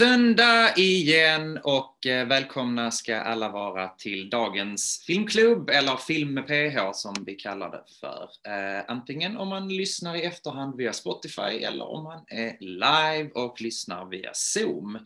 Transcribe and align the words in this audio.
Söndag 0.00 0.76
igen 0.76 1.58
och 1.62 2.06
eh, 2.06 2.26
välkomna 2.26 2.90
ska 2.90 3.16
alla 3.16 3.48
vara 3.48 3.88
till 3.88 4.30
dagens 4.30 5.04
filmklubb 5.06 5.70
eller 5.70 5.96
film 5.96 6.34
med 6.34 6.46
PH 6.46 6.92
som 6.92 7.14
vi 7.26 7.34
kallar 7.34 7.70
det 7.70 7.84
för. 8.00 8.28
Eh, 8.46 8.84
antingen 8.88 9.36
om 9.36 9.48
man 9.48 9.68
lyssnar 9.68 10.16
i 10.16 10.22
efterhand 10.22 10.76
via 10.76 10.92
Spotify 10.92 11.42
eller 11.42 11.88
om 11.88 12.04
man 12.04 12.24
är 12.28 12.56
live 12.60 13.30
och 13.34 13.60
lyssnar 13.60 14.10
via 14.10 14.30
Zoom. 14.34 14.96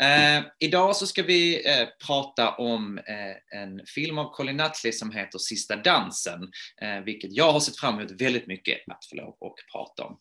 Eh, 0.00 0.42
idag 0.58 0.96
så 0.96 1.06
ska 1.06 1.22
vi 1.22 1.62
prata 2.06 2.50
om 2.50 3.00
en 3.54 3.86
film 3.86 4.18
av 4.18 4.32
Colin 4.32 4.56
Nutley 4.56 4.92
som 4.92 5.10
heter 5.10 5.38
Sista 5.38 5.76
dansen, 5.76 6.40
vilket 7.04 7.32
jag 7.32 7.52
har 7.52 7.60
sett 7.60 7.76
fram 7.76 7.98
emot 7.98 8.20
väldigt 8.20 8.46
mycket 8.46 8.78
att 8.90 9.04
få 9.04 9.16
lov 9.16 9.36
och 9.40 9.56
prata 9.72 10.04
om. 10.04 10.18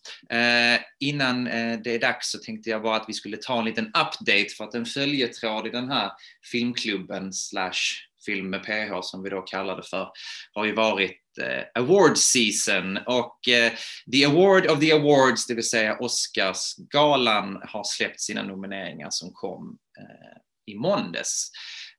Innan 1.00 1.44
det 1.84 1.96
är 1.96 2.00
dags 2.00 2.32
så 2.32 2.38
tänkte 2.38 2.70
jag 2.70 2.84
bara 2.84 2.96
att 2.96 3.06
vi 3.08 3.14
skulle 3.14 3.38
ta 3.38 3.60
en 3.60 3.66
liten 3.66 3.92
update 4.02 4.50
för 4.58 4.64
att 4.64 4.76
en 4.76 4.86
följetråd 4.86 5.68
i 5.68 5.70
den 5.70 5.92
här 5.92 6.12
filmklubben 6.52 7.34
slash 7.34 8.08
film 8.26 8.50
med 8.50 8.64
PH 8.64 9.02
som 9.02 9.24
vi 9.24 9.30
då 9.30 9.42
kallar 9.42 9.78
det 9.78 9.84
för 9.84 10.12
har 10.54 10.66
ju 10.66 10.76
varit 10.76 11.22
eh, 11.42 11.82
award 11.82 12.18
season 12.18 12.98
och 12.98 13.48
eh, 13.48 13.72
the 14.12 14.26
award 14.26 14.68
of 14.68 14.80
the 14.80 14.92
awards, 14.92 15.48
det 15.48 15.54
vill 15.54 15.70
säga 15.70 15.98
Oscarsgalan 16.00 17.62
har 17.64 17.84
släppt 17.84 18.22
sina 18.22 18.44
nomineringar 18.44 19.08
som 19.10 19.32
kom 19.34 19.78
eh, 20.00 20.74
i 20.74 20.76
måndags. 20.76 21.52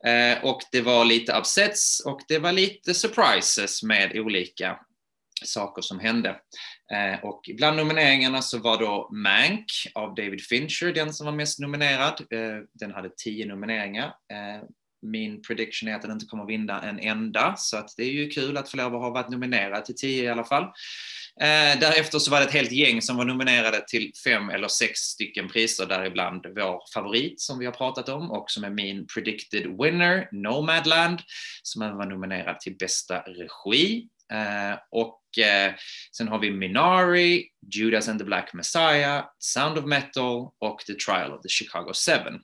Eh, 0.07 0.45
och 0.45 0.61
det 0.73 0.81
var 0.81 1.05
lite 1.05 1.33
upsets 1.33 2.01
och 2.01 2.21
det 2.29 2.39
var 2.39 2.53
lite 2.53 2.95
surprises 2.95 3.83
med 3.83 4.19
olika 4.19 4.79
saker 5.45 5.83
som 5.83 5.99
hände. 6.01 6.29
Eh, 6.93 7.25
och 7.25 7.51
bland 7.57 7.77
nomineringarna 7.77 8.43
så 8.43 8.59
var 8.59 8.79
då 8.79 9.09
Mank 9.13 9.67
av 9.95 10.15
David 10.15 10.41
Fincher 10.41 10.93
den 10.93 11.13
som 11.13 11.27
var 11.27 11.33
mest 11.33 11.59
nominerad. 11.59 12.21
Eh, 12.31 12.65
den 12.73 12.93
hade 12.93 13.11
tio 13.17 13.47
nomineringar. 13.47 14.07
Eh, 14.07 14.69
min 15.03 15.43
prediction 15.43 15.89
är 15.89 15.95
att 15.95 16.03
den 16.03 16.11
inte 16.11 16.27
kommer 16.27 16.47
vinna 16.47 16.83
en 16.83 16.99
enda, 16.99 17.55
så 17.57 17.77
att 17.77 17.95
det 17.97 18.03
är 18.03 18.11
ju 18.11 18.29
kul 18.29 18.57
att 18.57 18.71
få 18.71 18.77
lov 18.77 18.95
att 18.95 19.01
ha 19.01 19.11
varit 19.11 19.29
nominerad 19.29 19.85
till 19.85 19.95
tio 19.95 20.25
i 20.25 20.29
alla 20.29 20.45
fall. 20.45 20.63
Eh, 21.41 21.79
därefter 21.81 22.19
så 22.19 22.31
var 22.31 22.41
det 22.41 22.47
ett 22.47 22.53
helt 22.53 22.73
gäng 22.73 23.03
som 23.03 23.17
var 23.17 23.25
nominerade 23.25 23.85
till 23.89 24.13
fem 24.25 24.51
eller 24.51 24.69
sex 24.69 25.01
stycken 25.01 25.49
priser, 25.49 25.87
däribland 25.87 26.47
vår 26.47 26.93
favorit 26.95 27.41
som 27.41 27.59
vi 27.59 27.67
har 27.67 27.73
pratat 27.73 28.09
om 28.09 28.31
och 28.31 28.51
som 28.51 28.65
är 28.65 28.71
min 28.71 29.07
predicted 29.07 29.67
winner, 29.83 30.29
Nomadland, 30.33 31.21
som 31.63 31.83
även 31.83 31.97
var 31.97 32.07
nominerad 32.07 32.61
till 32.61 32.77
bästa 32.77 33.21
regi. 33.21 34.09
Eh, 34.33 34.79
och 34.91 35.21
eh, 35.39 35.75
sen 36.17 36.29
har 36.29 36.39
vi 36.39 36.51
Minari, 36.51 37.45
Judas 37.75 38.09
and 38.09 38.19
the 38.19 38.25
Black 38.25 38.55
Messiah, 38.55 39.25
Sound 39.39 39.79
of 39.79 39.85
Metal 39.85 40.51
och 40.59 40.79
The 40.87 40.95
Trial 40.95 41.33
of 41.33 41.43
the 41.43 41.49
Chicago 41.49 41.93
Seven. 41.95 42.41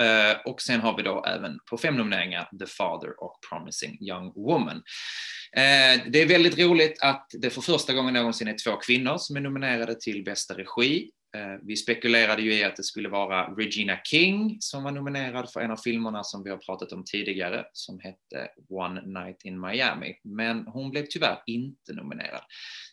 Uh, 0.00 0.40
och 0.44 0.62
sen 0.62 0.80
har 0.80 0.96
vi 0.96 1.02
då 1.02 1.24
även 1.24 1.58
på 1.70 1.78
fem 1.78 1.96
nomineringar 1.96 2.48
The 2.58 2.66
Father 2.66 3.24
och 3.24 3.38
Promising 3.50 3.98
Young 4.00 4.32
Woman. 4.34 4.76
Uh, 4.76 6.10
det 6.10 6.22
är 6.22 6.26
väldigt 6.26 6.58
roligt 6.58 7.02
att 7.02 7.26
det 7.32 7.50
för 7.50 7.60
första 7.60 7.92
gången 7.92 8.14
någonsin 8.14 8.48
är 8.48 8.56
två 8.64 8.76
kvinnor 8.76 9.18
som 9.18 9.36
är 9.36 9.40
nominerade 9.40 10.00
till 10.00 10.24
bästa 10.24 10.54
regi. 10.54 11.10
Eh, 11.36 11.58
vi 11.62 11.76
spekulerade 11.76 12.42
ju 12.42 12.54
i 12.54 12.64
att 12.64 12.76
det 12.76 12.82
skulle 12.82 13.08
vara 13.08 13.46
Regina 13.46 13.98
King 14.04 14.56
som 14.60 14.82
var 14.82 14.90
nominerad 14.90 15.52
för 15.52 15.60
en 15.60 15.70
av 15.70 15.76
filmerna 15.76 16.24
som 16.24 16.44
vi 16.44 16.50
har 16.50 16.56
pratat 16.56 16.92
om 16.92 17.04
tidigare 17.04 17.64
som 17.72 18.00
hette 18.00 18.48
One 18.68 19.00
Night 19.00 19.44
in 19.44 19.60
Miami. 19.60 20.14
Men 20.24 20.66
hon 20.66 20.90
blev 20.90 21.06
tyvärr 21.10 21.42
inte 21.46 21.92
nominerad. 21.92 22.40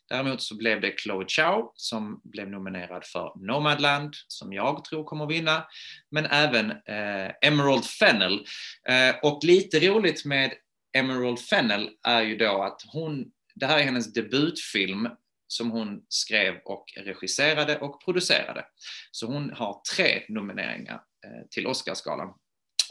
Däremot 0.10 0.42
så 0.42 0.58
blev 0.58 0.82
det 0.82 1.00
Chloe 1.00 1.26
Chow 1.28 1.72
som 1.74 2.22
blev 2.24 2.50
nominerad 2.50 3.06
för 3.06 3.32
Nomadland 3.48 4.14
som 4.28 4.54
jag 4.54 4.86
tror 4.86 5.04
kommer 5.04 5.26
vinna. 5.26 5.66
Men 6.12 6.26
även 6.26 6.72
eh, 6.72 7.32
Emerald 7.42 7.86
Fennel. 7.86 8.46
Eh, 8.90 9.16
och 9.24 9.44
lite 9.44 9.80
roligt 9.80 10.26
med 10.26 10.54
Emerald 10.98 11.40
Fennel 11.40 11.90
är 12.04 12.22
ju 12.22 12.38
då 12.38 12.64
att 12.64 12.82
hon, 12.94 13.26
det 13.56 13.66
här 13.66 13.80
är 13.80 13.84
hennes 13.84 14.14
debutfilm 14.14 15.10
som 15.48 15.72
hon 15.72 16.02
skrev 16.10 16.56
och 16.66 16.86
regisserade 16.98 17.78
och 17.78 18.04
producerade. 18.04 18.66
Så 19.12 19.26
hon 19.26 19.54
har 19.54 19.82
tre 19.96 20.24
nomineringar 20.30 21.02
eh, 21.26 21.48
till 21.50 21.68
Oscarsgalan. 21.68 22.34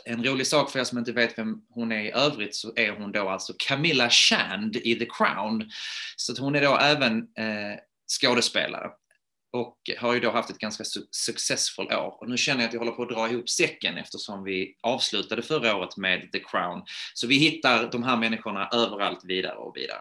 En 0.05 0.25
rolig 0.25 0.47
sak 0.47 0.71
för 0.71 0.79
er 0.79 0.85
som 0.85 0.99
inte 0.99 1.13
vet 1.13 1.39
vem 1.39 1.63
hon 1.71 1.93
är 1.93 2.01
i 2.01 2.13
övrigt 2.13 2.55
så 2.55 2.73
är 2.77 2.91
hon 2.91 3.13
då 3.13 3.29
alltså 3.29 3.53
Camilla 3.59 4.11
Shand 4.11 4.77
i 4.77 4.95
The 4.95 5.07
Crown. 5.07 5.71
Så 6.17 6.33
att 6.33 6.39
hon 6.39 6.55
är 6.55 6.63
då 6.63 6.77
även 6.77 7.19
eh, 7.19 7.79
skådespelare 8.21 8.91
och 9.53 9.79
har 9.99 10.15
ju 10.15 10.21
då 10.21 10.31
haft 10.31 10.51
ett 10.51 10.59
ganska 10.59 10.85
su- 10.85 11.09
successful 11.11 11.87
år. 11.87 12.17
Och 12.21 12.29
nu 12.29 12.37
känner 12.37 12.61
jag 12.61 12.69
att 12.69 12.73
jag 12.73 12.81
håller 12.81 12.93
på 12.93 13.03
att 13.03 13.09
dra 13.09 13.31
ihop 13.31 13.49
säcken 13.49 13.99
eftersom 13.99 14.45
vi 14.45 14.77
avslutade 14.83 15.43
förra 15.43 15.77
året 15.77 15.97
med 15.97 16.33
The 16.33 16.41
Crown. 16.41 16.83
Så 17.15 17.27
vi 17.27 17.39
hittar 17.39 17.91
de 17.91 18.03
här 18.03 18.17
människorna 18.17 18.69
överallt 18.73 19.25
vidare 19.25 19.57
och 19.57 19.77
vidare. 19.77 20.01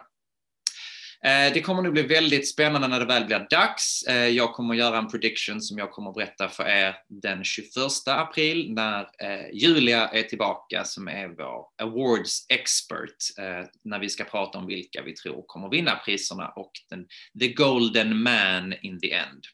Eh, 1.26 1.52
det 1.52 1.60
kommer 1.60 1.82
nog 1.82 1.92
bli 1.92 2.02
väldigt 2.02 2.48
spännande 2.48 2.88
när 2.88 3.00
det 3.00 3.06
väl 3.06 3.24
blir 3.24 3.46
dags. 3.50 4.02
Eh, 4.02 4.28
jag 4.28 4.52
kommer 4.52 4.74
göra 4.74 4.98
en 4.98 5.08
prediction 5.08 5.60
som 5.60 5.78
jag 5.78 5.90
kommer 5.90 6.12
berätta 6.12 6.48
för 6.48 6.68
er 6.68 6.96
den 7.08 7.44
21 7.44 7.66
april 8.06 8.72
när 8.72 9.00
eh, 9.00 9.50
Julia 9.52 10.08
är 10.08 10.22
tillbaka 10.22 10.84
som 10.84 11.08
är 11.08 11.28
vår 11.28 11.66
awards 11.82 12.46
expert 12.48 13.16
när 13.84 13.98
vi 13.98 14.08
ska 14.08 14.24
prata 14.24 14.58
om 14.58 14.66
vilka 14.66 15.02
vi 15.02 15.14
tror 15.14 15.44
kommer 15.46 15.68
vinna 15.68 15.96
priserna 16.04 16.48
och 16.48 16.72
den, 16.90 17.06
the 17.40 17.48
golden 17.48 18.22
man 18.22 18.74
in 18.82 19.00
the 19.00 19.12
end. 19.12 19.44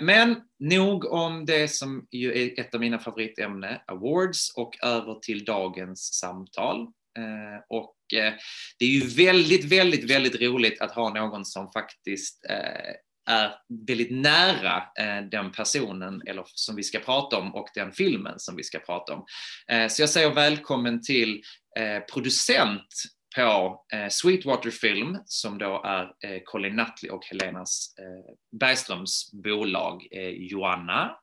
Men 0.00 0.36
nog 0.58 1.04
om 1.04 1.46
det 1.46 1.68
som 1.68 2.06
ju 2.10 2.38
är 2.38 2.60
ett 2.60 2.74
av 2.74 2.80
mina 2.80 2.98
favoritämnen, 2.98 3.78
awards, 3.86 4.52
och 4.56 4.84
över 4.84 5.14
till 5.14 5.44
dagens 5.44 6.14
samtal. 6.14 6.86
Och 7.68 7.97
det 8.78 8.84
är 8.84 8.88
ju 8.88 9.06
väldigt, 9.06 9.64
väldigt, 9.64 10.10
väldigt 10.10 10.40
roligt 10.40 10.80
att 10.80 10.94
ha 10.94 11.14
någon 11.14 11.44
som 11.44 11.72
faktiskt 11.72 12.46
eh, 12.50 12.94
är 13.30 13.54
väldigt 13.86 14.10
nära 14.10 14.76
eh, 14.76 15.24
den 15.30 15.52
personen 15.52 16.22
eller 16.26 16.44
som 16.46 16.76
vi 16.76 16.82
ska 16.82 16.98
prata 16.98 17.38
om 17.38 17.54
och 17.54 17.68
den 17.74 17.92
filmen 17.92 18.34
som 18.38 18.56
vi 18.56 18.62
ska 18.62 18.78
prata 18.78 19.14
om. 19.14 19.26
Eh, 19.68 19.88
Så 19.88 20.02
jag 20.02 20.10
säger 20.10 20.34
välkommen 20.34 21.02
till 21.02 21.42
eh, 21.78 22.00
producent 22.12 22.86
på 23.36 23.84
eh, 23.92 24.08
Sweetwater 24.08 24.70
Film 24.70 25.18
som 25.24 25.58
då 25.58 25.82
är 25.84 26.02
eh, 26.04 26.40
Colin 26.44 26.76
Nutley 26.76 27.10
och 27.10 27.24
Helenas 27.26 27.94
eh, 27.98 28.34
Bergströms 28.60 29.30
bolag 29.32 30.06
eh, 30.10 30.28
Joanna. 30.28 31.16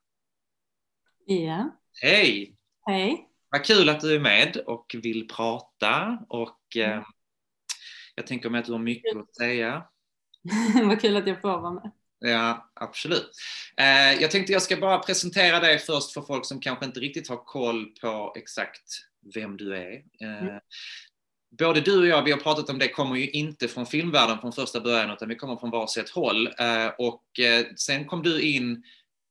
Ja, 1.26 1.80
Hej! 2.02 2.56
hej. 2.88 3.30
Vad 3.50 3.66
kul 3.66 3.90
att 3.90 4.00
du 4.02 4.16
är 4.16 4.20
med 4.20 4.58
och 4.58 4.96
vill 5.04 5.28
prata 5.28 6.20
och 6.30 6.60
eh, 6.78 6.92
Mm. 6.92 7.04
jag 8.16 8.28
tänker 8.28 8.50
mig 8.50 8.60
att 8.60 8.66
du 8.66 8.72
har 8.72 8.80
mycket 8.80 9.18
att 9.18 9.36
säga. 9.36 9.84
Vad 10.84 11.02
kul 11.02 11.18
att 11.18 11.28
jag 11.28 11.42
får 11.42 11.62
vara 11.62 11.72
med. 11.74 11.92
Ja, 12.20 12.72
absolut. 12.74 13.32
Eh, 13.78 14.14
jag 14.22 14.32
tänkte 14.32 14.54
jag 14.54 14.62
ska 14.62 14.78
bara 14.78 15.00
presentera 15.00 15.60
dig 15.60 15.80
först 15.80 16.14
för 16.14 16.22
folk 16.22 16.46
som 16.46 16.60
kanske 16.60 16.86
inte 16.86 17.00
riktigt 17.00 17.30
har 17.30 17.46
koll 17.46 17.86
på 18.02 18.34
exakt 18.38 18.84
vem 19.36 19.58
du 19.58 19.76
är. 19.76 19.94
Eh, 20.22 20.44
Mm. 20.44 20.60
Både 21.60 21.82
du 21.82 22.00
och 22.00 22.08
jag, 22.08 22.24
vi 22.24 22.32
har 22.32 22.40
pratat 22.40 22.70
om 22.70 22.80
det, 22.80 22.88
kommer 22.88 23.16
ju 23.16 23.30
inte 23.30 23.68
från 23.68 23.86
filmvärlden 23.86 24.40
från 24.40 24.52
första 24.54 24.80
början 24.82 25.12
utan 25.12 25.30
vi 25.30 25.36
kommer 25.36 25.56
från 25.56 25.70
varsitt 25.70 26.10
håll. 26.10 26.48
Eh, 26.48 26.88
och 26.98 27.40
eh, 27.40 27.66
sen 27.76 28.06
kom 28.06 28.24
du 28.24 28.42
in 28.42 28.84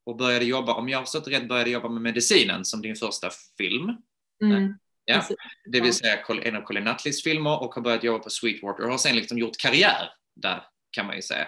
och 0.07 0.17
började 0.17 0.45
jobba, 0.45 0.75
om 0.75 0.89
jag 0.89 0.99
har 0.99 1.05
förstått 1.05 1.29
rätt, 1.29 1.49
började 1.49 1.71
jobba 1.71 1.89
med 1.89 2.03
medicinen 2.03 2.65
som 2.65 2.83
din 2.83 2.97
första 2.97 3.31
film. 3.59 3.97
Mm. 4.45 4.79
Ja, 5.05 5.25
det 5.65 5.81
vill 5.81 5.95
säga 5.95 6.19
en 6.43 6.57
av 6.57 6.63
Colin 6.63 6.85
Nutleys 6.85 7.23
filmer 7.23 7.63
och 7.63 7.75
har 7.75 7.83
börjat 7.83 8.05
jobba 8.05 8.19
på 8.19 8.31
Sweetwater 8.31 8.85
och 8.85 8.91
har 8.91 8.99
sen 8.99 9.17
liksom 9.17 9.39
gjort 9.39 9.57
karriär 9.57 10.11
där 10.37 10.63
kan 10.95 11.07
man 11.07 11.17
ju 11.17 11.23
säga. 11.23 11.47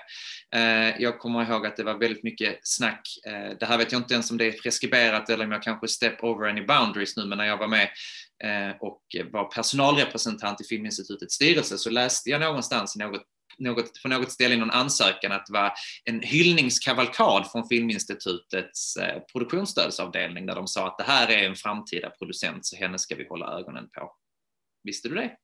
Eh, 0.54 1.02
jag 1.02 1.18
kommer 1.18 1.50
ihåg 1.50 1.66
att 1.66 1.76
det 1.76 1.84
var 1.84 1.98
väldigt 1.98 2.22
mycket 2.22 2.58
snack. 2.62 3.08
Eh, 3.26 3.58
det 3.60 3.66
här 3.66 3.78
vet 3.78 3.92
jag 3.92 4.00
inte 4.00 4.14
ens 4.14 4.30
om 4.30 4.38
det 4.38 4.46
är 4.46 4.52
preskriberat 4.52 5.30
eller 5.30 5.44
om 5.44 5.52
jag 5.52 5.62
kanske 5.62 5.88
step 5.88 6.24
over 6.24 6.48
any 6.48 6.62
boundaries 6.62 7.16
nu, 7.16 7.24
men 7.24 7.38
när 7.38 7.44
jag 7.44 7.56
var 7.56 7.68
med 7.68 7.88
eh, 8.44 8.76
och 8.80 9.02
var 9.32 9.44
personalrepresentant 9.44 10.60
i 10.60 10.64
Filminstitutets 10.64 11.34
styrelse 11.34 11.78
så 11.78 11.90
läste 11.90 12.30
jag 12.30 12.40
någonstans 12.40 12.96
i 12.96 12.98
något 12.98 13.22
något, 13.58 14.02
på 14.02 14.08
något 14.08 14.32
ställe 14.32 14.54
i 14.54 14.58
någon 14.58 14.70
ansökan 14.70 15.32
att 15.32 15.46
det 15.46 15.52
var 15.52 15.72
en 16.04 16.20
hyllningskavalkad 16.20 17.50
från 17.52 17.68
Filminstitutets 17.68 18.96
eh, 18.96 19.22
produktionsstödsavdelning 19.32 20.46
där 20.46 20.54
de 20.54 20.66
sa 20.66 20.86
att 20.86 20.98
det 20.98 21.04
här 21.04 21.30
är 21.30 21.48
en 21.48 21.56
framtida 21.56 22.10
producent 22.10 22.66
så 22.66 22.76
henne 22.76 22.98
ska 22.98 23.14
vi 23.14 23.26
hålla 23.28 23.58
ögonen 23.58 23.88
på. 23.92 24.12
Visste 24.84 25.08
du 25.08 25.14
det? 25.14 25.36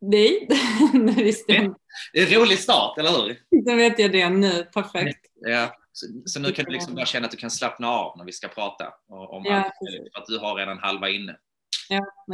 Nej, 0.00 0.48
det 0.92 1.22
visste 1.22 1.52
jag 1.52 1.64
inte. 1.64 1.80
Det 2.12 2.18
är 2.18 2.26
en 2.26 2.40
rolig 2.40 2.58
start, 2.58 2.98
eller 2.98 3.10
hur? 3.10 3.38
Då 3.64 3.74
vet 3.74 3.98
jag 3.98 4.12
det 4.12 4.28
nu. 4.28 4.64
Perfekt. 4.64 5.26
Ja. 5.34 5.76
Så, 5.92 6.06
så 6.24 6.40
nu 6.40 6.52
kan 6.52 6.64
du 6.64 6.70
liksom 6.70 6.94
bara 6.94 7.06
känna 7.06 7.24
att 7.24 7.30
du 7.30 7.36
kan 7.36 7.50
slappna 7.50 7.88
av 7.88 8.18
när 8.18 8.24
vi 8.24 8.32
ska 8.32 8.48
prata 8.48 8.84
om 9.08 9.42
Ja, 9.44 9.54
allt 9.54 9.72
för 10.14 10.20
att 10.20 10.26
du 10.26 10.38
har 10.38 10.54
redan 10.54 10.78
halva 10.78 11.08
inne. 11.08 11.36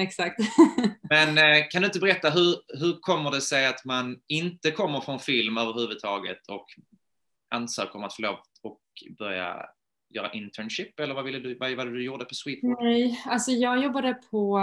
Exakt. 0.01 0.41
Men 1.11 1.39
eh, 1.39 1.65
kan 1.71 1.83
du 1.83 1.87
inte 1.87 1.99
berätta, 1.99 2.31
hur, 2.31 2.57
hur 2.81 3.01
kommer 3.01 3.31
det 3.31 3.41
sig 3.41 3.67
att 3.67 3.85
man 3.85 4.21
inte 4.27 4.71
kommer 4.71 5.01
från 5.01 5.19
film 5.19 5.59
överhuvudtaget 5.59 6.49
och 6.49 6.67
ansöker 7.51 7.97
om 7.97 8.05
att 8.05 8.17
få 8.17 8.23
lov 8.23 8.37
och 8.63 8.81
börja 9.19 9.67
göra 10.15 10.33
internship? 10.33 11.01
Eller 11.01 11.15
vad, 11.15 11.25
ville 11.25 11.39
du, 11.39 11.59
vad 11.59 11.73
var 11.73 11.85
det 11.85 11.93
du 11.93 12.05
gjorde 12.05 12.25
på 12.25 12.35
Sweetwater? 12.35 12.85
Nej, 12.85 13.23
alltså 13.27 13.51
jag 13.51 13.83
jobbade 13.83 14.15
på 14.31 14.61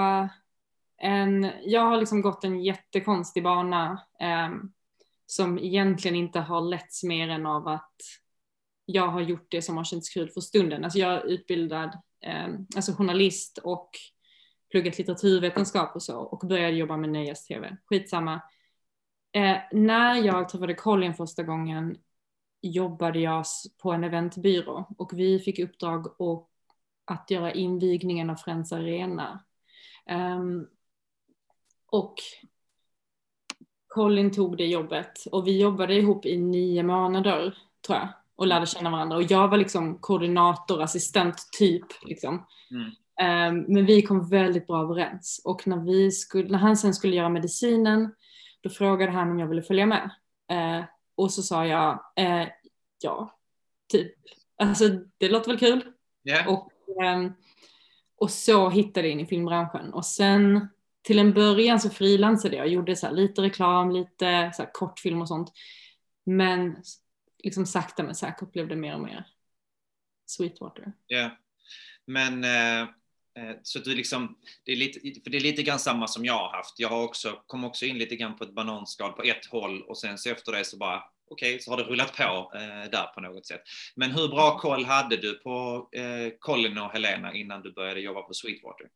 en, 1.02 1.52
jag 1.64 1.82
har 1.82 1.98
liksom 1.98 2.22
gått 2.22 2.44
en 2.44 2.64
jättekonstig 2.64 3.44
bana 3.44 4.02
ehm, 4.20 4.72
som 5.26 5.60
egentligen 5.60 6.16
inte 6.16 6.40
har 6.40 6.62
letts 6.62 7.04
mer 7.04 7.30
än 7.30 7.46
av 7.46 7.68
att 7.68 7.96
jag 8.86 9.08
har 9.08 9.22
gjort 9.22 9.48
det 9.50 9.62
som 9.62 9.78
har 9.78 9.84
känts 9.84 10.10
kul 10.10 10.30
för 10.30 10.42
stunden. 10.42 10.84
Alltså 10.84 11.00
jag 11.00 11.14
är 11.14 11.26
utbildad 11.26 11.98
ehm, 12.22 12.68
alltså 12.76 12.94
journalist 12.94 13.58
och 13.58 13.90
pluggat 14.72 14.98
litteraturvetenskap 14.98 15.96
och 15.96 16.04
så 16.04 16.20
och 16.20 16.48
började 16.48 16.76
jobba 16.76 16.98
med 16.98 17.10
nöjes-tv. 17.10 17.78
Skitsamma. 17.86 18.42
Eh, 19.32 19.58
när 19.72 20.16
jag 20.16 20.50
träffade 20.50 20.74
Colin 20.74 21.14
första 21.14 21.44
gången 21.44 21.98
jobbade 22.62 23.20
jag 23.20 23.46
på 23.78 23.92
en 23.92 24.04
eventbyrå 24.04 24.88
och 24.98 25.12
vi 25.14 25.40
fick 25.40 25.60
uppdrag 25.60 26.22
och, 26.22 26.50
att 27.06 27.32
göra 27.32 27.54
invigningen 27.54 28.30
av 28.30 28.36
Friends 28.36 28.72
Arena. 28.72 29.44
Um, 30.10 30.68
och 31.86 32.16
Colin 33.88 34.32
tog 34.32 34.58
det 34.58 34.66
jobbet 34.66 35.26
och 35.32 35.48
vi 35.48 35.62
jobbade 35.62 35.96
ihop 35.96 36.26
i 36.26 36.38
nio 36.38 36.84
månader 36.84 37.58
tror 37.86 37.98
jag 37.98 38.08
och 38.36 38.48
lärde 38.48 38.66
känna 38.66 38.90
varandra 38.90 39.18
och 39.18 39.24
jag 39.24 39.48
var 39.48 39.58
liksom 39.58 39.98
koordinator, 39.98 40.82
assistent 40.82 41.36
typ 41.60 41.86
liksom. 42.04 42.46
Mm. 42.72 42.92
Ehm, 43.22 43.66
men 43.68 43.86
vi 43.86 44.02
kom 44.02 44.30
väldigt 44.30 44.68
bra 44.68 44.82
överens 44.82 45.42
och 45.46 45.68
när, 45.68 45.78
vi 45.78 46.12
skulle, 46.12 46.50
när 46.50 46.58
han 46.58 46.78
sen 46.78 46.94
skulle 46.94 47.16
göra 47.16 47.30
medicinen 47.30 48.16
då 48.62 48.70
frågade 48.70 49.12
han 49.12 49.32
om 49.32 49.40
jag 49.40 49.48
ville 49.48 49.62
följa 49.62 49.86
med. 49.86 50.10
Eh, 50.52 50.86
och 51.16 51.32
så 51.32 51.42
sa 51.42 51.66
jag 51.66 52.04
eh, 52.16 52.48
ja, 53.02 53.40
typ. 53.88 54.12
Alltså 54.56 54.90
det 55.18 55.30
låter 55.30 55.48
väl 55.52 55.60
kul. 55.60 55.84
Ja, 56.24 56.50
Och, 56.50 56.72
ehm, 57.04 57.34
och 58.16 58.32
så 58.32 58.70
hittade 58.70 59.08
jag 59.08 59.12
in 59.12 59.20
i 59.20 59.26
filmbranschen. 59.26 59.94
Och 59.94 60.06
sen 60.06 60.68
till 61.02 61.20
en 61.20 61.34
början 61.34 61.80
så 61.80 61.90
frilansade 61.90 62.56
jag 62.56 62.68
gjorde 62.68 62.96
så 62.96 63.12
lite 63.12 63.42
reklam, 63.42 63.92
lite 63.92 64.52
så 64.54 64.66
kortfilm 64.74 65.22
och 65.22 65.28
sånt. 65.28 65.52
Men 66.26 66.76
liksom 67.44 67.66
sakta 67.66 68.04
men 68.04 68.16
säkert 68.16 68.52
blev 68.52 68.68
det 68.68 68.76
mer 68.76 68.94
och 68.94 69.02
mer 69.02 69.28
Sweetwater. 70.26 70.94
ja. 71.08 71.38
Men 72.06 72.44
eh, 72.44 72.90
så 73.64 73.80
att 73.80 73.86
du 73.86 73.96
liksom, 73.96 74.36
det 74.66 74.72
är, 74.72 74.76
lite, 74.76 75.00
för 75.24 75.30
det 75.30 75.38
är 75.38 75.42
lite 75.42 75.64
grann 75.64 75.80
samma 75.80 76.08
som 76.08 76.26
jag 76.26 76.34
har 76.34 76.50
haft. 76.58 76.80
Jag 76.80 76.90
har 76.90 77.04
också, 77.04 77.42
kom 77.48 77.64
också 77.64 77.86
in 77.86 77.98
lite 77.98 78.16
grann 78.16 78.36
på 78.36 78.44
ett 78.44 78.56
bananskal 78.56 79.12
på 79.12 79.24
ett 79.24 79.46
håll 79.46 79.82
och 79.82 79.98
sen 79.98 80.18
så 80.18 80.30
efter 80.30 80.52
det 80.52 80.66
så 80.66 80.78
bara 80.78 81.04
okej, 81.32 81.60
så 81.60 81.72
har 81.72 81.78
det 81.78 81.84
rullat 81.84 82.18
på 82.18 82.52
eh, 82.56 82.92
där 82.92 83.14
på 83.14 83.22
något 83.22 83.46
sätt. 83.46 83.62
Men 83.96 84.12
hur 84.12 84.28
bra 84.28 84.58
koll 84.58 84.86
hade 84.86 85.18
du 85.18 85.34
på 85.34 85.88
eh, 85.92 86.34
Colin 86.40 86.78
och 86.78 86.92
Helena 86.92 87.34
innan 87.34 87.62
du 87.62 87.74
började 87.74 88.00
jobba 88.00 88.22
på 88.22 88.34
Sweetwater? 88.34 88.88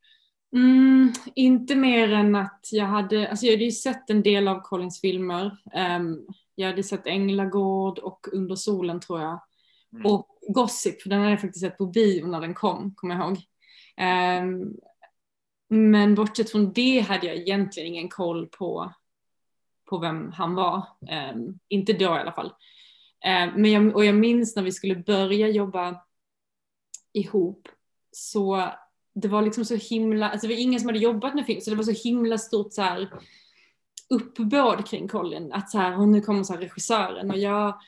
Mm, 0.56 1.14
inte 1.36 1.76
mer 1.76 2.14
än 2.14 2.36
att 2.36 2.70
jag 2.72 2.86
hade, 2.86 3.30
alltså 3.30 3.46
jag 3.46 3.54
hade 3.54 3.66
ju 3.66 3.72
sett 3.72 4.10
en 4.10 4.24
del 4.24 4.48
av 4.48 4.60
Collins 4.60 5.02
filmer. 5.02 5.58
Ehm, 5.74 6.18
jag 6.56 6.68
hade 6.68 6.84
sett 6.84 7.08
Änglagård 7.08 8.00
och 8.00 8.28
Under 8.34 8.56
solen 8.56 9.00
tror 9.00 9.22
jag. 9.22 9.42
Mm. 9.94 10.06
Och 10.06 10.28
Gossip, 10.48 11.04
den 11.06 11.20
hade 11.20 11.32
jag 11.32 11.42
faktiskt 11.42 11.66
sett 11.66 11.78
på 11.78 11.86
bio 11.86 12.28
när 12.28 12.42
den 12.42 12.54
kom, 12.54 12.94
kommer 12.96 13.16
jag 13.16 13.28
ihåg. 13.28 13.38
Ehm, 13.98 14.74
men 15.68 16.16
bortsett 16.16 16.52
från 16.52 16.74
det 16.74 17.00
hade 17.00 17.28
jag 17.28 17.36
egentligen 17.36 17.88
ingen 17.94 18.10
koll 18.10 18.48
på, 18.48 18.94
på 19.90 19.98
vem 19.98 20.32
han 20.32 20.56
var. 20.56 20.88
Ehm, 21.10 21.60
inte 21.68 21.94
då 21.94 22.06
i 22.06 22.08
alla 22.20 22.32
fall. 22.32 22.54
Ehm, 23.26 23.50
men 23.56 23.72
jag, 23.72 23.96
och 23.96 24.06
jag 24.06 24.16
minns 24.16 24.56
när 24.56 24.64
vi 24.64 24.72
skulle 24.72 24.96
börja 24.96 25.48
jobba 25.48 26.02
ihop 27.14 27.68
så 28.12 28.70
det 29.14 29.28
var 29.28 29.42
liksom 29.42 29.66
så 29.66 29.76
himla, 29.76 30.30
alltså 30.30 30.48
det 30.48 30.54
var 30.54 30.62
ingen 30.62 30.80
som 30.80 30.90
hade 30.90 31.00
jobbat 31.00 31.36
med 31.36 31.46
film 31.46 31.62
så 31.62 31.70
det 31.70 31.76
var 31.76 31.84
så 31.84 32.10
himla 32.10 32.38
stort 32.38 32.74
så 32.74 32.82
här 32.82 33.10
uppbåd 34.10 34.88
kring 34.88 35.08
Colin 35.08 35.54
att 35.54 35.70
så 35.70 35.78
här, 35.78 36.00
och 36.00 36.08
nu 36.08 36.22
kommer 36.22 36.44
så 36.44 36.54
här 36.54 36.60
regissören 36.60 37.32
och 37.32 37.38
jag 37.38 37.80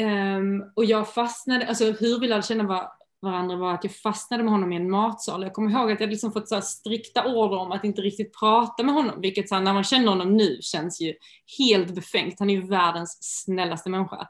um, 0.00 0.72
och 0.76 0.84
jag 0.84 1.14
fastnade, 1.14 1.68
alltså 1.68 1.84
hur 1.84 2.20
vi 2.20 2.28
lärde 2.28 2.42
känna 2.42 2.64
var, 2.64 2.92
varandra 3.22 3.56
var 3.56 3.74
att 3.74 3.84
jag 3.84 3.94
fastnade 3.94 4.42
med 4.42 4.52
honom 4.52 4.72
i 4.72 4.76
en 4.76 4.90
matsal. 4.90 5.42
Jag 5.42 5.52
kommer 5.52 5.70
ihåg 5.70 5.92
att 5.92 6.00
jag 6.00 6.10
liksom 6.10 6.32
fått 6.32 6.48
så 6.48 6.60
strikta 6.60 7.24
order 7.24 7.56
om 7.56 7.72
att 7.72 7.84
inte 7.84 8.02
riktigt 8.02 8.38
prata 8.40 8.82
med 8.82 8.94
honom, 8.94 9.20
vilket 9.20 9.48
så 9.48 9.54
här, 9.54 9.62
när 9.62 9.72
man 9.72 9.84
känner 9.84 10.08
honom 10.08 10.36
nu 10.36 10.58
känns 10.60 11.00
ju 11.00 11.14
helt 11.58 11.94
befängt. 11.94 12.38
Han 12.38 12.50
är 12.50 12.54
ju 12.54 12.66
världens 12.66 13.18
snällaste 13.20 13.90
människa. 13.90 14.28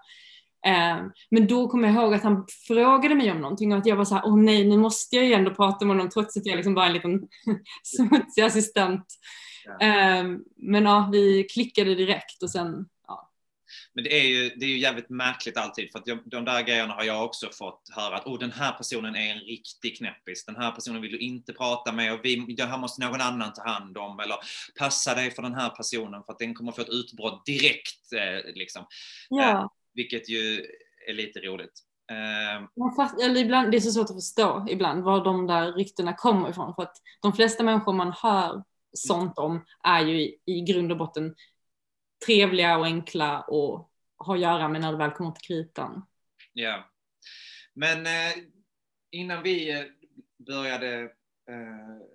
Ehm, 0.66 1.10
men 1.30 1.46
då 1.46 1.68
kommer 1.68 1.88
jag 1.88 1.96
ihåg 1.96 2.14
att 2.14 2.22
han 2.22 2.46
frågade 2.66 3.14
mig 3.14 3.30
om 3.30 3.40
någonting 3.40 3.72
och 3.72 3.78
att 3.78 3.86
jag 3.86 3.96
var 3.96 4.04
så 4.04 4.14
här, 4.14 4.22
åh 4.26 4.36
nej, 4.36 4.64
nu 4.64 4.76
måste 4.76 5.16
jag 5.16 5.24
ju 5.24 5.32
ändå 5.32 5.54
prata 5.54 5.84
med 5.84 5.96
honom 5.96 6.10
trots 6.10 6.36
att 6.36 6.46
jag 6.46 6.56
liksom 6.56 6.74
bara 6.74 6.84
är 6.84 6.88
en 6.88 6.94
liten 6.94 7.20
smutsig 7.82 8.42
assistent. 8.42 9.06
Ja. 9.64 9.86
Ehm, 9.86 10.40
men 10.56 10.84
ja, 10.84 11.08
vi 11.12 11.44
klickade 11.44 11.94
direkt 11.94 12.42
och 12.42 12.50
sen. 12.50 12.86
Men 13.96 14.04
det 14.04 14.20
är, 14.20 14.24
ju, 14.24 14.48
det 14.48 14.66
är 14.66 14.68
ju 14.68 14.78
jävligt 14.78 15.10
märkligt 15.10 15.56
alltid, 15.56 15.92
för 15.92 15.98
att 15.98 16.06
jag, 16.06 16.18
de 16.24 16.44
där 16.44 16.62
grejerna 16.62 16.94
har 16.94 17.04
jag 17.04 17.24
också 17.24 17.50
fått 17.52 17.82
höra 17.96 18.16
att 18.16 18.26
oh, 18.26 18.38
den 18.38 18.52
här 18.52 18.72
personen 18.72 19.16
är 19.16 19.32
en 19.32 19.40
riktig 19.40 19.98
knäppis, 19.98 20.44
den 20.44 20.56
här 20.56 20.72
personen 20.72 21.02
vill 21.02 21.12
du 21.12 21.18
inte 21.18 21.52
prata 21.52 21.92
med 21.92 22.12
och 22.12 22.20
vi, 22.22 22.54
det 22.56 22.64
här 22.64 22.78
måste 22.78 23.04
någon 23.04 23.20
annan 23.20 23.52
ta 23.52 23.68
hand 23.68 23.98
om, 23.98 24.20
eller 24.20 24.36
passa 24.78 25.14
dig 25.14 25.30
för 25.30 25.42
den 25.42 25.54
här 25.54 25.70
personen 25.70 26.22
för 26.24 26.32
att 26.32 26.38
den 26.38 26.54
kommer 26.54 26.72
få 26.72 26.80
ett 26.80 26.88
utbrott 26.88 27.46
direkt, 27.46 28.12
eh, 28.12 28.54
liksom. 28.54 28.86
ja. 29.28 29.70
vilket 29.94 30.28
ju 30.28 30.66
är 31.08 31.14
lite 31.14 31.40
roligt. 31.40 31.82
Eh, 32.10 32.66
Man 32.76 32.94
fast, 32.96 33.20
eller 33.20 33.40
ibland, 33.40 33.70
det 33.70 33.76
är 33.76 33.80
så 33.80 33.90
svårt 33.90 34.10
att 34.10 34.16
förstå 34.16 34.66
ibland 34.70 35.04
var 35.04 35.24
de 35.24 35.46
där 35.46 35.72
ryktena 35.72 36.12
kommer 36.12 36.50
ifrån. 36.50 36.74
För 36.74 36.82
att 36.82 36.96
de 37.22 37.32
flesta 37.32 37.62
människor 37.62 37.92
man 37.92 38.12
hör 38.22 38.62
sånt 38.92 39.38
om 39.38 39.64
är 39.84 40.00
ju 40.00 40.20
i, 40.20 40.38
i 40.46 40.60
grund 40.60 40.92
och 40.92 40.98
botten 40.98 41.34
trevliga 42.26 42.78
och 42.78 42.84
enkla 42.84 43.40
och 43.40 43.90
ha 44.18 44.34
att 44.34 44.40
göra 44.40 44.68
med 44.68 44.80
när 44.80 44.92
det 44.92 44.98
väl 44.98 45.10
kommer 45.10 45.30
till 45.30 45.46
kritan. 45.46 46.06
Ja. 46.52 46.90
Men 47.74 48.06
eh, 48.06 48.36
innan 49.10 49.42
vi 49.42 49.70
eh, 49.70 49.84
började, 50.36 51.02
eh, 51.50 52.06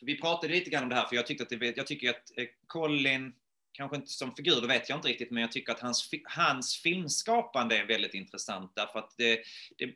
vi 0.00 0.20
pratade 0.20 0.52
lite 0.52 0.70
grann 0.70 0.82
om 0.82 0.88
det 0.88 0.94
här, 0.94 1.06
för 1.06 1.16
jag, 1.16 1.26
tyckte 1.26 1.42
att 1.44 1.60
det, 1.60 1.76
jag 1.76 1.86
tycker 1.86 2.10
att 2.10 2.38
eh, 2.38 2.46
Colin, 2.66 3.34
kanske 3.72 3.96
inte 3.96 4.08
som 4.08 4.34
figur, 4.34 4.60
det 4.60 4.66
vet 4.66 4.88
jag 4.88 4.98
inte 4.98 5.08
riktigt, 5.08 5.30
men 5.30 5.40
jag 5.40 5.52
tycker 5.52 5.72
att 5.72 5.80
hans, 5.80 6.10
hans 6.24 6.76
filmskapande 6.76 7.78
är 7.78 7.86
väldigt 7.86 8.14
intressant 8.14 8.72
därför 8.74 8.98
att 8.98 9.14
det, 9.16 9.42
det, 9.76 9.94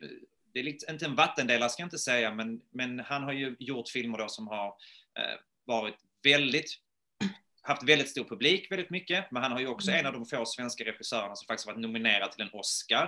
det 0.53 0.59
är 0.59 0.63
lite, 0.63 0.91
inte 0.91 1.05
en 1.05 1.15
vattendelare 1.15 1.69
ska 1.69 1.81
jag 1.81 1.87
inte 1.87 1.97
säga, 1.97 2.33
men, 2.33 2.61
men 2.71 2.99
han 2.99 3.23
har 3.23 3.33
ju 3.33 3.55
gjort 3.59 3.89
filmer 3.89 4.17
då 4.17 4.27
som 4.27 4.47
har 4.47 4.67
eh, 5.19 5.39
varit 5.65 5.95
väldigt 6.23 6.79
haft 7.63 7.83
väldigt 7.83 8.09
stor 8.09 8.23
publik 8.23 8.71
väldigt 8.71 8.89
mycket, 8.89 9.31
men 9.31 9.43
han 9.43 9.51
har 9.51 9.59
ju 9.59 9.67
också 9.67 9.91
en 9.91 10.05
av 10.05 10.13
de 10.13 10.25
få 10.25 10.45
svenska 10.45 10.83
regissörerna 10.83 11.35
som 11.35 11.45
faktiskt 11.45 11.67
varit 11.67 11.79
nominerad 11.79 12.31
till 12.31 12.41
en 12.41 12.49
Oscar. 12.53 13.03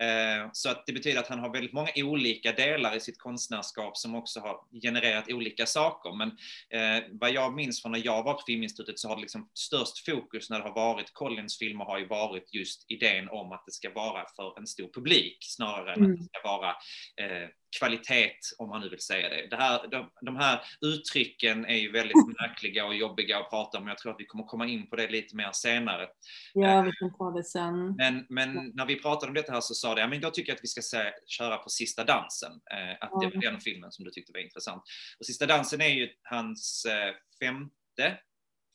Eh, 0.00 0.50
så 0.52 0.70
att 0.70 0.86
det 0.86 0.92
betyder 0.92 1.20
att 1.20 1.28
han 1.28 1.38
har 1.38 1.52
väldigt 1.52 1.72
många 1.72 1.88
olika 1.96 2.52
delar 2.52 2.96
i 2.96 3.00
sitt 3.00 3.18
konstnärskap 3.18 3.96
som 3.96 4.14
också 4.14 4.40
har 4.40 4.56
genererat 4.82 5.32
olika 5.32 5.66
saker. 5.66 6.12
Men 6.16 6.28
eh, 6.70 7.04
vad 7.10 7.32
jag 7.32 7.54
minns 7.54 7.82
från 7.82 7.92
när 7.92 8.02
jag 8.04 8.22
var 8.22 8.34
på 8.34 8.42
Filminstitutet 8.46 8.98
så 8.98 9.08
har 9.08 9.16
det 9.16 9.22
liksom 9.22 9.50
störst 9.54 10.04
fokus 10.04 10.50
när 10.50 10.58
det 10.58 10.64
har 10.64 10.74
varit 10.74 11.12
Collins 11.12 11.58
filmer 11.58 11.84
har 11.84 11.98
ju 11.98 12.06
varit 12.06 12.54
just 12.54 12.84
idén 12.88 13.28
om 13.28 13.52
att 13.52 13.62
det 13.66 13.72
ska 13.72 13.90
vara 13.90 14.24
för 14.36 14.58
en 14.58 14.66
stor 14.66 14.88
publik 14.94 15.38
snarare 15.40 15.92
än 15.92 16.04
Mm. 16.04 16.12
att 16.12 16.18
det 16.18 16.24
ska 16.24 16.48
vara 16.48 16.70
eh, 17.16 17.48
kvalitet, 17.78 18.32
om 18.58 18.68
man 18.68 18.80
nu 18.80 18.88
vill 18.88 19.00
säga 19.00 19.28
det. 19.28 19.46
det 19.50 19.56
här, 19.56 19.88
de, 19.88 20.10
de 20.20 20.36
här 20.36 20.60
uttrycken 20.80 21.64
är 21.64 21.76
ju 21.76 21.92
väldigt 21.92 22.26
märkliga 22.40 22.86
och 22.86 22.94
jobbiga 22.94 23.38
att 23.38 23.50
prata 23.50 23.78
om. 23.78 23.88
Jag 23.88 23.98
tror 23.98 24.12
att 24.12 24.20
vi 24.20 24.26
kommer 24.26 24.44
komma 24.44 24.66
in 24.66 24.90
på 24.90 24.96
det 24.96 25.08
lite 25.08 25.36
mer 25.36 25.50
senare. 25.52 26.08
Ja, 26.52 26.82
vi 26.82 26.92
kan 26.92 27.14
ta 27.18 27.30
det 27.30 27.44
sen. 27.44 27.94
Men, 27.96 28.26
men 28.28 28.72
när 28.74 28.86
vi 28.86 29.02
pratade 29.02 29.30
om 29.30 29.34
detta 29.34 29.52
här 29.52 29.60
så 29.60 29.74
sa 29.74 29.94
det, 29.94 30.00
ja 30.00 30.08
men 30.08 30.20
jag 30.20 30.34
tycker 30.34 30.52
att 30.52 30.62
vi 30.62 30.68
ska 30.68 30.82
se, 30.82 31.12
köra 31.26 31.56
på 31.56 31.68
Sista 31.70 32.04
dansen. 32.04 32.52
Eh, 32.52 32.92
att 33.00 33.20
det 33.20 33.26
var 33.34 33.40
den 33.42 33.60
filmen 33.60 33.92
som 33.92 34.04
du 34.04 34.10
tyckte 34.10 34.32
var 34.32 34.40
intressant. 34.40 34.82
Och 35.18 35.26
Sista 35.26 35.46
dansen 35.46 35.80
är 35.80 35.88
ju 35.88 36.08
hans 36.22 36.84
eh, 36.84 37.14
femte, 37.40 38.18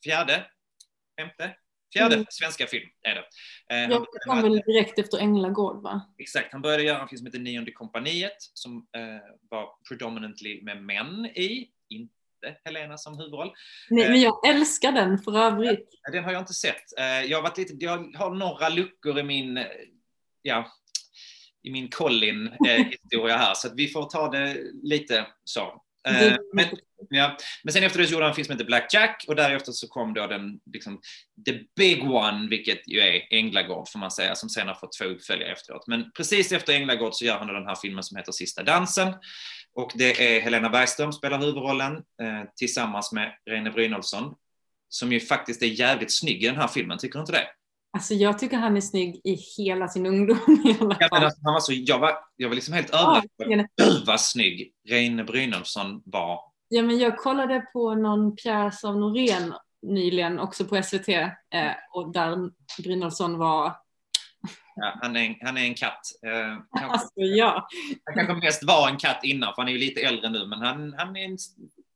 fjärde, 0.04 0.46
femte, 1.20 1.56
fjärde 1.94 2.16
Mm. 2.16 2.26
svenska 2.30 2.68
film 2.68 2.90
är 3.04 3.16
det. 3.16 3.20
Eh, 3.76 3.82
han 3.82 3.92
Jag 3.92 4.06
kom 4.28 4.42
väl 4.42 4.62
direkt 4.66 5.00
efter 5.00 5.18
Änglagård 5.18 5.84
va? 5.84 6.02
Exakt, 6.18 6.52
han 6.52 6.62
började 6.62 6.84
göra 6.84 7.02
en 7.02 7.08
film 7.08 7.18
som 7.18 7.26
heter 7.26 7.40
Nionde 7.40 7.72
kompaniet 7.72 8.36
som 8.54 8.78
eh, 8.78 9.02
var 9.50 9.70
predominantly 9.90 10.62
med 10.64 10.84
män 10.84 11.26
i, 11.26 11.70
inte 11.90 12.14
Helena 12.66 12.98
som 12.98 13.18
huvudroll. 13.18 13.52
Nej, 13.90 14.04
Eh. 14.06 14.10
men 14.12 14.22
jag 14.22 14.48
älskar 14.48 14.92
den 14.92 15.18
för 15.20 15.38
övrigt. 15.38 15.90
Den 16.12 16.24
har 16.24 16.32
jag 16.32 16.42
inte 16.42 16.54
sett. 16.54 16.98
Eh, 17.00 17.06
jag, 17.06 17.38
har 17.38 17.44
varit 17.44 17.58
lite, 17.58 17.74
jag 17.80 18.16
har 18.18 18.36
några 18.36 18.70
luckor 18.70 19.20
i 19.20 19.24
min, 19.24 19.58
eh, 19.58 19.66
ja, 20.42 20.72
i 21.64 21.72
min 21.72 21.90
Colin-historia 21.90 23.38
här, 23.38 23.54
så 23.54 23.70
vi 23.76 23.88
får 23.88 24.10
ta 24.10 24.30
det 24.32 24.58
lite 24.84 25.28
så. 25.44 25.82
Eh, 26.08 26.38
men 26.54 26.66
Ja, 27.10 27.38
men 27.64 27.74
sen 27.74 27.84
efter 27.84 28.00
det 28.00 28.08
så 28.08 28.14
gjorde 28.14 28.26
han 28.26 28.32
en 28.32 28.36
film 28.36 28.46
som 28.46 28.54
heter 28.54 28.66
Black 28.66 28.94
Jack 28.94 29.26
och 29.28 29.36
därefter 29.36 29.72
så 29.72 29.88
kom 29.88 30.14
då 30.14 30.28
den, 30.28 30.60
liksom, 30.74 31.02
the 31.46 31.60
big 31.76 32.04
one, 32.04 32.48
vilket 32.50 32.88
ju 32.88 33.00
är 33.00 33.22
Änglagård 33.30 33.90
får 33.90 34.00
man 34.00 34.12
säga, 34.12 34.36
som 34.36 34.50
sen 34.50 34.68
har 34.68 34.76
fått 34.76 34.98
två 35.00 35.06
uppföljare 35.06 35.52
efteråt. 35.52 35.88
Men 35.88 36.12
precis 36.12 36.52
efter 36.52 36.74
Änglagård 36.74 37.14
så 37.14 37.26
gör 37.26 37.38
han 37.38 37.48
då 37.48 37.54
den 37.54 37.68
här 37.68 37.76
filmen 37.76 38.04
som 38.04 38.18
heter 38.18 38.32
Sista 38.32 38.64
dansen. 38.64 39.14
Och 39.74 39.92
det 39.96 40.38
är 40.38 40.42
Helena 40.42 40.70
Bergström 40.70 41.14
spelar 41.14 41.40
huvudrollen 41.40 41.96
eh, 41.96 42.44
tillsammans 42.56 43.12
med 43.12 43.34
Reine 43.50 43.72
Brynolfsson, 43.72 44.36
som 44.90 45.12
ju 45.12 45.20
faktiskt 45.20 45.62
är 45.62 45.68
jävligt 45.68 46.18
snygg 46.18 46.44
i 46.44 46.48
den 46.48 46.56
här 46.56 46.68
filmen, 46.68 46.98
tycker 46.98 47.14
du 47.14 47.20
inte 47.20 47.32
det? 47.32 47.48
Alltså 47.94 48.14
jag 48.14 48.40
tycker 48.40 48.58
han 48.58 48.78
är 48.78 48.82
snygg 48.82 49.22
i 49.24 49.34
hela 49.58 49.88
sin 49.88 50.06
ungdom 50.06 50.38
i 50.66 50.78
alla 50.82 50.98
Ja, 51.00 51.08
men 51.10 51.10
fall. 51.10 51.24
alltså, 51.24 51.40
han 51.44 51.54
var 51.54 51.60
så, 51.60 51.74
jag, 51.76 52.00
var, 52.00 52.12
jag 52.36 52.48
var 52.50 52.56
liksom 52.56 52.74
helt 52.74 52.90
Ja, 52.92 53.22
överraskad. 53.40 53.68
Gud 53.78 54.08
vad 54.08 54.22
snygg 54.22 54.72
Reine 54.90 55.24
Brynolfsson 55.24 56.02
var. 56.06 56.40
Ja, 56.70 56.82
men 56.82 57.00
jag 57.00 57.18
kollade 57.18 57.62
på 57.74 57.96
någon 57.96 58.36
pjäs 58.36 58.84
av 58.84 58.98
Norén 58.98 59.54
nyligen, 59.82 60.40
också 60.40 60.66
på 60.66 60.84
SVT, 60.84 61.10
eh, 61.10 61.32
och 61.94 62.12
där 62.14 62.38
Brynolfsson 62.84 63.38
var, 63.38 63.76
Ja, 64.76 64.94
han, 65.02 65.16
är, 65.16 65.20
en- 65.26 65.36
han 65.42 65.58
är 65.58 65.62
en 65.64 65.76
katt. 65.76 66.02
Eh, 66.26 66.58
kanske, 66.80 66.92
alltså 66.92 67.10
ja, 67.16 67.68
han 68.06 68.26
kanske 68.28 68.46
mest 68.46 68.64
var 68.64 68.90
en 68.90 68.98
katt 68.98 69.20
innan, 69.24 69.54
för 69.56 69.62
han 69.62 69.68
är 69.70 69.72
ju 69.74 69.78
lite 69.78 70.02
äldre 70.02 70.30
nu, 70.30 70.48
men 70.48 70.60
han, 70.60 70.94
han 70.98 71.16
är 71.16 71.26
en 71.26 71.38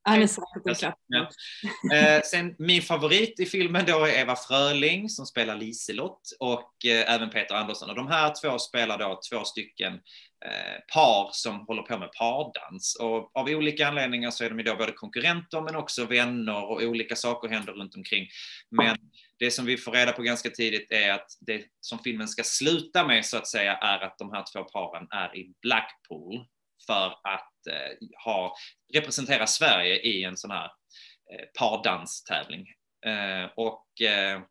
han 0.03 0.21
är 0.21 0.27
säkert. 0.27 0.93
Ja. 1.07 1.29
Eh, 1.93 2.21
sen 2.21 2.55
min 2.59 2.81
favorit 2.81 3.39
i 3.39 3.45
filmen 3.45 3.85
då 3.87 4.05
är 4.05 4.19
Eva 4.19 4.35
Fröling 4.35 5.09
som 5.09 5.25
spelar 5.25 5.55
Liselott 5.55 6.21
och 6.39 6.85
eh, 6.85 7.13
även 7.13 7.29
Peter 7.29 7.55
Andersson. 7.55 7.89
Och 7.89 7.95
de 7.95 8.07
här 8.07 8.33
två 8.41 8.59
spelar 8.59 8.97
då 8.97 9.19
två 9.31 9.43
stycken 9.43 9.93
eh, 10.45 10.79
par 10.93 11.29
som 11.31 11.59
håller 11.67 11.81
på 11.81 11.97
med 11.97 12.11
pardans. 12.11 12.97
Och 13.01 13.31
av 13.35 13.47
olika 13.47 13.87
anledningar 13.87 14.31
så 14.31 14.43
är 14.43 14.49
de 14.49 14.59
ju 14.59 14.65
då 14.65 14.75
både 14.75 14.91
konkurrenter 14.91 15.61
men 15.61 15.75
också 15.75 16.05
vänner 16.05 16.63
och 16.63 16.81
olika 16.81 17.15
saker 17.15 17.49
händer 17.49 17.73
runt 17.73 17.95
omkring. 17.95 18.27
Men 18.71 18.97
det 19.39 19.51
som 19.51 19.65
vi 19.65 19.77
får 19.77 19.91
reda 19.91 20.11
på 20.11 20.21
ganska 20.21 20.49
tidigt 20.49 20.91
är 20.91 21.11
att 21.11 21.27
det 21.41 21.63
som 21.81 21.99
filmen 21.99 22.27
ska 22.27 22.43
sluta 22.43 23.07
med 23.07 23.25
så 23.25 23.37
att 23.37 23.47
säga 23.47 23.73
är 23.73 23.99
att 23.99 24.17
de 24.17 24.31
här 24.31 24.43
två 24.53 24.63
paren 24.63 25.07
är 25.11 25.37
i 25.37 25.53
Blackpool 25.61 26.45
för 26.85 27.05
att 27.23 27.67
eh, 27.69 28.07
ha, 28.25 28.55
representera 28.93 29.47
Sverige 29.47 29.95
i 29.95 30.23
en 30.23 30.37
sån 30.37 30.51
här 30.51 30.65
eh, 31.33 31.45
pardanstävling. 31.59 32.67
Eh, 33.05 33.45
och 33.55 34.01
eh, 34.01 34.41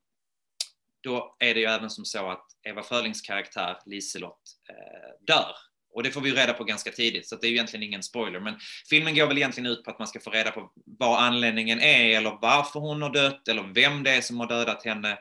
då 1.03 1.37
är 1.39 1.55
det 1.55 1.61
ju 1.61 1.67
även 1.67 1.91
som 1.91 2.05
så 2.05 2.31
att 2.31 2.47
Eva 2.63 2.83
Frölings 2.83 3.21
karaktär 3.21 3.79
Liselott 3.87 4.43
eh, 4.71 5.25
dör. 5.27 5.55
Och 5.95 6.03
det 6.03 6.11
får 6.11 6.21
vi 6.21 6.29
ju 6.29 6.35
reda 6.35 6.53
på 6.53 6.65
ganska 6.65 6.91
tidigt, 6.91 7.29
så 7.29 7.37
det 7.37 7.47
är 7.47 7.49
ju 7.49 7.55
egentligen 7.55 7.83
ingen 7.83 8.03
spoiler. 8.03 8.41
Men 8.41 8.59
filmen 8.91 9.15
går 9.15 9.27
väl 9.27 9.39
egentligen 9.39 9.71
ut 9.71 9.85
på 9.85 9.91
att 9.91 9.99
man 9.99 10.09
ska 10.09 10.21
få 10.21 10.31
reda 10.31 10.51
på 10.51 10.73
vad 10.99 11.23
anledningen 11.23 11.81
är, 11.81 12.17
eller 12.17 12.39
varför 12.43 12.81
hon 12.81 13.03
har 13.03 13.11
dött, 13.11 13.49
eller 13.49 13.63
vem 13.75 14.03
det 14.03 14.11
är 14.11 14.21
som 14.21 14.41
har 14.41 14.47
dödat 14.47 14.85
henne. 14.85 15.19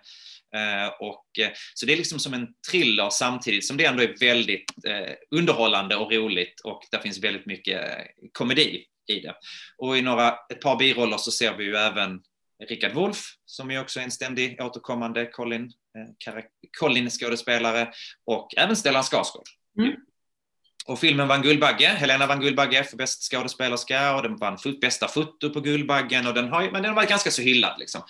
Eh, 0.55 0.87
och, 0.99 1.39
eh, 1.39 1.51
så 1.73 1.85
det 1.85 1.93
är 1.93 1.97
liksom 1.97 2.19
som 2.19 2.33
en 2.33 2.47
thriller 2.71 3.09
samtidigt 3.09 3.65
som 3.65 3.77
det 3.77 3.85
ändå 3.85 4.03
är 4.03 4.15
väldigt 4.19 4.65
eh, 4.87 5.13
underhållande 5.31 5.95
och 5.95 6.11
roligt 6.11 6.59
och 6.63 6.81
där 6.91 6.99
finns 6.99 7.23
väldigt 7.23 7.45
mycket 7.45 7.81
komedi 8.31 8.85
i 9.07 9.19
det. 9.19 9.35
Och 9.77 9.97
i 9.97 10.01
några, 10.01 10.29
ett 10.29 10.61
par 10.61 10.75
biroller 10.75 11.17
så 11.17 11.31
ser 11.31 11.57
vi 11.57 11.63
ju 11.63 11.75
även 11.75 12.21
Richard 12.69 12.93
Wolff 12.93 13.25
som 13.45 13.71
ju 13.71 13.79
också 13.79 13.99
är 13.99 14.03
en 14.03 14.11
ständig 14.11 14.61
återkommande 14.61 15.25
Colin, 15.25 15.71
Colin-skådespelare 16.79 17.91
och 18.25 18.57
även 18.57 18.75
Stellan 18.75 19.03
Skarsgård. 19.03 19.45
Mm. 19.79 19.95
Och 20.85 20.99
filmen 20.99 21.27
vann 21.27 21.41
Guldbagge, 21.41 21.87
Helena 21.87 22.27
vann 22.27 22.39
Guldbagge 22.39 22.83
för 22.83 22.97
bäst 22.97 23.31
skådespelerska 23.31 24.15
och 24.15 24.23
den 24.23 24.37
vann 24.37 24.57
bästa 24.81 25.07
foto 25.07 25.49
på 25.49 25.59
Guldbaggen 25.59 26.27
och 26.27 26.33
den 26.33 26.49
har, 26.49 26.61
men 26.61 26.73
den 26.73 26.85
har 26.85 26.95
varit 26.95 27.09
ganska 27.09 27.31
så 27.31 27.41
hyllad 27.41 27.79
liksom. 27.79 28.01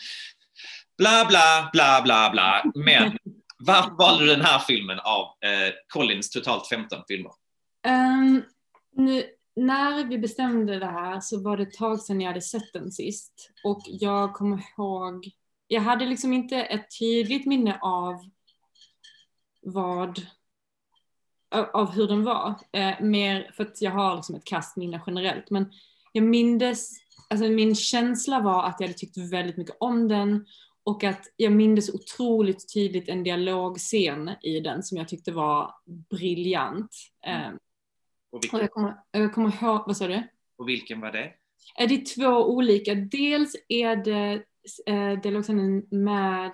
Bla 1.01 1.25
bla 1.25 1.69
bla 1.73 2.01
bla 2.03 2.29
bla, 2.31 2.63
men 2.75 3.17
varför 3.59 3.91
valde 3.91 4.25
du 4.25 4.35
den 4.35 4.45
här 4.45 4.59
filmen 4.59 4.99
av 4.99 5.21
eh, 5.21 5.73
Collins 5.87 6.29
totalt 6.29 6.67
15 6.67 6.99
filmer? 7.07 7.31
Um, 7.87 8.43
nu, 8.95 9.23
när 9.55 10.03
vi 10.03 10.17
bestämde 10.17 10.79
det 10.79 10.85
här 10.85 11.19
så 11.19 11.43
var 11.43 11.57
det 11.57 11.63
ett 11.63 11.73
tag 11.73 11.99
sedan 11.99 12.21
jag 12.21 12.27
hade 12.27 12.41
sett 12.41 12.73
den 12.73 12.91
sist. 12.91 13.51
Och 13.63 13.81
jag 13.85 14.33
kommer 14.33 14.63
ihåg, 14.77 15.29
jag 15.67 15.81
hade 15.81 16.05
liksom 16.05 16.33
inte 16.33 16.57
ett 16.57 16.99
tydligt 16.99 17.45
minne 17.45 17.79
av 17.81 18.15
vad, 19.61 20.21
av, 21.73 21.91
hur 21.91 22.07
den 22.07 22.23
var. 22.23 22.55
Eh, 22.71 23.01
mer 23.01 23.51
för 23.53 23.63
att 23.63 23.81
jag 23.81 23.91
har 23.91 24.15
liksom 24.15 24.35
ett 24.35 24.45
kastminne 24.45 25.01
generellt. 25.07 25.49
Men 25.49 25.71
jag 26.11 26.23
mindes, 26.23 26.89
alltså 27.29 27.45
min 27.45 27.75
känsla 27.75 28.39
var 28.39 28.63
att 28.63 28.75
jag 28.79 28.87
hade 28.87 28.99
tyckt 28.99 29.17
väldigt 29.17 29.57
mycket 29.57 29.77
om 29.79 30.07
den 30.07 30.45
och 30.83 31.03
att 31.03 31.21
jag 31.35 31.51
mindes 31.51 31.89
otroligt 31.89 32.73
tydligt 32.73 33.09
en 33.09 33.23
dialogscen 33.23 34.31
i 34.41 34.59
den 34.59 34.83
som 34.83 34.97
jag 34.97 35.07
tyckte 35.07 35.31
var 35.31 35.73
briljant. 36.09 36.95
Eh, 37.25 37.47
Och 37.47 38.37
och 38.37 38.43
vilken, 38.43 38.59
jag 38.59 38.71
kommer, 38.71 38.95
jag 39.11 39.33
kommer 39.33 39.63
ihåg, 39.63 39.83
vad 39.87 39.97
sa 39.97 40.07
du? 40.07 40.23
och 40.57 40.69
vilken 40.69 41.01
var 41.01 41.11
det? 41.11 41.31
Är 41.75 41.87
det 41.87 42.05
två 42.05 42.45
olika? 42.45 42.95
Dels 42.95 43.55
är 43.67 43.95
det 43.95 44.43
eh, 44.85 45.21
dialogscenen 45.21 45.85
med, 45.91 46.51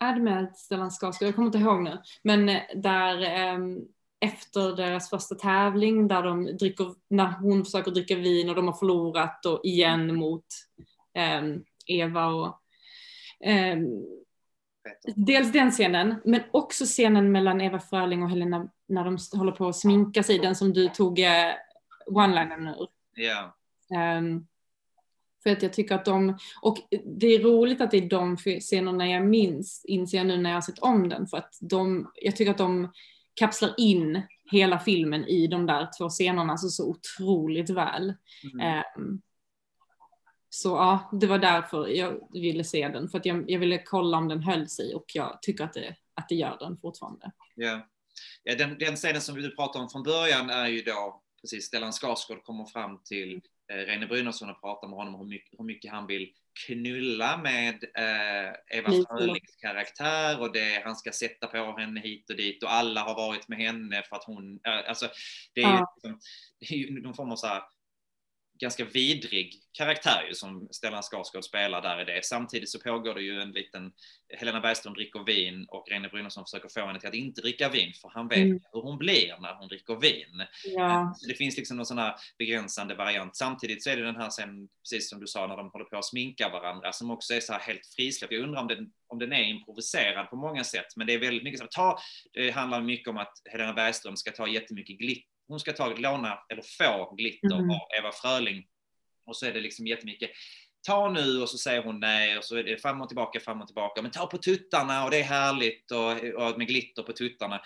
är 0.00 0.14
det 0.14 0.20
med 0.20 0.56
Stellan 0.56 0.90
Skarsgård? 0.90 1.28
Jag 1.28 1.34
kommer 1.34 1.46
inte 1.46 1.58
ihåg 1.58 1.82
nu. 1.82 1.98
Men 2.22 2.48
eh, 2.48 2.62
där 2.74 3.22
eh, 3.22 3.58
efter 4.20 4.76
deras 4.76 5.10
första 5.10 5.34
tävling 5.34 6.08
där 6.08 6.22
de 6.22 6.44
dricker, 6.44 6.94
när 7.08 7.26
hon 7.32 7.64
försöker 7.64 7.90
dricka 7.90 8.16
vin 8.16 8.48
och 8.48 8.54
de 8.54 8.66
har 8.66 8.74
förlorat 8.74 9.46
och 9.46 9.60
igen 9.64 10.16
mot 10.16 10.46
eh, 11.14 11.42
Eva 11.86 12.26
och 12.26 12.60
eh, 13.44 13.76
Peter? 14.86 15.12
Dels 15.26 15.52
den 15.52 15.70
scenen, 15.70 16.14
men 16.24 16.40
också 16.50 16.84
scenen 16.84 17.32
mellan 17.32 17.60
Eva 17.60 17.80
Fröling 17.80 18.22
och 18.22 18.30
Helena 18.30 18.68
när 18.88 19.04
de 19.04 19.18
håller 19.38 19.52
på 19.52 19.68
att 19.68 19.76
sminka 19.76 20.22
sig, 20.22 20.38
den 20.38 20.56
som 20.56 20.72
du 20.72 20.88
tog 20.88 21.18
eh, 21.18 21.52
one-linern 22.06 22.68
ur. 22.68 22.88
Ja. 23.14 23.56
Ehm, 23.96 24.46
för 25.42 25.50
att 25.50 25.62
jag 25.62 25.72
tycker 25.72 25.94
att 25.94 26.04
de, 26.04 26.38
och 26.62 26.76
det 27.04 27.26
är 27.26 27.42
roligt 27.42 27.80
att 27.80 27.90
det 27.90 27.96
är 27.96 28.08
de 28.08 28.36
scenerna 28.36 29.08
jag 29.08 29.26
minns, 29.26 29.84
inser 29.84 30.18
jag 30.18 30.26
nu 30.26 30.36
när 30.36 30.50
jag 30.50 30.56
har 30.56 30.60
sett 30.60 30.78
om 30.78 31.08
den, 31.08 31.26
för 31.26 31.36
att 31.36 31.54
de, 31.60 32.12
jag 32.14 32.36
tycker 32.36 32.50
att 32.50 32.58
de 32.58 32.92
kapslar 33.34 33.74
in 33.76 34.22
hela 34.52 34.78
filmen 34.78 35.24
i 35.24 35.46
de 35.46 35.66
där 35.66 35.88
två 35.98 36.08
scenerna 36.08 36.56
så, 36.56 36.68
så 36.68 36.90
otroligt 36.90 37.70
väl. 37.70 38.14
Mm. 38.52 38.66
Ehm, 38.66 39.20
så 40.56 40.68
ja, 40.68 41.10
det 41.12 41.26
var 41.26 41.38
därför 41.38 41.88
jag 41.88 42.28
ville 42.32 42.64
se 42.64 42.88
den, 42.88 43.08
för 43.08 43.18
att 43.18 43.26
jag, 43.26 43.50
jag 43.50 43.58
ville 43.58 43.82
kolla 43.82 44.16
om 44.18 44.28
den 44.28 44.42
höll 44.42 44.68
sig 44.68 44.94
och 44.94 45.04
jag 45.14 45.38
tycker 45.42 45.64
att 45.64 45.72
det, 45.72 45.96
att 46.14 46.28
det 46.28 46.34
gör 46.34 46.56
den 46.60 46.76
fortfarande. 46.78 47.32
Ja. 47.54 47.88
Ja, 48.42 48.54
den, 48.54 48.78
den 48.78 48.96
scenen 48.96 49.20
som 49.20 49.34
du 49.34 49.56
pratade 49.56 49.84
om 49.84 49.90
från 49.90 50.02
början 50.02 50.50
är 50.50 50.66
ju 50.66 50.82
då 50.82 51.22
precis 51.40 51.64
Stellan 51.64 51.92
Skarsgård 51.92 52.42
kommer 52.44 52.64
fram 52.64 53.02
till 53.04 53.40
eh, 53.72 53.76
Reine 53.76 54.06
Brynolfsson 54.06 54.50
och 54.50 54.60
pratar 54.60 54.88
med 54.88 54.96
honom 54.96 55.14
om 55.14 55.20
hur 55.20 55.28
mycket, 55.28 55.60
hur 55.60 55.64
mycket 55.64 55.90
han 55.90 56.06
vill 56.06 56.32
knulla 56.66 57.36
med 57.36 57.74
eh, 57.74 58.78
Eva. 58.78 58.90
Frölings 58.90 59.56
karaktär 59.60 60.40
och 60.40 60.52
det 60.52 60.82
han 60.84 60.96
ska 60.96 61.12
sätta 61.12 61.46
på 61.46 61.76
henne 61.78 62.00
hit 62.00 62.30
och 62.30 62.36
dit 62.36 62.62
och 62.62 62.72
alla 62.72 63.00
har 63.00 63.14
varit 63.14 63.48
med 63.48 63.58
henne 63.58 64.02
för 64.02 64.16
att 64.16 64.24
hon, 64.24 64.60
eh, 64.66 64.88
alltså 64.88 65.08
det 65.54 65.60
är, 65.60 65.64
Ja. 65.64 65.94
liksom, 65.96 66.20
det 66.60 66.74
är 66.74 66.78
ju 66.78 67.02
någon 67.02 67.14
form 67.14 67.32
av 67.32 67.36
så 67.36 67.46
här 67.46 67.62
ganska 68.58 68.84
vidrig 68.84 69.54
karaktär 69.72 70.24
ju 70.28 70.34
som 70.34 70.68
Stellan 70.70 71.02
Skarsgård 71.02 71.44
spelar 71.44 71.82
där 71.82 72.00
i 72.00 72.04
det. 72.04 72.24
Samtidigt 72.24 72.70
så 72.70 72.80
pågår 72.80 73.14
det 73.14 73.22
ju 73.22 73.40
en 73.40 73.52
liten, 73.52 73.92
Helena 74.38 74.60
Bergström 74.60 74.94
dricker 74.94 75.24
vin 75.24 75.64
och 75.68 75.86
Reine 75.90 76.08
Brynolfsson 76.08 76.44
försöker 76.44 76.68
få 76.68 76.86
henne 76.86 77.00
till 77.00 77.08
att 77.08 77.14
inte 77.14 77.40
dricka 77.40 77.68
vin 77.68 77.92
för 78.00 78.08
han 78.14 78.28
vet 78.28 78.38
Mm. 78.38 78.60
hur 78.72 78.80
hon 78.82 78.98
blir 78.98 79.36
när 79.40 79.54
hon 79.54 79.68
dricker 79.68 79.94
vin. 80.00 80.44
Ja, 80.64 81.14
Så 81.16 81.28
det 81.28 81.34
finns 81.34 81.56
liksom 81.56 81.76
någon 81.76 81.86
sån 81.86 81.98
här 81.98 82.14
begränsande 82.38 82.94
variant. 82.94 83.36
Samtidigt 83.36 83.82
så 83.82 83.90
är 83.90 83.96
det 83.96 84.02
den 84.02 84.16
här 84.16 84.30
sen, 84.30 84.68
precis 84.82 85.10
som 85.10 85.20
du 85.20 85.26
sa, 85.26 85.46
när 85.46 85.56
de 85.56 85.70
håller 85.70 85.84
på 85.84 85.96
att 85.98 86.04
sminka 86.04 86.48
varandra 86.48 86.92
som 86.92 87.10
också 87.10 87.34
är 87.34 87.40
så 87.40 87.52
här 87.52 87.60
helt 87.60 87.86
frisläppt. 87.96 88.32
Jag 88.32 88.42
undrar 88.42 88.60
om 88.60 88.68
den, 88.68 88.90
om 89.08 89.18
den 89.18 89.32
är 89.32 89.44
improviserad 89.44 90.30
på 90.30 90.36
många 90.36 90.64
sätt, 90.64 90.96
men 90.96 91.06
det 91.06 91.12
är 91.14 91.18
väldigt 91.18 91.42
mycket 91.44 91.58
så 91.58 91.64
här, 91.64 91.70
ta, 91.70 91.98
det 92.32 92.50
handlar 92.50 92.80
mycket 92.82 93.08
om 93.08 93.16
att 93.16 93.32
Helena 93.44 93.72
Bergström 93.72 94.16
ska 94.16 94.30
ta 94.30 94.48
jättemycket 94.48 94.98
glitter. 94.98 95.35
Hon 95.48 95.60
ska 95.60 95.72
ta, 95.72 95.88
låna 95.94 96.38
eller 96.52 96.62
få 96.62 97.14
glitter 97.14 97.54
Mhm. 97.58 97.70
av 97.70 97.80
Eva 97.98 98.12
Fröling 98.12 98.66
och 99.26 99.36
så 99.36 99.46
är 99.46 99.52
det 99.52 99.60
liksom 99.60 99.86
jättemycket 99.86 100.30
ta 100.86 101.10
nu 101.10 101.42
och 101.42 101.48
så 101.48 101.58
säger 101.58 101.82
hon 101.82 102.00
nej 102.00 102.38
och 102.38 102.44
så 102.44 102.56
är 102.56 102.62
det 102.64 102.82
fram 102.82 103.00
och 103.00 103.08
tillbaka, 103.08 103.40
fram 103.40 103.60
och 103.60 103.66
tillbaka. 103.66 104.02
Men 104.02 104.10
ta 104.10 104.26
på 104.26 104.38
tuttarna 104.38 105.04
och 105.04 105.10
det 105.10 105.18
är 105.18 105.22
härligt 105.24 105.90
och, 105.90 106.10
och 106.50 106.58
med 106.58 106.66
glitter 106.68 107.02
på 107.02 107.12
tuttarna. 107.12 107.60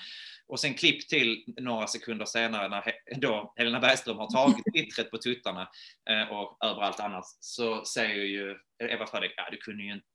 Och 0.47 0.61
sen 0.61 0.75
klipp 0.75 1.09
till 1.09 1.45
några 1.61 1.87
sekunder 1.87 2.25
senare 2.25 2.69
när 2.69 2.93
då 3.21 3.53
Helena 3.57 3.81
Bergström 3.81 4.17
har 4.19 4.31
tagit 4.31 4.65
glittret 4.75 5.11
på 5.11 5.19
tuttarna 5.19 5.69
eh, 6.11 6.33
och 6.33 6.59
överallt 6.65 7.01
annat 7.01 7.25
så 7.41 7.85
säger 7.85 8.25
ju 8.25 8.57
Eva 8.91 9.07
Fröling, 9.07 9.31
ja 9.37 9.49
du 9.51 9.57
kunde 9.57 9.83
ju 9.85 9.93
inte, 9.93 10.07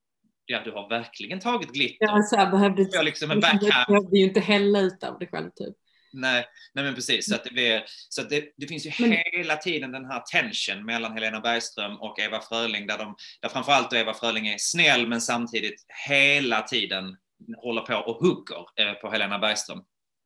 ja 0.46 0.62
du 0.66 0.72
har 0.72 0.90
verkligen 0.90 1.40
tagit 1.40 1.72
glitter. 1.74 2.06
jag 2.06 2.26
så 2.26 2.36
här, 2.36 2.52
behövde, 2.52 2.88
Jag 2.92 3.06
liksom 3.06 3.32
en 3.32 3.40
jag 3.42 3.60
backhand. 3.60 3.86
behövde 3.88 4.18
ju 4.18 4.24
inte 4.24 4.40
hälla 4.40 4.80
ut 4.80 5.04
av 5.04 5.20
det 5.20 5.28
själv 5.28 5.50
typ. 5.56 5.76
Nej, 6.16 6.46
nej 6.74 6.86
men 6.86 6.96
precis. 6.96 7.30
Så, 7.30 7.36
att 7.36 7.44
det, 7.44 7.52
blir, 7.52 7.84
så 8.10 8.22
att 8.22 8.30
det, 8.30 8.44
det 8.58 8.68
finns 8.68 8.86
ju 8.86 8.92
Men- 9.00 9.18
hela 9.34 9.56
tiden 9.56 9.92
den 9.92 10.06
här 10.06 10.20
tension 10.20 10.86
mellan 10.86 11.14
Helena 11.14 11.40
Bergström 11.40 11.96
och 12.02 12.20
Eva 12.20 12.42
Fröling 12.42 12.88
där, 12.88 12.98
de, 12.98 13.16
där 13.42 13.50
framförallt 13.50 13.94
Eva 13.94 14.14
Fröling 14.14 14.48
är 14.48 14.56
snäll 14.58 15.08
men 15.08 15.22
samtidigt 15.22 15.86
hela 16.08 16.62
tiden 16.62 17.18
håller 17.58 17.82
på 17.82 17.96
och 17.96 18.16
hugger 18.16 18.66
eh, 18.76 18.94
på 18.94 19.10
Helena 19.10 19.40
Bergström. 19.40 19.80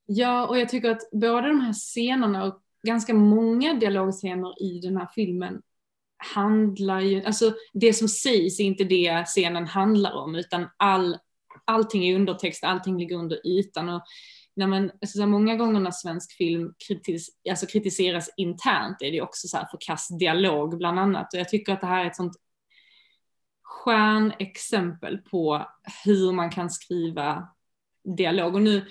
Ja, 0.06 0.48
och 0.48 0.60
jag 0.60 0.70
tycker 0.70 0.92
att 0.92 1.10
båda 1.12 1.48
de 1.48 1.62
här 1.62 1.74
scenerna 1.74 2.44
och 2.44 2.62
ganska 2.88 3.14
många 3.14 3.74
dialogscener 3.74 4.64
i 4.64 4.80
den 4.80 4.98
här 4.98 5.08
filmen 5.16 5.62
handlar 6.34 7.00
ju, 7.00 7.24
alltså 7.24 7.54
det 7.74 7.94
som 7.94 8.08
sägs 8.08 8.60
är 8.60 8.64
inte 8.64 8.84
det 8.84 9.24
scenen 9.26 9.68
handlar 9.68 10.12
om, 10.12 10.36
utan 10.36 10.70
all, 10.78 11.18
allting 11.66 12.08
är 12.08 12.16
undertext, 12.16 12.64
allting 12.64 12.98
ligger 13.00 13.16
under 13.16 13.48
ytan. 13.48 13.90
Och 13.90 14.04
när 14.60 14.68
man, 14.68 14.92
alltså 15.02 15.18
så 15.18 15.28
många 15.28 15.56
gånger 15.56 15.80
när 15.80 15.92
svensk 15.92 16.32
film 16.32 16.74
kritis, 16.88 17.30
alltså 17.50 17.66
kritiseras 17.66 18.30
internt 18.38 19.02
är 19.02 19.12
det 19.12 19.22
också 19.22 19.48
så 19.48 19.58
här 19.58 19.68
förkast 19.72 20.20
dialog 20.20 20.78
bland 20.78 21.00
annat. 21.00 21.34
Och 21.34 21.40
jag 21.40 21.50
tycker 21.50 21.74
att 21.74 21.82
det 21.82 21.88
här 21.88 22.04
är 22.04 22.08
ett 22.08 22.16
sånt 22.16 22.36
stjärnexempel 23.64 25.18
på 25.18 25.68
hur 26.06 26.32
man 26.32 26.50
kan 26.50 26.70
skriva 26.70 27.48
dialog. 28.18 28.56
Och 28.56 28.62
nu, 28.62 28.86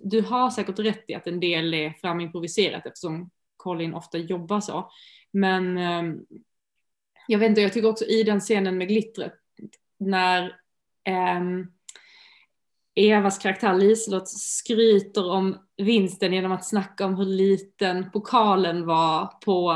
du 0.00 0.22
har 0.22 0.50
säkert 0.50 0.78
rätt 0.78 1.04
i 1.08 1.14
att 1.14 1.26
en 1.26 1.40
del 1.40 1.74
är 1.74 1.90
framimproviserat 1.90 2.86
eftersom 2.86 3.30
Colin 3.56 3.94
ofta 3.94 4.18
jobbar 4.18 4.60
så. 4.60 4.90
Men 5.30 5.78
ehm, 5.78 6.20
jag 7.28 7.38
vet 7.38 7.48
inte, 7.48 7.60
jag 7.60 7.72
tycker 7.72 7.88
också 7.88 8.04
i 8.04 8.22
den 8.22 8.40
scenen 8.40 8.78
med 8.78 8.88
glittret 8.88 9.34
när 9.98 10.56
ehm, 11.04 11.66
Evas 12.94 13.38
karaktär 13.38 13.74
Liselott 13.74 14.28
skryter 14.28 15.30
om 15.30 15.58
vinsten 15.76 16.32
genom 16.32 16.52
att 16.52 16.64
snacka 16.64 17.06
om 17.06 17.16
hur 17.16 17.24
liten 17.24 18.10
pokalen 18.10 18.86
var 18.86 19.26
på 19.44 19.74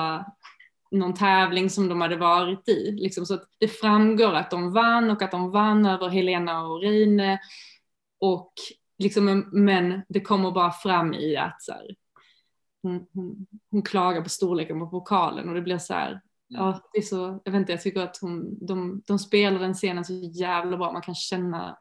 någon 0.91 1.15
tävling 1.15 1.71
som 1.71 1.89
de 1.89 2.01
hade 2.01 2.17
varit 2.17 2.69
i. 2.69 2.91
Liksom 2.91 3.27
så 3.27 3.35
att 3.35 3.49
det 3.59 3.69
framgår 3.69 4.33
att 4.35 4.51
de 4.51 4.73
vann 4.73 5.11
och 5.11 5.23
att 5.23 5.31
de 5.31 5.51
vann 5.51 5.87
över 5.87 6.09
Helena 6.09 6.67
och 6.67 6.81
Reine. 6.81 7.39
Och 8.21 8.53
liksom, 8.99 9.49
men 9.53 10.03
det 10.09 10.21
kommer 10.21 10.51
bara 10.51 10.73
fram 10.73 11.15
i 11.15 11.37
att 11.37 11.63
så 11.63 11.73
här, 11.73 11.97
hon, 12.83 13.07
hon, 13.13 13.47
hon 13.71 13.83
klagar 13.83 14.23
på 14.23 14.29
storleken 14.29 14.81
på 14.81 14.87
pokalen 14.87 15.49
och 15.49 15.55
det 15.55 15.63
blir 15.63 15.79
så 15.79 15.95
här, 15.95 16.21
ja, 16.49 16.81
det 16.93 16.99
är 16.99 17.03
så, 17.03 17.41
jag 17.45 17.53
vet 17.53 17.59
inte, 17.61 17.73
jag 17.73 17.83
tycker 17.83 18.01
att 18.01 18.19
hon, 18.21 18.67
de, 18.67 19.03
de 19.07 19.19
spelar 19.19 19.61
den 19.61 19.75
scenen 19.75 20.05
så 20.05 20.13
jävla 20.15 20.77
bra, 20.77 20.93
man 20.93 21.03
kan 21.03 21.15
känna 21.15 21.79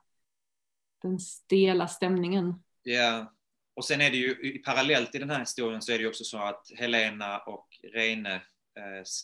den 1.10 1.20
stela 1.20 1.88
stämningen. 1.88 2.54
Ja, 2.84 3.34
och 3.76 3.86
sen 3.86 4.02
är 4.02 4.12
det 4.12 4.18
ju 4.18 4.32
i- 4.32 4.58
parallellt 4.66 5.16
i 5.16 5.20
den 5.20 5.30
här 5.30 5.40
historien 5.40 5.82
så 5.82 5.92
är 5.92 5.98
det 5.98 6.02
ju 6.02 6.10
också 6.10 6.24
så 6.24 6.38
att 6.38 6.64
Helena 6.78 7.40
och 7.40 7.68
Reines 7.94 8.42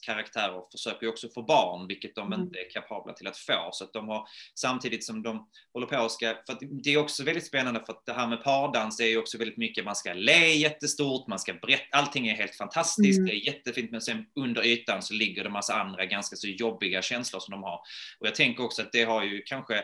karaktärer 0.06 0.62
försöker 0.72 1.06
ju 1.06 1.10
också 1.12 1.30
få 1.30 1.44
barn, 1.44 1.88
vilket 1.88 2.16
de 2.16 2.28
Mm. 2.34 2.42
inte 2.46 2.60
är 2.60 2.70
kapabla 2.72 3.14
till 3.14 3.28
att 3.28 3.38
få. 3.38 3.70
Så 3.74 3.84
att 3.84 3.94
de 3.94 4.08
har, 4.08 4.28
samtidigt 4.56 5.06
som 5.06 5.24
de 5.24 5.50
håller 5.74 5.88
på 5.88 5.98
och 5.98 6.12
ska, 6.12 6.28
för 6.46 6.58
det 6.84 6.90
är 6.94 6.98
också 6.98 7.24
väldigt 7.24 7.46
spännande 7.46 7.84
för 7.86 7.94
att 7.94 8.06
det 8.06 8.14
här 8.14 8.28
med 8.28 8.44
pardans 8.44 9.00
är 9.00 9.06
ju 9.06 9.18
också 9.18 9.38
väldigt 9.38 9.58
mycket, 9.58 9.86
man 9.86 9.96
ska 9.96 10.14
le 10.14 10.54
jättestort, 10.54 11.28
man 11.28 11.40
ska 11.40 11.54
berätta, 11.54 11.98
allting 11.98 12.28
är 12.28 12.36
helt 12.36 12.56
fantastiskt, 12.56 13.18
Mm. 13.20 13.26
det 13.30 13.34
är 13.36 13.46
jättefint, 13.54 13.92
men 13.92 14.02
sen 14.02 14.26
under 14.36 14.66
ytan 14.66 15.02
så 15.02 15.14
ligger 15.14 15.44
det 15.44 15.50
massa 15.50 15.74
andra 15.82 16.06
ganska 16.06 16.36
så 16.36 16.48
jobbiga 16.48 17.02
känslor 17.02 17.40
som 17.40 17.52
de 17.52 17.64
har. 17.64 17.78
Och 18.20 18.28
jag 18.28 18.36
tänker 18.36 18.64
också 18.64 18.82
att 18.82 18.92
det 18.92 19.04
har 19.04 19.24
ju 19.24 19.42
kanske 19.46 19.84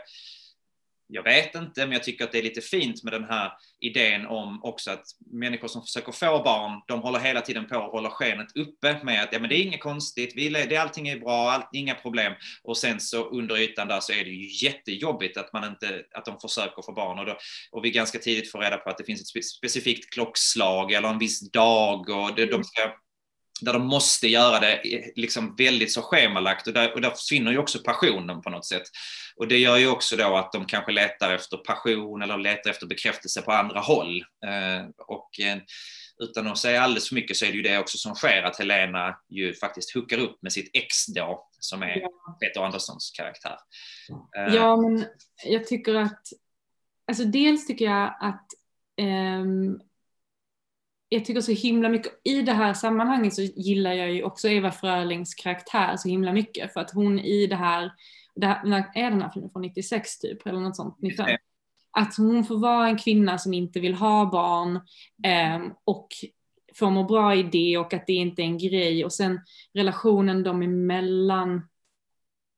jag 1.07 1.23
vet 1.23 1.55
inte, 1.55 1.85
men 1.85 1.91
jag 1.91 2.03
tycker 2.03 2.23
att 2.23 2.31
det 2.31 2.39
är 2.39 2.43
lite 2.43 2.61
fint 2.61 3.03
med 3.03 3.13
den 3.13 3.23
här 3.23 3.51
idén 3.79 4.25
om 4.25 4.63
också 4.63 4.91
att 4.91 5.05
människor 5.33 5.67
som 5.67 5.81
försöker 5.81 6.11
få 6.11 6.43
barn, 6.43 6.81
de 6.87 7.01
håller 7.01 7.19
hela 7.19 7.41
tiden 7.41 7.67
på 7.67 7.75
att 7.75 7.91
hålla 7.91 8.09
skenet 8.09 8.57
uppe 8.57 9.03
med 9.03 9.23
att 9.23 9.33
ja, 9.33 9.39
men 9.39 9.49
det 9.49 9.55
är 9.55 9.63
inget 9.63 9.81
konstigt, 9.81 10.33
vi, 10.35 10.49
det, 10.49 10.77
allting 10.77 11.07
är 11.07 11.19
bra, 11.19 11.51
allt, 11.51 11.69
inga 11.73 11.95
problem. 11.95 12.33
Och 12.63 12.77
sen 12.77 12.99
så 12.99 13.29
under 13.29 13.57
ytan 13.57 13.87
där 13.87 13.99
så 13.99 14.13
är 14.13 14.23
det 14.23 14.29
ju 14.29 14.67
jättejobbigt 14.67 15.37
att, 15.37 15.53
man 15.53 15.67
inte, 15.67 16.03
att 16.13 16.25
de 16.25 16.39
försöker 16.39 16.81
få 16.81 16.93
barn. 16.93 17.19
Och, 17.19 17.25
då, 17.25 17.37
och 17.71 17.85
vi 17.85 17.91
ganska 17.91 18.19
tidigt 18.19 18.51
får 18.51 18.59
reda 18.59 18.77
på 18.77 18.89
att 18.89 18.97
det 18.97 19.03
finns 19.03 19.35
ett 19.35 19.45
specifikt 19.45 20.13
klockslag 20.13 20.91
eller 20.91 21.09
en 21.09 21.19
viss 21.19 21.51
dag 21.51 22.09
och 22.09 22.35
det, 22.35 22.45
de 22.45 22.63
ska 22.63 22.91
där 23.61 23.73
de 23.73 23.85
måste 23.85 24.27
göra 24.27 24.59
det 24.59 24.81
liksom 25.15 25.55
väldigt 25.55 25.91
så 25.91 26.01
schemalagt 26.01 26.67
och 26.67 26.73
där, 26.73 26.93
och 26.93 27.01
där 27.01 27.09
försvinner 27.09 27.51
ju 27.51 27.57
också 27.57 27.79
passionen 27.79 28.41
på 28.41 28.49
något 28.49 28.65
sätt. 28.65 28.83
Och 29.35 29.47
det 29.47 29.57
gör 29.57 29.77
ju 29.77 29.87
också 29.87 30.15
då 30.15 30.35
att 30.35 30.51
de 30.51 30.65
kanske 30.65 30.91
letar 30.91 31.33
efter 31.33 31.57
passion 31.57 32.21
eller 32.21 32.37
letar 32.37 32.69
efter 32.69 32.87
bekräftelse 32.87 33.41
på 33.41 33.51
andra 33.51 33.79
håll. 33.79 34.21
Eh, 34.45 34.89
och 35.07 35.39
eh, 35.39 35.57
utan 36.19 36.47
att 36.47 36.57
säga 36.57 36.81
alldeles 36.81 37.07
för 37.09 37.15
mycket 37.15 37.37
så 37.37 37.45
är 37.45 37.49
det 37.49 37.55
ju 37.55 37.61
det 37.61 37.79
också 37.79 37.97
som 37.97 38.15
sker 38.15 38.43
att 38.43 38.59
Helena 38.59 39.17
ju 39.29 39.53
faktiskt 39.53 39.93
hookar 39.95 40.17
upp 40.17 40.41
med 40.41 40.53
sitt 40.53 40.69
ex 40.73 41.05
då, 41.05 41.47
som 41.59 41.83
är 41.83 41.99
Ja. 41.99 42.37
Peter 42.41 42.61
Anderssons 42.61 43.11
karaktär. 43.11 43.57
Eh, 44.37 44.55
Ja, 44.55 44.77
men 44.81 45.05
jag 45.45 45.67
tycker 45.67 45.95
att, 45.95 46.21
alltså 47.07 47.23
dels 47.23 47.67
tycker 47.67 47.85
jag 47.85 48.17
att 48.19 48.47
ehm, 48.97 49.79
jag 51.09 51.25
tycker 51.25 51.41
så 51.41 51.51
himla 51.51 51.89
mycket, 51.89 52.11
i 52.23 52.41
det 52.41 52.53
här 52.53 52.73
sammanhanget 52.73 53.33
så 53.33 53.41
gillar 53.41 53.93
jag 53.93 54.11
ju 54.11 54.23
också 54.23 54.47
Eva 54.47 54.71
Frölings 54.71 55.35
karaktär 55.35 55.97
så 55.97 56.09
himla 56.09 56.33
mycket 56.33 56.73
för 56.73 56.79
att 56.79 56.91
hon 56.91 57.19
i 57.19 57.47
det 57.47 57.55
här, 57.55 57.91
det 58.35 58.47
här 58.47 58.63
när 58.63 58.91
är 58.95 59.11
den 59.11 59.21
här 59.21 59.29
filmen 59.29 59.49
från 59.51 59.61
96 59.61 60.19
typ 60.19 60.47
eller 60.47 60.59
något 60.59 60.75
sånt, 60.75 60.97
95? 61.01 61.25
Ja. 61.29 61.37
Att 61.91 62.17
hon 62.17 62.43
får 62.43 62.57
vara 62.57 62.87
en 62.87 62.97
kvinna 62.97 63.37
som 63.37 63.53
inte 63.53 63.79
vill 63.79 63.93
ha 63.93 64.25
barn 64.25 64.79
ehm, 65.23 65.71
och 65.83 66.07
får 66.75 66.89
må 66.89 67.03
bra 67.03 67.35
i 67.35 67.43
det 67.43 67.77
och 67.77 67.93
att 67.93 68.07
det 68.07 68.13
inte 68.13 68.41
är 68.41 68.45
en 68.45 68.57
grej 68.57 69.05
och 69.05 69.13
sen 69.13 69.39
relationen 69.73 70.43
dem 70.43 70.61
emellan 70.61 71.67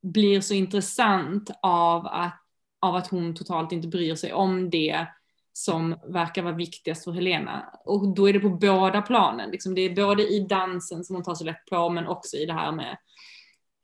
blir 0.01 0.41
så 0.41 0.53
intressant 0.53 1.51
av 1.61 2.07
att, 2.07 2.41
av 2.79 2.95
att 2.95 3.07
hon 3.07 3.35
totalt 3.35 3.71
inte 3.71 3.87
bryr 3.87 4.15
sig 4.15 4.33
om 4.33 4.69
det 4.69 5.07
som 5.53 5.95
verkar 6.07 6.41
vara 6.41 6.55
viktigast 6.55 7.03
för 7.03 7.11
Helena. 7.11 7.69
Och 7.85 8.15
då 8.15 8.29
är 8.29 8.33
det 8.33 8.39
på 8.39 8.49
båda 8.49 9.01
planen. 9.01 9.51
Liksom 9.51 9.75
det 9.75 9.81
är 9.81 9.95
både 9.95 10.27
i 10.27 10.39
dansen 10.39 11.03
som 11.03 11.15
hon 11.15 11.23
tar 11.23 11.35
så 11.35 11.43
lätt 11.43 11.65
på 11.65 11.89
men 11.89 12.07
också 12.07 12.37
i 12.37 12.45
det 12.45 12.53
här 12.53 12.71
med 12.71 12.97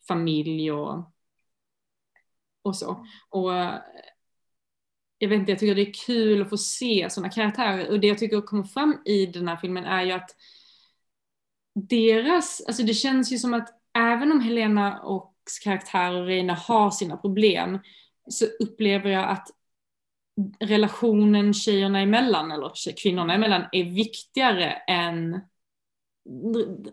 familj 0.08 0.71
och, 0.71 1.12
och 2.62 2.75
så. 2.75 3.06
Och 3.30 3.56
eh, 3.56 3.80
jag 5.17 5.30
vet 5.30 5.39
inte, 5.39 5.51
jag 5.51 5.60
tycker 5.60 5.75
det 5.75 5.89
är 5.89 6.06
kul 6.06 6.41
att 6.41 6.49
få 6.49 6.58
se 6.58 7.08
sådana 7.10 7.30
karaktärer. 7.30 7.89
Och 7.89 7.99
det 7.99 8.08
jag 8.08 8.17
tycker 8.17 8.41
kommer 8.41 8.63
fram 8.63 9.01
i 9.06 9.25
den 9.25 9.47
här 9.47 9.58
filmen 9.58 9.86
är 9.86 10.04
ju 10.04 10.12
att 10.12 10.36
deras, 11.75 12.62
alltså 12.67 12.84
det 12.84 12.93
känns 12.93 13.32
ju 13.32 13.38
som 13.38 13.54
att 13.54 13.69
även 13.97 14.32
om 14.32 14.39
Helena 14.39 15.01
och 15.01 15.34
karaktärer 15.63 16.21
och 16.21 16.25
Reina 16.25 16.54
har 16.54 16.91
sina 16.91 17.17
problem 17.17 17.80
så 18.30 18.45
upplever 18.60 19.10
jag 19.10 19.30
att 19.30 19.47
relationen 20.60 21.54
tjejerna 21.54 22.00
emellan, 22.00 22.52
eller 22.52 22.98
kvinnorna 23.02 23.34
emellan, 23.34 23.65
är 23.71 23.84
viktigare 23.84 24.71
än 24.71 25.41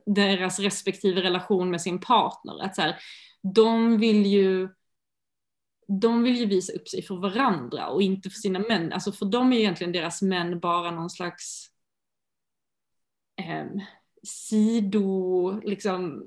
deras 0.07 0.59
respektive 0.59 1.23
relation 1.23 1.71
med 1.71 1.81
sin 1.81 2.01
partner. 2.01 2.63
Att 2.63 2.77
så 2.77 2.83
här, 2.83 2.97
de 3.43 3.99
vill 3.99 4.27
ju 4.27 4.69
de 6.01 6.23
vill 6.23 6.37
ju 6.37 6.47
visa 6.47 6.73
upp 6.73 6.89
sig 6.89 7.03
för 7.03 7.17
varandra 7.17 7.89
och 7.89 8.03
inte 8.03 8.31
för 8.31 8.39
sina 8.39 8.59
män. 8.59 8.93
Alltså 8.93 9.13
för 9.13 9.27
dem 9.27 9.53
är 9.53 9.57
egentligen 9.57 9.93
deras 9.93 10.23
män 10.23 10.61
bara 10.61 10.91
någon 10.91 11.11
slags 11.11 11.71
eh, 13.37 13.67
sido, 14.23 15.61
liksom, 15.65 16.23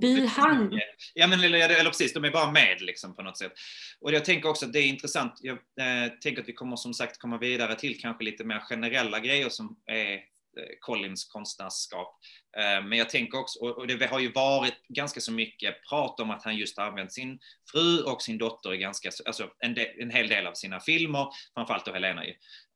bihang. 0.00 0.80
Ja, 1.14 1.26
men 1.26 1.40
eller, 1.40 1.80
eller 1.80 1.90
precis, 1.90 2.12
de 2.12 2.24
är 2.24 2.30
bara 2.30 2.50
med 2.52 2.80
liksom 2.80 3.16
på 3.16 3.22
något 3.22 3.38
sätt. 3.38 3.52
Och 4.00 4.12
jag 4.12 4.24
tänker 4.24 4.48
också 4.48 4.66
att 4.66 4.72
det 4.72 4.78
är 4.78 4.86
intressant. 4.86 5.40
Jag 5.42 5.52
eh, 5.54 6.12
tänker 6.20 6.42
att 6.42 6.48
vi 6.48 6.52
kommer 6.52 6.76
som 6.76 6.94
sagt 6.94 7.18
komma 7.18 7.38
vidare 7.38 7.74
till 7.74 8.00
kanske 8.00 8.24
lite 8.24 8.44
mer 8.44 8.60
generella 8.60 9.20
grejer 9.20 9.48
som 9.48 9.76
är 9.86 10.20
Eh, 10.56 10.76
Collins 10.80 11.24
konstnärskap. 11.24 12.18
Eh, 12.56 12.84
men 12.84 12.98
jag 12.98 13.10
tänker 13.10 13.38
också, 13.38 13.58
och, 13.58 13.86
det 13.86 14.06
har 14.06 14.20
ju 14.20 14.32
varit 14.32 14.88
ganska 14.88 15.20
så 15.20 15.32
mycket 15.32 15.74
prat 15.88 16.20
om 16.20 16.30
att 16.30 16.44
han 16.44 16.56
just 16.56 16.78
använt 16.78 17.12
sin 17.12 17.38
fru 17.72 18.02
och 18.02 18.22
sin 18.22 18.38
dotter 18.38 18.74
i 18.74 18.78
ganska, 18.78 19.10
alltså 19.26 19.50
en, 19.58 19.74
del, 19.74 19.86
en 20.00 20.10
hel 20.10 20.28
del 20.28 20.46
av 20.46 20.54
sina 20.54 20.80
filmer, 20.80 21.26
framförallt 21.54 21.84
då 21.84 21.92
Helena 21.92 22.24
ju. 22.24 22.30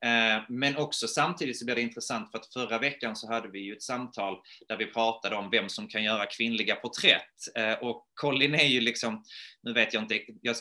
Eh, 0.05 0.43
men 0.49 0.77
också 0.77 1.09
samtidigt 1.09 1.59
så 1.59 1.65
blir 1.65 1.75
det 1.75 1.83
intressant 1.83 2.31
för 2.31 2.39
att 2.39 2.53
förra 2.53 2.79
veckan 2.79 3.17
så 3.17 3.33
hade 3.33 3.49
vi 3.49 3.61
ju 3.61 3.73
ett 3.73 3.83
samtal 3.83 4.39
där 4.69 4.77
vi 4.77 4.87
pratade 4.87 5.37
om 5.37 5.51
vem 5.51 5.69
som 5.69 5.89
kan 5.89 6.05
göra 6.05 6.27
kvinnliga 6.27 6.75
porträtt. 6.75 7.81
Och 7.81 8.07
Colin 8.15 8.55
är 8.55 8.67
ju 8.67 8.81
liksom, 8.81 9.25
nu 9.63 9.73
vet 9.73 9.95
jag 9.95 10.03
inte, 10.03 10.21
jag, 10.43 10.57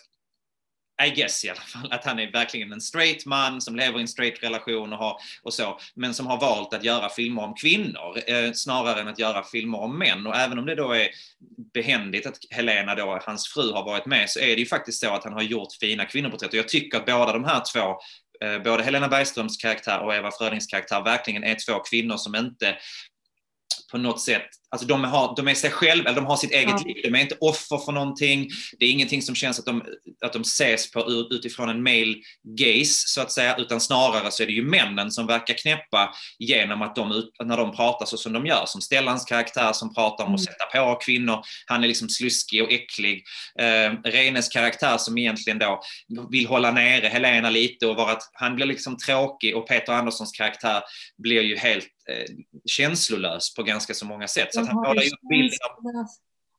i 1.06 1.10
guess 1.10 1.46
i 1.46 1.50
alla 1.50 1.62
fall, 1.62 1.92
att 1.92 2.06
han 2.06 2.20
är 2.20 2.32
verkligen 2.32 2.72
en 2.72 2.82
straight 2.82 3.26
man 3.26 3.62
som 3.62 3.76
lever 3.76 3.98
i 3.98 4.02
en 4.02 4.08
straight 4.08 4.44
relation 4.44 4.94
och, 4.94 5.00
har, 5.00 5.18
och 5.44 5.54
så, 5.54 5.80
men 5.96 6.14
som 6.14 6.28
har 6.28 6.40
valt 6.40 6.74
att 6.74 6.84
göra 6.84 7.10
filmer 7.10 7.44
om 7.44 7.54
kvinnor 7.54 8.20
eh, 8.28 8.52
snarare 8.54 9.02
än 9.02 9.08
att 9.08 9.20
göra 9.20 9.44
filmer 9.44 9.80
om 9.80 10.00
män. 10.00 10.28
Och 10.28 10.36
även 10.36 10.60
om 10.60 10.66
det 10.66 10.76
då 10.76 10.92
är 10.92 11.10
behändigt 11.74 12.26
att 12.26 12.38
Helena, 12.50 12.96
då, 12.96 13.20
hans 13.26 13.48
fru, 13.48 13.72
har 13.72 13.84
varit 13.84 14.06
med 14.06 14.30
så 14.30 14.40
är 14.40 14.48
det 14.48 14.60
ju 14.62 14.66
faktiskt 14.66 15.00
så 15.00 15.14
att 15.14 15.24
han 15.24 15.34
har 15.34 15.42
gjort 15.42 15.74
fina 15.80 16.06
kvinnoporträtt. 16.06 16.50
Och 16.50 16.60
jag 16.60 16.68
tycker 16.68 16.98
att 16.98 17.06
båda 17.06 17.34
de 17.34 17.44
här 17.44 17.62
två 17.74 17.98
eh, 18.46 18.64
både 18.64 18.84
Helena 18.84 19.08
Bergströms 19.08 19.58
karaktär 19.58 20.00
och 20.00 20.16
Eva 20.16 20.32
Frödings 20.32 20.68
karaktär 20.68 21.04
verkligen 21.04 21.44
är 21.44 21.56
två 21.68 21.80
kvinnor 21.80 22.18
som 22.18 22.36
inte 22.36 22.78
på 23.92 23.98
något 23.98 24.22
sätt, 24.22 24.48
alltså 24.70 24.88
de, 24.88 25.04
har, 25.04 25.36
de 25.36 25.48
är 25.48 25.54
sig 25.54 25.72
själva, 25.72 26.10
eller 26.10 26.22
de 26.22 26.26
har 26.26 26.38
sitt 26.38 26.52
eget 26.52 26.70
Ja. 26.70 26.84
liv, 26.86 26.96
de 27.04 27.16
är 27.16 27.22
inte 27.22 27.38
offer 27.42 27.78
för 27.78 27.92
någonting. 27.92 28.50
Det 28.80 28.86
är 28.86 28.90
ingenting 28.92 29.22
som 29.22 29.36
känns 29.36 29.60
att 29.60 29.66
de, 29.66 29.84
att 30.26 30.34
de 30.34 30.42
ses 30.42 30.92
på 30.92 31.12
ut- 31.12 31.28
utifrån 31.32 31.70
en 31.70 31.84
male 31.84 32.16
gaze 32.58 33.04
så 33.08 33.22
att 33.22 33.32
säga, 33.32 33.56
utan 33.58 33.80
snarare 33.82 34.32
så 34.32 34.44
är 34.44 34.48
det 34.48 34.54
ju 34.54 34.64
männen 34.64 35.12
som 35.12 35.28
verkar 35.28 35.54
knäppa 35.54 36.14
genom 36.40 36.82
att 36.82 36.96
de, 36.96 37.24
när 37.44 37.58
de 37.58 37.76
pratar 37.76 38.06
så 38.06 38.18
som 38.18 38.34
de 38.34 38.46
gör. 38.46 38.64
Som 38.66 38.82
Stellans 38.82 39.26
karaktär 39.26 39.74
som 39.74 39.94
pratar 39.94 40.24
om 40.26 40.36
att 40.36 40.40
Mm. 40.40 40.54
sätta 40.54 40.66
på 40.66 40.96
kvinnor, 40.96 41.40
han 41.66 41.84
är 41.84 41.88
liksom 41.88 42.10
sluskig 42.10 42.64
och 42.64 42.72
äcklig. 42.72 43.24
Eh, 43.60 43.94
Renes 44.12 44.50
karaktär 44.50 44.98
som 44.98 45.18
egentligen 45.18 45.60
då 45.60 45.82
vill 46.32 46.48
hålla 46.48 46.72
nere 46.72 47.08
Helena 47.08 47.50
lite 47.50 47.88
och 47.88 47.96
vara 47.96 48.18
han 48.34 48.56
blir 48.56 48.66
liksom 48.66 48.98
tråkig 48.98 49.58
och 49.58 49.68
Peter 49.68 49.94
Anderssons 49.94 50.32
karaktär 50.32 50.82
blir 51.24 51.42
ju 51.42 51.58
helt 51.58 51.88
känslolös 52.66 53.56
på 53.56 53.64
ganska 53.64 53.94
så 53.94 54.06
många 54.06 54.28
sätt. 54.28 54.54
Så 54.54 54.62
att 54.62 54.68
han 54.68 54.76
målar 54.76 55.04
upp 55.04 55.30
bilden 55.30 55.58
av... 55.70 56.06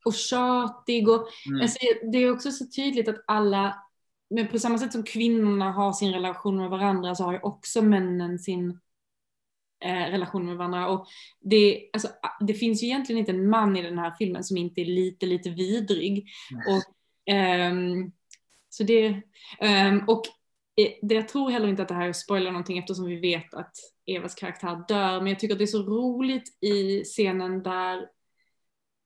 och 0.05 0.15
tjatig 0.15 1.09
och 1.09 1.29
Mm. 1.49 1.63
alltså, 1.63 1.79
det 2.13 2.19
är 2.19 2.33
också 2.33 2.51
så 2.51 2.65
tydligt 2.77 3.09
att 3.09 3.25
alla, 3.27 3.83
men 4.31 4.49
på 4.49 4.59
samma 4.59 4.79
sätt 4.79 4.93
som 4.93 5.03
kvinnorna 5.03 5.73
har 5.73 5.93
sin 5.93 6.13
relation 6.13 6.57
med 6.57 6.71
varandra 6.71 7.15
så 7.15 7.25
har 7.25 7.33
ju 7.33 7.41
också 7.41 7.83
männen 7.83 8.39
sin 8.39 8.81
eh, 9.85 10.11
relation 10.11 10.47
med 10.47 10.57
varandra. 10.57 10.89
Och 10.89 11.07
det, 11.41 11.91
alltså, 11.93 12.09
det 12.41 12.55
finns 12.55 12.83
ju 12.83 12.87
egentligen 12.87 13.19
inte 13.19 13.33
en 13.33 13.51
man 13.51 13.77
i 13.77 13.83
den 13.83 13.99
här 13.99 14.15
filmen 14.19 14.45
som 14.45 14.57
inte 14.57 14.81
är 14.81 14.85
lite, 14.85 15.27
lite 15.27 15.51
vidrig. 15.51 16.27
Och, 16.69 16.95
ehm, 17.35 18.13
så 18.69 18.83
det, 18.83 19.23
ehm, 19.61 20.09
och 20.09 20.23
eh, 20.77 20.93
det, 21.03 21.15
jag 21.15 21.29
tror 21.29 21.51
heller 21.51 21.69
inte 21.69 21.83
att 21.83 21.89
det 21.89 21.95
här 21.95 22.13
spoilar 22.13 22.51
någonting 22.51 22.79
eftersom 22.79 23.05
vi 23.05 23.17
vet 23.17 23.55
att 23.55 23.73
Evas 24.17 24.35
karaktär 24.35 24.85
dör. 24.89 25.21
Men 25.21 25.27
jag 25.27 25.39
tycker 25.39 25.55
att 25.55 25.59
det 25.59 25.65
är 25.65 25.67
så 25.67 25.83
roligt 25.83 26.59
i 26.61 27.05
scenen 27.05 27.63
där 27.63 28.09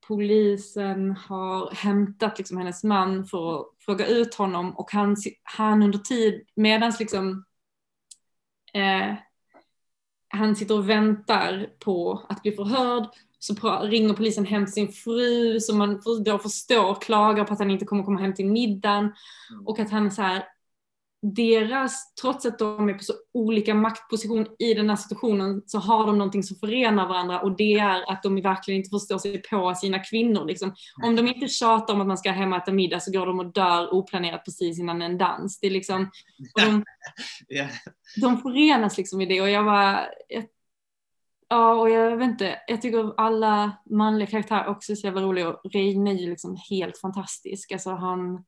polisen 0.06 1.10
har 1.10 1.70
hämtat 1.70 2.38
liksom 2.38 2.58
hennes 2.58 2.84
man 2.84 3.26
för 3.26 3.60
att 3.60 3.66
fråga 3.78 4.06
ut 4.06 4.34
honom 4.34 4.76
och 4.76 4.92
han, 4.92 5.16
han 5.42 5.82
under 5.82 5.98
tid, 5.98 6.46
medans 6.54 7.00
liksom 7.00 7.44
eh, 8.74 9.14
han 10.28 10.56
sitter 10.56 10.74
och 10.74 10.88
väntar 10.88 11.66
på 11.78 12.26
att 12.28 12.42
bli 12.42 12.52
förhörd 12.52 13.08
så 13.38 13.78
ringer 13.82 14.14
polisen 14.14 14.46
hem 14.46 14.64
till 14.64 14.74
sin 14.74 14.92
fru 14.92 15.60
som 15.60 15.78
man 15.78 16.00
då 16.24 16.38
förstår 16.38 16.94
klagar 16.94 17.44
på 17.44 17.52
att 17.52 17.58
han 17.58 17.70
inte 17.70 17.84
kommer 17.84 18.04
komma 18.04 18.20
hem 18.20 18.34
till 18.34 18.46
middagen 18.46 19.12
Mm. 19.50 19.66
och 19.66 19.78
att 19.78 19.90
han 19.90 20.06
är 20.06 20.10
så 20.10 20.22
här 20.22 20.44
deras, 21.32 22.14
trots 22.14 22.46
att 22.46 22.58
de 22.58 22.88
är 22.88 22.94
på 22.94 23.04
så 23.04 23.12
olika 23.34 23.74
maktposition 23.74 24.46
i 24.58 24.74
den 24.74 24.88
här 24.88 24.96
situationen 24.96 25.62
så 25.66 25.78
har 25.78 26.06
de 26.06 26.18
någonting 26.18 26.42
som 26.42 26.56
förenar 26.56 27.08
varandra 27.08 27.40
och 27.40 27.56
det 27.56 27.74
är 27.74 28.12
att 28.12 28.22
de 28.22 28.42
verkligen 28.42 28.78
inte 28.78 28.90
förstår 28.90 29.18
sig 29.18 29.42
på 29.42 29.74
sina 29.74 29.98
kvinnor. 29.98 30.44
Liksom. 30.44 30.74
Om 31.04 31.16
de 31.16 31.28
inte 31.28 31.48
tjatar 31.48 31.94
om 31.94 32.00
att 32.00 32.06
man 32.06 32.18
ska 32.18 32.30
hem 32.30 32.52
och 32.52 32.58
äta 32.58 32.72
middag 32.72 33.00
så 33.00 33.12
går 33.12 33.26
de 33.26 33.38
och 33.38 33.52
dör 33.52 33.94
oplanerat 33.94 34.44
precis 34.44 34.78
innan 34.78 35.02
en 35.02 35.18
dans. 35.18 35.60
Det 35.60 35.66
är 35.66 35.70
liksom, 35.70 36.10
de, 36.54 36.84
Ja. 37.48 37.66
de 38.20 38.38
förenas 38.38 38.98
liksom 38.98 39.20
i 39.20 39.26
det 39.26 39.40
och 39.40 39.50
jag 39.50 39.64
var 39.64 40.08
Ja, 41.48 41.74
och 41.74 41.90
jag 41.90 42.16
vet 42.16 42.28
inte, 42.28 42.58
jag 42.66 42.82
tycker 42.82 43.20
alla 43.20 43.72
manliga 43.90 44.26
karaktärer 44.26 44.66
också 44.66 44.92
är 44.92 44.96
så 44.96 45.06
jävla 45.06 45.22
roliga 45.22 45.48
och 45.48 45.60
Reine 45.72 46.10
är 46.10 46.14
ju 46.14 46.30
liksom 46.30 46.56
helt 46.70 46.98
fantastisk. 46.98 47.72
Alltså 47.72 47.90
han, 47.90 48.44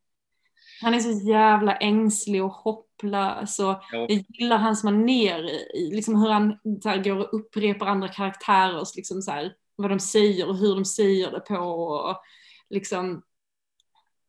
han 0.82 0.94
är 0.94 1.00
så 1.00 1.28
jävla 1.30 1.76
ängslig 1.76 2.44
och 2.44 2.50
hopplös 2.52 3.58
och 3.58 3.64
Ja. 3.92 4.06
jag 4.08 4.24
gillar 4.28 4.58
hans 4.58 4.84
manér, 4.84 5.44
i- 5.76 5.90
liksom 5.94 6.16
hur 6.22 6.28
han 6.30 6.58
så 6.82 6.88
här, 6.88 7.04
går 7.04 7.16
och 7.16 7.34
upprepar 7.40 7.86
andra 7.86 8.08
karaktärers, 8.08 8.96
liksom 8.96 9.22
så 9.22 9.30
här, 9.30 9.54
vad 9.76 9.90
de 9.90 10.00
säger 10.00 10.48
och 10.48 10.56
hur 10.58 10.74
de 10.74 10.84
säger 10.84 11.30
det 11.30 11.40
på 11.40 11.54
och 11.58 12.22
liksom, 12.70 13.22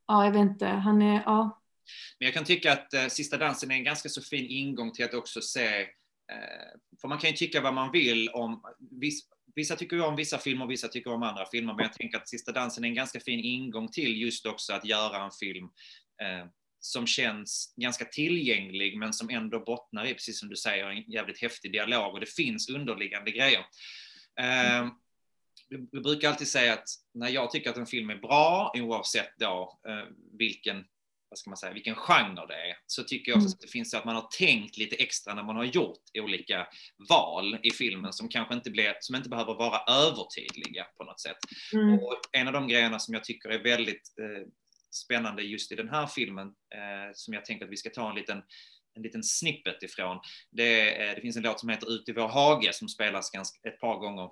ja 0.08 0.26
jag 0.26 0.32
vet 0.32 0.42
inte, 0.42 0.68
han 0.68 1.02
är, 1.02 1.24
ja. 1.26 1.62
Men 2.20 2.26
jag 2.26 2.34
kan 2.34 2.44
tycka 2.44 2.74
att 2.74 2.94
eh, 2.94 3.08
Sista 3.08 3.38
dansen 3.38 3.72
är 3.72 3.76
en 3.76 3.84
ganska 3.84 4.10
så 4.10 4.22
fin 4.22 4.46
ingång 4.50 4.92
till 4.92 5.06
att 5.06 5.14
också 5.14 5.42
se, 5.42 5.82
eh, 6.32 6.80
för 7.02 7.08
man 7.08 7.18
kan 7.18 7.30
ju 7.30 7.36
tycka 7.36 7.62
vad 7.62 7.74
man 7.74 7.92
vill 7.92 8.30
om, 8.30 8.62
viss, 8.92 9.22
vissa 9.56 9.76
tycker 9.76 9.96
ju 9.96 10.02
om 10.04 10.16
vissa 10.16 10.38
filmer, 10.38 10.66
vissa 10.68 10.88
tycker 10.88 11.14
om 11.14 11.24
andra 11.24 11.46
filmer, 11.46 11.74
men 11.74 11.84
jag 11.84 11.94
tänker 11.94 12.18
att 12.18 12.30
Sista 12.30 12.52
dansen 12.52 12.84
är 12.84 12.88
en 12.88 12.94
ganska 12.96 13.20
fin 13.20 13.40
ingång 13.40 13.88
till 13.88 14.22
just 14.22 14.46
också 14.46 14.74
att 14.74 14.86
göra 14.86 15.24
en 15.26 15.32
film 15.32 15.70
som 16.80 17.08
känns 17.08 17.74
ganska 17.78 18.06
tillgänglig 18.06 18.98
men 18.98 19.14
som 19.14 19.30
ändå 19.30 19.60
bottnar 19.60 20.06
i, 20.06 20.14
precis 20.14 20.40
som 20.40 20.50
du 20.50 20.56
säger, 20.56 20.90
en 20.90 21.12
jävligt 21.12 21.42
häftig 21.42 21.72
dialog 21.72 22.14
och 22.14 22.20
det 22.20 22.34
finns 22.34 22.70
underliggande 22.70 23.32
grejer. 23.32 23.66
Eh, 24.40 24.88
jag 25.70 26.04
brukar 26.04 26.30
alltid 26.30 26.48
säga 26.48 26.74
att 26.74 26.90
när 27.14 27.30
jag 27.30 27.52
tycker 27.52 27.70
att 27.70 27.78
en 27.78 27.86
film 27.86 28.10
är 28.10 28.16
bra, 28.18 28.72
oavsett 28.76 29.34
då 29.40 29.80
eh, 29.88 30.14
vilken 30.38 30.86
vad 31.30 31.38
ska 31.38 31.50
man 31.50 31.58
säga, 31.58 31.74
vilken 31.74 31.96
genre 31.96 32.46
det 32.48 32.54
är, 32.54 32.78
så 32.86 33.04
tycker 33.04 33.32
jag 33.32 33.38
också 33.38 33.48
Mm. 33.48 33.54
att 33.54 33.62
det 33.62 33.68
finns 33.68 33.94
att 33.94 34.06
man 34.06 34.16
har 34.16 34.28
tänkt 34.38 34.78
lite 34.78 34.96
extra 34.96 35.34
när 35.34 35.44
man 35.44 35.56
har 35.56 35.64
gjort 35.64 36.02
olika 36.14 36.68
val 37.10 37.60
i 37.64 37.72
filmen 37.72 38.14
som 38.14 38.30
kanske 38.30 38.54
inte, 38.54 38.72
blir, 38.72 38.94
som 39.00 39.16
inte 39.16 39.30
behöver 39.30 39.54
vara 39.54 39.80
övertydliga 40.08 40.84
på 40.98 41.04
något 41.04 41.20
sätt. 41.20 41.38
Mm. 41.74 41.94
Och 41.94 42.20
en 42.32 42.48
av 42.48 42.54
de 42.54 42.68
grejerna 42.68 43.00
som 43.00 43.14
jag 43.14 43.24
tycker 43.24 43.50
är 43.50 43.64
väldigt 43.64 44.14
eh, 44.20 44.48
spännande 44.92 45.44
just 45.44 45.72
i 45.72 45.76
den 45.76 45.90
här 45.90 46.08
filmen, 46.08 46.48
eh, 46.48 47.12
som 47.14 47.34
jag 47.34 47.46
tänker 47.46 47.66
att 47.66 47.72
vi 47.72 47.78
ska 47.78 47.90
ta 47.90 48.10
en 48.10 48.16
liten 48.16 48.42
en 48.96 49.04
liten 49.04 49.24
snippet 49.24 49.84
ifrån. 49.84 50.20
Det, 50.52 51.04
eh, 51.10 51.16
det 51.16 51.22
finns 51.22 51.38
en 51.38 51.44
låt 51.44 51.60
som 51.60 51.70
heter 51.70 51.92
Ut 51.92 52.10
i 52.10 52.14
vår 52.14 52.28
hage 52.28 52.74
som 52.74 52.90
spelas 52.90 53.32
ganska, 53.32 53.70
ett 53.70 53.80
par 53.80 53.98
gånger 53.98 54.30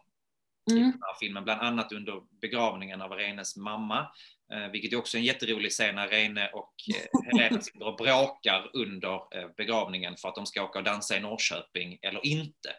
i 0.71 0.73
Mm. 0.73 0.83
den 0.91 1.01
här 1.01 1.15
filmen, 1.19 1.43
bland 1.43 1.61
annat 1.61 1.91
under 1.91 2.21
begravningen 2.41 3.01
av 3.01 3.11
Reines 3.11 3.55
mamma, 3.57 4.07
eh, 4.53 4.71
vilket 4.71 4.93
är 4.93 4.97
också 4.97 5.17
en 5.17 5.23
jätterolig 5.23 5.71
scen 5.71 5.95
när 5.95 6.07
Reine 6.07 6.47
och 6.47 6.73
eh, 6.95 7.21
Helena 7.39 7.61
sitter 7.61 7.83
och 7.87 7.95
bråkar 7.97 8.69
under 8.73 9.13
eh, 9.13 9.49
begravningen 9.57 10.15
för 10.17 10.29
att 10.29 10.35
de 10.35 10.45
ska 10.45 10.63
åka 10.63 10.79
och 10.79 10.85
dansa 10.85 11.17
i 11.17 11.19
Norrköping 11.19 11.99
eller 12.01 12.25
inte. 12.25 12.69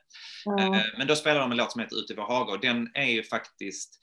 Eh, 0.61 0.85
Men 0.99 1.07
då 1.07 1.17
spelar 1.17 1.41
de 1.41 1.51
en 1.51 1.57
låt 1.57 1.73
som 1.73 1.81
heter 1.81 1.97
Ut 1.97 2.11
i 2.11 2.15
vår 2.15 2.27
hage 2.27 2.53
och 2.53 2.61
den 2.61 2.91
är 2.95 3.11
ju 3.11 3.23
faktiskt 3.23 4.01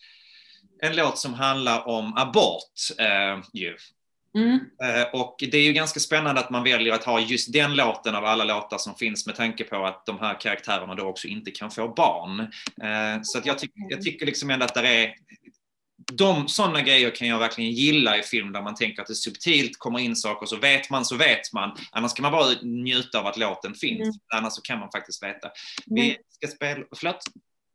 en 0.81 0.95
låt 0.95 1.17
som 1.17 1.33
handlar 1.33 1.88
om 1.88 2.17
abort. 2.17 2.99
Eh, 2.99 3.43
ju. 3.53 3.75
Mm. 4.38 4.59
Eh, 4.83 5.07
Och 5.13 5.36
det 5.51 5.57
är 5.57 5.62
ju 5.63 5.73
ganska 5.73 5.99
spännande 5.99 6.41
att 6.41 6.49
man 6.49 6.63
väljer 6.63 6.93
att 6.93 7.03
ha 7.03 7.19
just 7.19 7.53
den 7.53 7.75
låten 7.75 8.15
av 8.15 8.25
alla 8.25 8.43
låtar 8.43 8.77
som 8.77 8.95
finns 8.95 9.25
med 9.25 9.36
tanke 9.36 9.63
på 9.63 9.86
att 9.86 10.05
de 10.05 10.19
här 10.19 10.39
karaktärerna 10.39 10.95
då 10.95 11.03
också 11.03 11.27
inte 11.27 11.51
kan 11.51 11.71
få 11.71 11.88
barn. 11.88 12.39
Eh, 12.81 13.21
Så 13.23 13.38
att 13.38 13.45
jag, 13.45 13.59
tyck, 13.59 13.71
jag 13.89 14.01
tycker 14.01 14.25
liksom 14.25 14.49
ändå 14.49 14.65
att 14.65 14.73
det 14.73 14.88
är 14.88 15.13
de 16.13 16.47
sådana 16.47 16.81
grejer 16.81 17.15
kan 17.15 17.27
jag 17.27 17.39
verkligen 17.39 17.71
gilla 17.71 18.17
i 18.17 18.23
film 18.23 18.51
där 18.51 18.62
man 18.62 18.75
tänker 18.75 19.01
att 19.01 19.07
det 19.07 19.15
subtilt 19.15 19.79
kommer 19.79 19.99
in 19.99 20.15
saker 20.15 20.45
så 20.45 20.55
vet 20.55 20.89
man 20.89 21.05
så 21.05 21.15
vet 21.15 21.53
man. 21.53 21.77
Annars 21.91 22.13
kan 22.13 22.23
man 22.23 22.31
bara 22.31 22.53
njuta 22.62 23.19
av 23.19 23.27
att 23.27 23.38
låten 23.38 23.73
finns. 23.75 24.01
Mm. 24.01 24.13
Annars 24.36 24.53
så 24.53 24.62
kan 24.62 24.79
man 24.79 24.89
faktiskt 24.91 25.23
veta. 25.23 25.51
Vi 25.86 26.17
ska 26.29 26.47
spela, 26.47 26.86
förlåt? 26.95 27.17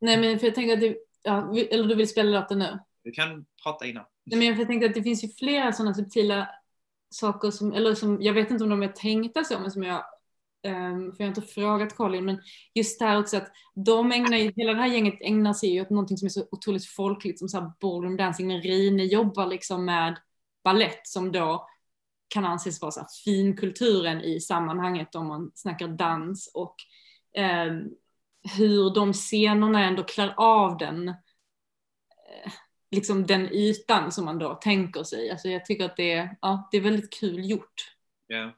nej 0.01 0.17
men 0.17 0.39
för 0.39 0.47
jag 0.47 0.55
tänker 0.55 0.73
att 0.73 0.79
det, 0.79 0.95
ja, 1.23 1.55
eller 1.71 1.83
du 1.87 1.95
vill 1.95 2.09
spela 2.09 2.39
låten 2.39 2.59
nu? 2.59 2.79
Du 3.09 3.13
kan 3.13 3.45
prata 3.63 3.85
innan. 3.85 4.05
Nej, 4.25 4.39
men 4.39 4.47
jag 4.47 4.67
tänkte 4.67 4.85
att 4.87 4.93
det 4.93 5.03
finns 5.03 5.23
ju 5.23 5.27
flera 5.27 5.73
sådana 5.73 5.93
subtila 5.93 6.49
saker 7.09 7.51
som, 7.51 7.73
eller 7.73 7.95
som, 7.95 8.21
jag 8.21 8.33
vet 8.33 8.51
inte 8.51 8.63
om 8.63 8.69
de 8.69 8.83
är 8.83 8.87
tänkta 8.87 9.43
så, 9.43 9.59
men 9.59 9.71
som 9.71 9.83
jag, 9.83 10.03
um, 10.67 11.11
för 11.11 11.23
jag 11.23 11.25
har 11.25 11.27
inte 11.27 11.41
frågat 11.41 11.95
Colin, 11.95 12.25
men 12.25 12.41
just 12.73 12.99
det 12.99 13.05
här 13.05 13.19
också 13.19 13.37
att 13.37 13.51
de 13.75 14.11
ägnar 14.11 14.37
ju, 14.37 14.51
hela 14.55 14.73
det 14.73 14.79
här 14.79 14.87
gänget 14.87 15.21
ägnar 15.21 15.53
sig 15.53 15.69
ju 15.69 15.81
åt 15.81 15.89
någonting 15.89 16.17
som 16.17 16.25
är 16.25 16.29
så 16.29 16.47
otroligt 16.51 16.85
folkligt 16.85 17.39
som 17.39 17.49
så 17.49 17.59
här 17.59 17.71
ballroom 17.81 18.17
dancing, 18.17 18.47
men 18.47 18.61
Rine 18.61 19.03
jobbar 19.03 19.47
liksom 19.47 19.85
med 19.85 20.19
ballett 20.63 21.07
som 21.07 21.31
då 21.31 21.67
kan 22.27 22.45
anses 22.45 22.81
vara 22.81 22.91
så 22.91 23.05
finkulturen 23.25 24.21
i 24.21 24.39
sammanhanget 24.39 25.15
om 25.15 25.27
man 25.27 25.51
snackar 25.55 25.87
dans 25.87 26.51
och 26.53 26.75
ehm, 27.35 27.89
hur 28.57 28.95
de 28.95 29.13
scenerna 29.13 29.83
ändå 29.83 30.03
klär 30.03 30.33
av 30.37 30.77
den 30.77 31.09
eh, 31.09 32.51
liksom 32.91 33.25
den 33.27 33.41
ytan 33.53 34.11
som 34.11 34.25
man 34.25 34.39
då 34.39 34.53
tänker 34.53 35.03
sig. 35.03 35.31
Alltså 35.31 35.47
jag 35.47 35.65
tycker 35.65 35.85
att 35.85 35.97
det 35.97 36.11
är, 36.11 36.35
ja, 36.41 36.69
det 36.71 36.77
är 36.77 36.81
väldigt 36.81 37.13
kul 37.19 37.49
gjort 37.49 37.95
Ja, 38.27 38.51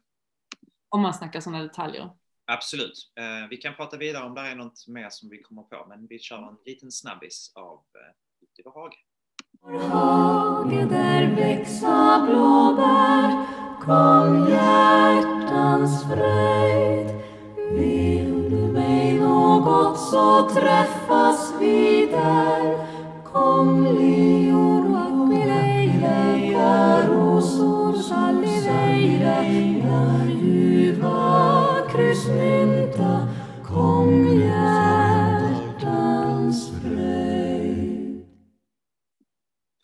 om 0.89 1.01
man 1.01 1.13
snackar 1.13 1.39
sådana 1.39 1.63
detaljer. 1.63 2.09
absolut. 2.45 3.11
Eh, 3.19 3.49
vi 3.49 3.57
kan 3.57 3.75
prata 3.75 3.97
vidare 3.97 4.23
om 4.25 4.35
det 4.35 4.41
är 4.41 4.55
något 4.55 4.87
mer 4.87 5.09
som 5.09 5.29
vi 5.29 5.41
kommer 5.41 5.63
på, 5.63 5.85
men 5.89 6.07
vi 6.07 6.19
kör 6.19 6.37
en 6.49 6.57
liten 6.65 6.91
snabbis 6.91 7.51
av 7.55 7.73
eh, 7.73 8.43
Ut 8.43 8.59
i 8.59 8.61
vår 8.65 8.71
hage. 8.71 8.97
hage 9.93 10.85
där 10.85 11.35
växa 11.35 12.25
blåbär 12.25 13.45
Kom 13.81 14.49
hjärtans 14.49 16.03
fröjd 16.03 17.07
Vill 17.71 18.49
du 18.49 18.55
mig 18.71 19.13
något 19.19 19.99
så 19.99 20.49
träffas 20.49 21.53
vi 21.59 22.05
där 22.05 22.90
Kom 23.33 23.85
lior 23.95 24.71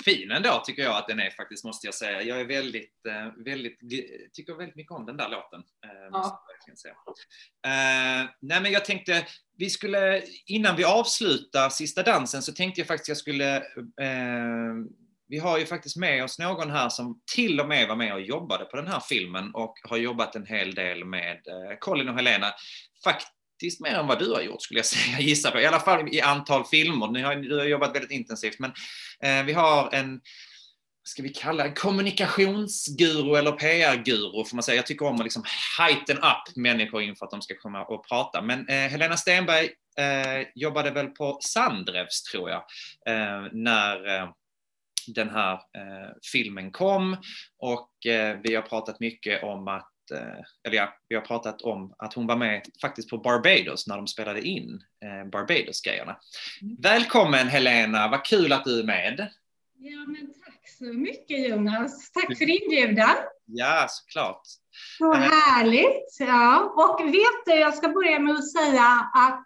fin 0.07 0.31
ändå 0.31 0.61
tycker 0.65 0.81
jag 0.81 0.95
att 0.95 1.07
den 1.07 1.19
är 1.19 1.29
faktiskt, 1.29 1.65
måste 1.65 1.87
jag 1.87 1.93
säga. 1.93 2.21
Jag 2.21 2.39
är 2.41 2.45
väldigt, 2.45 3.05
eh, 3.05 3.43
väldigt, 3.45 3.79
tycker 4.33 4.53
väldigt 4.53 4.75
mycket 4.75 4.91
om 4.91 5.05
den 5.05 5.17
där 5.17 5.29
låten. 5.29 5.59
Eh, 5.59 6.09
ja. 6.11 6.43
säga. 6.81 6.93
Uh, 6.93 8.29
nej 8.41 8.61
men 8.61 8.71
jag 8.71 8.85
tänkte, 8.85 9.25
vi 9.57 9.69
skulle, 9.69 10.23
innan 10.45 10.75
vi 10.75 10.83
avslutar 10.83 11.69
sista 11.69 12.03
dansen 12.03 12.41
så 12.41 12.53
tänkte 12.53 12.81
jag 12.81 12.87
faktiskt 12.87 13.07
jag 13.07 13.17
skulle 13.17 13.59
uh, 13.59 14.85
vi 15.29 15.39
har 15.39 15.57
ju 15.57 15.65
faktiskt 15.65 15.97
med 15.97 16.23
oss 16.23 16.39
någon 16.39 16.71
här 16.71 16.89
som 16.89 17.21
till 17.35 17.59
och 17.59 17.67
med 17.67 17.87
var 17.87 17.95
med 17.95 18.13
och 18.13 18.21
jobbade 18.21 18.65
på 18.65 18.77
den 18.77 18.87
här 18.87 18.99
filmen 18.99 19.51
och 19.53 19.75
har 19.83 19.97
jobbat 19.97 20.35
en 20.35 20.45
hel 20.45 20.75
del 20.75 21.05
med 21.05 21.41
Colin 21.79 22.09
och 22.09 22.15
Helena. 22.15 22.53
Faktiskt 23.57 23.81
mer 23.81 23.93
än 23.93 24.07
vad 24.07 24.19
du 24.19 24.33
har 24.33 24.41
gjort 24.41 24.61
skulle 24.61 24.79
jag 24.79 24.85
säga, 24.95 25.19
gissa 25.19 25.51
på. 25.51 25.59
I 25.59 25.65
alla 25.65 25.79
fall 25.79 26.15
i 26.15 26.21
antal 26.21 26.65
filmer. 26.65 27.07
Ni 27.07 27.21
har, 27.21 27.35
du 27.35 27.57
har 27.57 27.65
jobbat 27.65 27.95
väldigt 27.95 28.11
intensivt. 28.11 28.59
Men 28.59 28.71
eh, 29.23 29.45
vi 29.45 29.53
har 29.53 29.93
en, 29.93 30.11
vad 30.11 31.09
ska 31.09 31.23
vi 31.23 31.29
kalla 31.29 31.65
en 31.65 31.73
kommunikationsguru 31.73 33.35
eller 33.35 33.51
PR-guru 33.51 34.45
får 34.45 34.55
man 34.55 34.63
säga. 34.63 34.75
Jag 34.75 34.85
tycker 34.85 35.05
om 35.05 35.15
att 35.15 35.23
liksom 35.23 35.43
heighten 35.77 36.17
up 36.17 36.55
människor 36.55 37.01
inför 37.01 37.25
att 37.25 37.31
de 37.31 37.41
ska 37.41 37.55
komma 37.57 37.85
och 37.85 38.07
prata. 38.07 38.41
Men 38.41 38.69
eh, 38.69 38.75
Helena 38.89 39.17
Stenberg 39.17 39.69
eh, 39.99 40.47
jobbade 40.55 40.91
väl 40.91 41.07
på 41.07 41.39
Sandrevs 41.41 42.23
tror 42.23 42.49
jag, 42.49 42.63
eh, 43.07 43.47
när 43.51 44.17
eh, 44.17 44.29
den 45.07 45.29
här 45.29 45.53
eh, 45.53 46.11
filmen 46.31 46.71
kom 46.71 47.17
och 47.59 48.05
eh, 48.05 48.37
vi 48.43 48.55
har 48.55 48.61
pratat 48.61 48.99
mycket 48.99 49.43
om 49.43 49.67
att 49.67 49.91
eller 50.11 50.77
ja, 50.77 50.93
vi 51.09 51.15
har 51.15 51.21
pratat 51.21 51.61
om 51.61 51.93
att 51.97 52.13
hon 52.13 52.27
var 52.27 52.35
med 52.35 52.61
faktiskt 52.81 53.09
på 53.09 53.17
Barbados 53.17 53.87
när 53.87 53.97
de 53.97 54.07
spelade 54.07 54.41
in 54.41 54.81
eh, 55.05 55.29
Barbados-grejerna. 55.29 56.17
Mm. 56.61 56.75
Välkommen 56.79 57.47
Helena, 57.47 58.07
vad 58.07 58.25
kul 58.25 58.53
att 58.53 58.65
du 58.65 58.79
är 58.79 58.83
med. 58.83 59.29
Ja, 59.79 60.05
men 60.07 60.33
tack 60.45 60.69
så 60.79 60.83
mycket 60.83 61.49
Jonas. 61.49 62.11
Tack 62.11 62.37
för 62.37 62.49
inbjudan. 62.49 63.15
Ja, 63.45 63.85
såklart. 63.89 64.41
Så 64.97 65.13
eh. 65.13 65.19
härligt. 65.19 66.17
Ja. 66.19 66.73
Och 66.75 67.07
vet 67.07 67.45
du, 67.45 67.53
jag 67.53 67.73
ska 67.73 67.87
börja 67.87 68.19
med 68.19 68.35
att 68.35 68.51
säga 68.51 69.09
att 69.13 69.43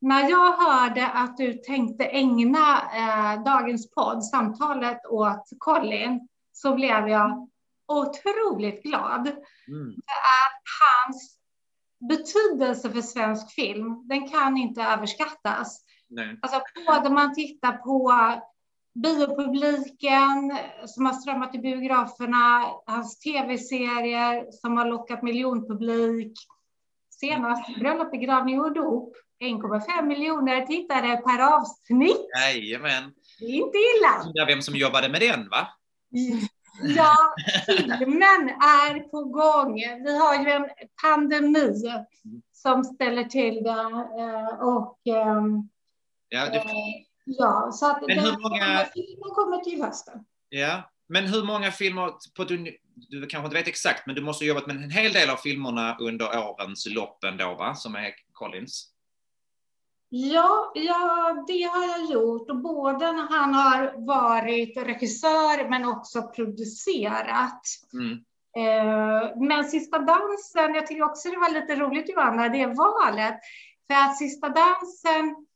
när 0.00 0.30
jag 0.30 0.52
hörde 0.52 1.06
att 1.06 1.36
du 1.36 1.52
tänkte 1.52 2.04
ägna 2.04 2.82
eh, 2.96 3.44
dagens 3.44 3.90
podd, 3.90 4.24
samtalet 4.24 5.06
åt 5.06 5.48
Colin, 5.58 6.28
så 6.52 6.74
blev 6.74 7.08
jag 7.08 7.48
otroligt 7.88 8.82
glad. 8.82 9.28
Mm. 9.68 9.88
Att 9.88 10.62
hans 10.80 11.38
betydelse 12.08 12.90
för 12.90 13.00
svensk 13.00 13.54
film, 13.54 14.08
den 14.08 14.28
kan 14.28 14.56
inte 14.56 14.82
överskattas. 14.82 15.84
Nej. 16.08 16.38
Alltså 16.42 16.60
både 16.86 17.10
man 17.10 17.34
tittar 17.34 17.72
på 17.72 18.14
biopubliken 18.94 20.58
som 20.86 21.06
har 21.06 21.12
strömmat 21.12 21.52
till 21.52 21.60
biograferna, 21.60 22.66
hans 22.86 23.18
tv-serier 23.18 24.50
som 24.50 24.76
har 24.76 24.86
lockat 24.86 25.22
miljonpublik. 25.22 26.32
Senast 27.10 27.78
Bröllop, 27.78 28.10
begravning 28.10 28.60
och 28.60 28.74
dop, 28.74 29.16
1,5 29.42 30.06
miljoner 30.06 30.66
tittare 30.66 31.16
per 31.16 31.54
avsnitt. 31.56 32.26
Jajamän. 32.40 33.12
Det 33.38 33.44
är 33.44 33.54
inte 33.54 33.78
illa. 33.78 34.26
Undrar 34.26 34.46
vem 34.46 34.62
som 34.62 34.74
jobbade 34.74 35.08
med 35.08 35.20
den 35.20 35.48
va? 35.48 35.68
Ja, 36.82 37.16
filmen 37.66 38.48
är 38.48 39.00
på 39.00 39.24
gång. 39.24 39.74
Vi 39.74 40.18
har 40.18 40.44
ju 40.44 40.50
en 40.50 40.68
pandemi 41.02 41.82
som 42.52 42.84
ställer 42.84 43.24
till 43.24 43.62
det. 43.62 44.06
Eh, 44.20 44.60
och, 44.60 44.98
ehm, 45.06 45.68
ja, 46.28 46.50
det... 46.50 46.56
Eh, 46.56 46.64
ja, 47.24 47.70
så 47.72 47.90
att 47.90 48.02
Men 48.06 48.18
hur 48.18 48.38
många... 48.42 48.86
filmen 48.94 49.30
kommer 49.34 49.56
till 49.56 49.82
hösten. 49.82 50.24
Ja, 50.48 50.90
men 51.08 51.26
hur 51.26 51.44
många 51.44 51.70
filmer, 51.70 52.12
på, 52.36 52.44
du, 52.44 52.76
du 52.94 53.26
kanske 53.26 53.46
inte 53.46 53.58
vet 53.58 53.68
exakt, 53.68 54.06
men 54.06 54.14
du 54.14 54.22
måste 54.22 54.44
ha 54.44 54.48
jobbat 54.48 54.66
med 54.66 54.76
en 54.76 54.90
hel 54.90 55.12
del 55.12 55.30
av 55.30 55.36
filmerna 55.36 55.96
under 56.00 56.38
årens 56.38 56.86
lopp 56.86 57.24
ändå, 57.24 57.54
va? 57.54 57.74
Som 57.74 57.94
är 57.94 58.12
Collins? 58.32 58.93
Ja, 60.16 60.72
ja, 60.74 61.44
det 61.46 61.62
har 61.62 61.84
jag 61.84 62.10
gjort. 62.10 62.50
Och 62.50 62.56
både 62.56 63.12
när 63.12 63.28
han 63.28 63.54
har 63.54 64.06
varit 64.06 64.76
regissör 64.76 65.70
men 65.70 65.88
också 65.88 66.22
producerat. 66.22 67.62
Mm. 67.92 68.24
Eh, 68.56 69.36
men 69.36 69.64
Sista 69.64 69.98
dansen, 69.98 70.74
jag 70.74 70.86
tycker 70.86 71.02
också 71.02 71.28
det 71.28 71.36
var 71.36 71.54
lite 71.54 71.76
roligt 71.76 72.08
Johanna, 72.08 72.48
det 72.48 72.66
valet. 72.66 73.34
För 73.86 73.94
att 73.94 74.18
Sista 74.18 74.48
dansen 74.48 75.46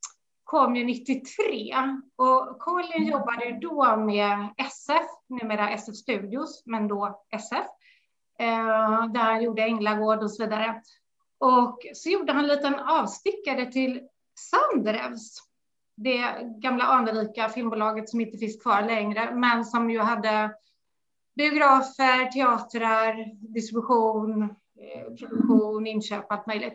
kom 0.44 0.76
ju 0.76 0.84
93 0.84 1.74
och 2.16 2.58
Colin 2.58 3.06
jobbade 3.06 3.58
då 3.60 3.96
med 3.96 4.48
SF, 4.56 5.08
numera 5.28 5.70
SF 5.70 5.94
Studios, 5.94 6.62
men 6.66 6.88
då 6.88 7.24
SF. 7.30 7.66
Eh, 8.38 9.06
där 9.06 9.20
han 9.20 9.42
gjorde 9.42 9.62
Änglagård 9.62 10.22
och 10.22 10.30
så 10.30 10.42
vidare. 10.42 10.82
Och 11.38 11.78
så 11.94 12.08
gjorde 12.08 12.32
han 12.32 12.44
en 12.44 12.56
liten 12.56 12.74
avstickare 12.74 13.72
till 13.72 14.08
Sandrevs, 14.38 15.38
det 15.96 16.36
gamla 16.62 16.84
anrika 16.84 17.48
filmbolaget 17.48 18.08
som 18.08 18.20
inte 18.20 18.38
finns 18.38 18.62
kvar 18.62 18.82
längre, 18.82 19.34
men 19.34 19.64
som 19.64 19.90
ju 19.90 19.98
hade 19.98 20.54
biografer, 21.36 22.30
teatrar, 22.30 23.34
distribution, 23.54 24.42
eh, 24.42 25.14
produktion, 25.18 25.86
inköp, 25.86 26.32
allt 26.32 26.46
möjligt. 26.46 26.74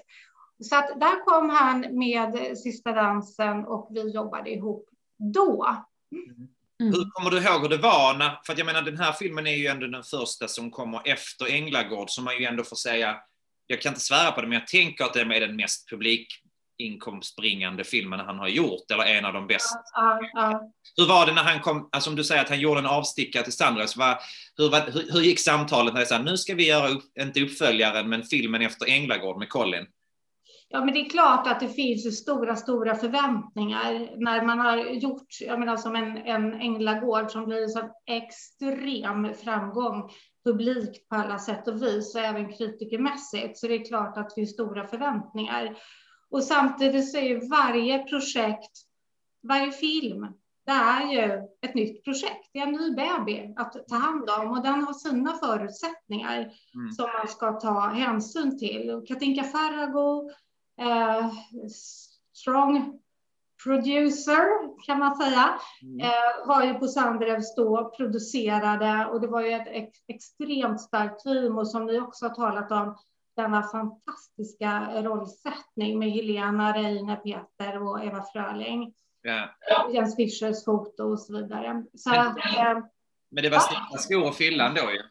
Så 0.64 0.76
att 0.76 1.00
där 1.00 1.26
kom 1.26 1.50
han 1.50 1.98
med 1.98 2.58
Sista 2.58 2.92
dansen 2.92 3.66
och 3.66 3.88
vi 3.92 4.12
jobbade 4.12 4.50
ihop 4.50 4.90
då. 5.18 5.68
Mm. 6.12 6.94
Hur 6.94 7.12
kommer 7.12 7.32
du 7.32 7.38
ihåg 7.38 7.62
hur 7.62 7.70
det 7.70 7.78
var? 7.78 8.18
När, 8.18 8.40
för 8.46 8.54
att 8.54 8.60
jag 8.60 8.66
menar 8.66 8.82
den 8.82 8.98
här 8.98 9.12
filmen 9.12 9.48
är 9.48 9.56
ju 9.56 9.68
ändå 9.68 9.88
den 9.88 10.04
första 10.04 10.48
som 10.48 10.72
kommer 10.72 11.02
efter 11.06 11.54
Änglagård 11.54 12.10
som 12.10 12.24
man 12.24 12.38
ju 12.38 12.46
ändå 12.46 12.64
får 12.64 12.76
säga, 12.76 13.16
jag 13.68 13.82
kan 13.82 13.90
inte 13.90 14.02
svära 14.02 14.32
på 14.32 14.42
det, 14.42 14.48
men 14.48 14.60
jag 14.60 14.68
tänker 14.68 15.04
att 15.04 15.14
det 15.14 15.22
är 15.22 15.40
den 15.40 15.56
mest 15.56 15.90
publik 15.90 16.28
inkomstbringande 16.78 17.84
filmen 17.84 18.20
han 18.20 18.40
har 18.40 18.48
gjort, 18.48 18.92
eller 18.92 19.04
en 19.04 19.26
av 19.26 19.34
de 19.34 19.48
bästa. 19.48 19.80
Ja, 19.94 20.20
ja. 20.34 20.72
Hur 20.98 21.08
var 21.08 21.26
det 21.26 21.34
när 21.34 21.44
han 21.44 21.60
kom, 21.60 21.90
alltså 21.92 22.10
om 22.10 22.16
du 22.16 22.24
säger 22.24 22.42
att 22.42 22.50
han 22.50 22.60
gjorde 22.60 22.80
en 22.80 22.86
avstickare 22.86 23.44
till 23.44 23.54
Sandras, 23.54 23.98
var, 23.98 24.18
hur, 24.58 24.70
var, 24.70 24.80
hur, 24.80 25.12
hur, 25.14 25.22
gick 25.22 25.40
samtalet 25.40 25.94
när 25.94 26.02
det 26.02 26.08
sa 26.08 26.18
nu 26.18 26.38
ska 26.38 26.56
vi 26.56 26.68
göra, 26.68 26.88
upp, 26.88 27.04
inte 27.20 27.42
uppföljaren, 27.42 28.10
men 28.10 28.24
filmen 28.24 28.62
efter 28.62 28.90
Änglagård 28.90 29.40
med 29.40 29.50
Colin? 29.50 29.86
Ja, 30.70 30.86
men 30.86 30.94
det 30.94 31.00
är 31.00 31.10
klart 31.10 31.48
att 31.48 31.60
det 31.60 31.70
finns 31.70 32.06
ju 32.06 32.12
stora, 32.12 32.56
stora 32.56 32.96
förväntningar 32.96 34.10
när 34.18 34.46
man 34.46 34.60
har 34.60 34.78
gjort, 34.78 35.28
jag 35.42 35.60
menar 35.60 35.78
som 35.78 35.96
en, 35.96 36.18
en 36.18 36.54
Änglagård 36.54 37.32
som 37.32 37.46
blir 37.46 37.64
en 37.64 37.70
så 37.70 37.90
extrem 38.06 39.34
framgång 39.44 40.10
publikt 40.46 41.10
på 41.10 41.16
alla 41.16 41.40
sätt 41.40 41.68
och 41.68 41.84
vis 41.84 42.16
och 42.16 42.22
även 42.22 42.54
kritikermässigt. 42.54 43.58
Så 43.58 43.68
det 43.68 43.74
är 43.74 43.86
klart 43.86 44.18
att 44.18 44.30
det 44.30 44.36
finns 44.36 44.54
stora 44.54 44.88
förväntningar. 44.88 45.78
Och 46.34 46.44
samtidigt 46.44 47.12
så 47.12 47.18
är 47.18 47.50
varje 47.50 48.04
projekt, 48.04 48.72
varje 49.48 49.72
film, 49.72 50.28
det 50.66 50.72
är 50.72 51.12
ju 51.12 51.48
ett 51.62 51.76
nytt 51.76 52.04
projekt. 52.04 52.50
Det 52.54 52.60
är 52.60 52.68
en 52.68 52.74
ny 52.74 52.96
baby 52.96 53.54
att 53.56 53.88
ta 53.88 53.96
hand 53.96 54.30
om 54.30 54.52
och 54.52 54.64
den 54.64 54.84
har 54.84 54.94
sina 54.94 55.34
förutsättningar 55.34 56.38
mm. 56.76 56.92
som 56.92 57.10
man 57.18 57.28
ska 57.28 57.52
ta 57.52 57.80
hänsyn 57.80 58.60
till. 58.60 59.04
Katinka 59.08 59.44
Farago, 59.44 60.30
eh, 60.82 61.32
strong 62.34 63.00
producer 63.64 64.76
kan 64.86 65.00
man 65.00 65.16
säga, 65.16 65.60
mm. 65.82 66.00
eh, 66.00 66.48
var 66.48 66.64
ju 66.64 66.74
på 66.74 66.88
Sandrevs 66.88 67.56
då, 67.56 67.94
producerade 67.98 69.06
och 69.06 69.22
det 69.22 69.28
var 69.28 69.42
ju 69.42 69.52
ett 69.52 69.68
ex 69.68 70.00
extremt 70.08 70.82
starkt 70.82 71.24
team 71.24 71.58
och 71.58 71.68
som 71.68 71.86
ni 71.86 72.00
också 72.00 72.26
har 72.26 72.36
talat 72.36 72.72
om, 72.72 72.98
denna 73.36 73.64
fantastiska 73.64 75.02
rollsättning 75.04 76.00
med 76.00 76.12
Helena, 76.12 76.74
Reine, 76.74 77.16
Peter 77.16 77.84
och 77.84 78.04
Eva 78.04 78.24
Fröling. 78.24 78.94
Ja. 79.22 79.50
Jens 79.94 80.16
Fischers 80.16 80.66
foto 80.66 81.04
och 81.04 81.20
så 81.20 81.34
vidare. 81.34 81.84
Så 81.94 82.10
men, 82.10 82.28
att, 82.28 82.38
eh, 82.38 82.80
men 83.32 83.44
det 83.44 83.50
var 83.50 83.62
ja. 83.92 83.98
skor 83.98 84.28
att 84.28 84.36
fylla 84.36 84.68
ändå 84.68 84.82
ju. 84.92 85.02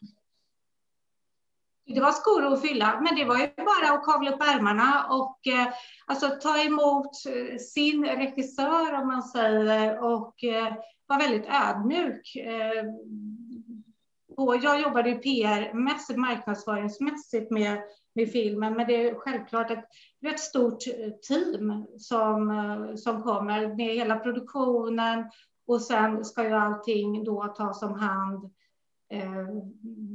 Det 1.94 2.00
var 2.00 2.12
skor 2.12 2.52
att 2.52 2.62
fylla, 2.62 3.00
men 3.00 3.16
det 3.16 3.24
var 3.24 3.38
ju 3.38 3.48
bara 3.56 3.94
att 3.94 4.04
kavla 4.04 4.30
upp 4.30 4.42
ärmarna 4.42 5.06
och 5.10 5.46
eh, 5.46 5.68
alltså, 6.06 6.28
ta 6.28 6.58
emot 6.58 7.10
eh, 7.26 7.58
sin 7.58 8.04
regissör 8.04 8.94
om 8.94 9.06
man 9.06 9.22
säger 9.22 10.04
och 10.04 10.34
vara 11.06 11.18
väldigt 11.18 11.46
ödmjuk. 11.48 12.36
Eh, 14.38 14.44
och 14.44 14.56
jag 14.56 14.80
jobbade 14.80 15.14
PR-mässigt, 15.14 16.18
marknadsföringsmässigt 16.18 17.50
med 17.50 17.82
med 18.14 18.32
filmen. 18.32 18.74
Men 18.74 18.86
det 18.86 19.08
är 19.08 19.14
självklart 19.14 19.70
ett, 19.70 19.84
ett 20.26 20.40
stort 20.40 20.78
team 21.28 21.86
som, 21.98 22.92
som 22.96 23.22
kommer 23.22 23.76
med 23.76 23.94
hela 23.94 24.16
produktionen 24.16 25.30
och 25.66 25.82
sen 25.82 26.24
ska 26.24 26.44
ju 26.44 26.52
allting 26.52 27.24
då 27.24 27.54
tas 27.56 27.82
om 27.82 27.94
hand 27.94 28.44
eh, 29.12 29.24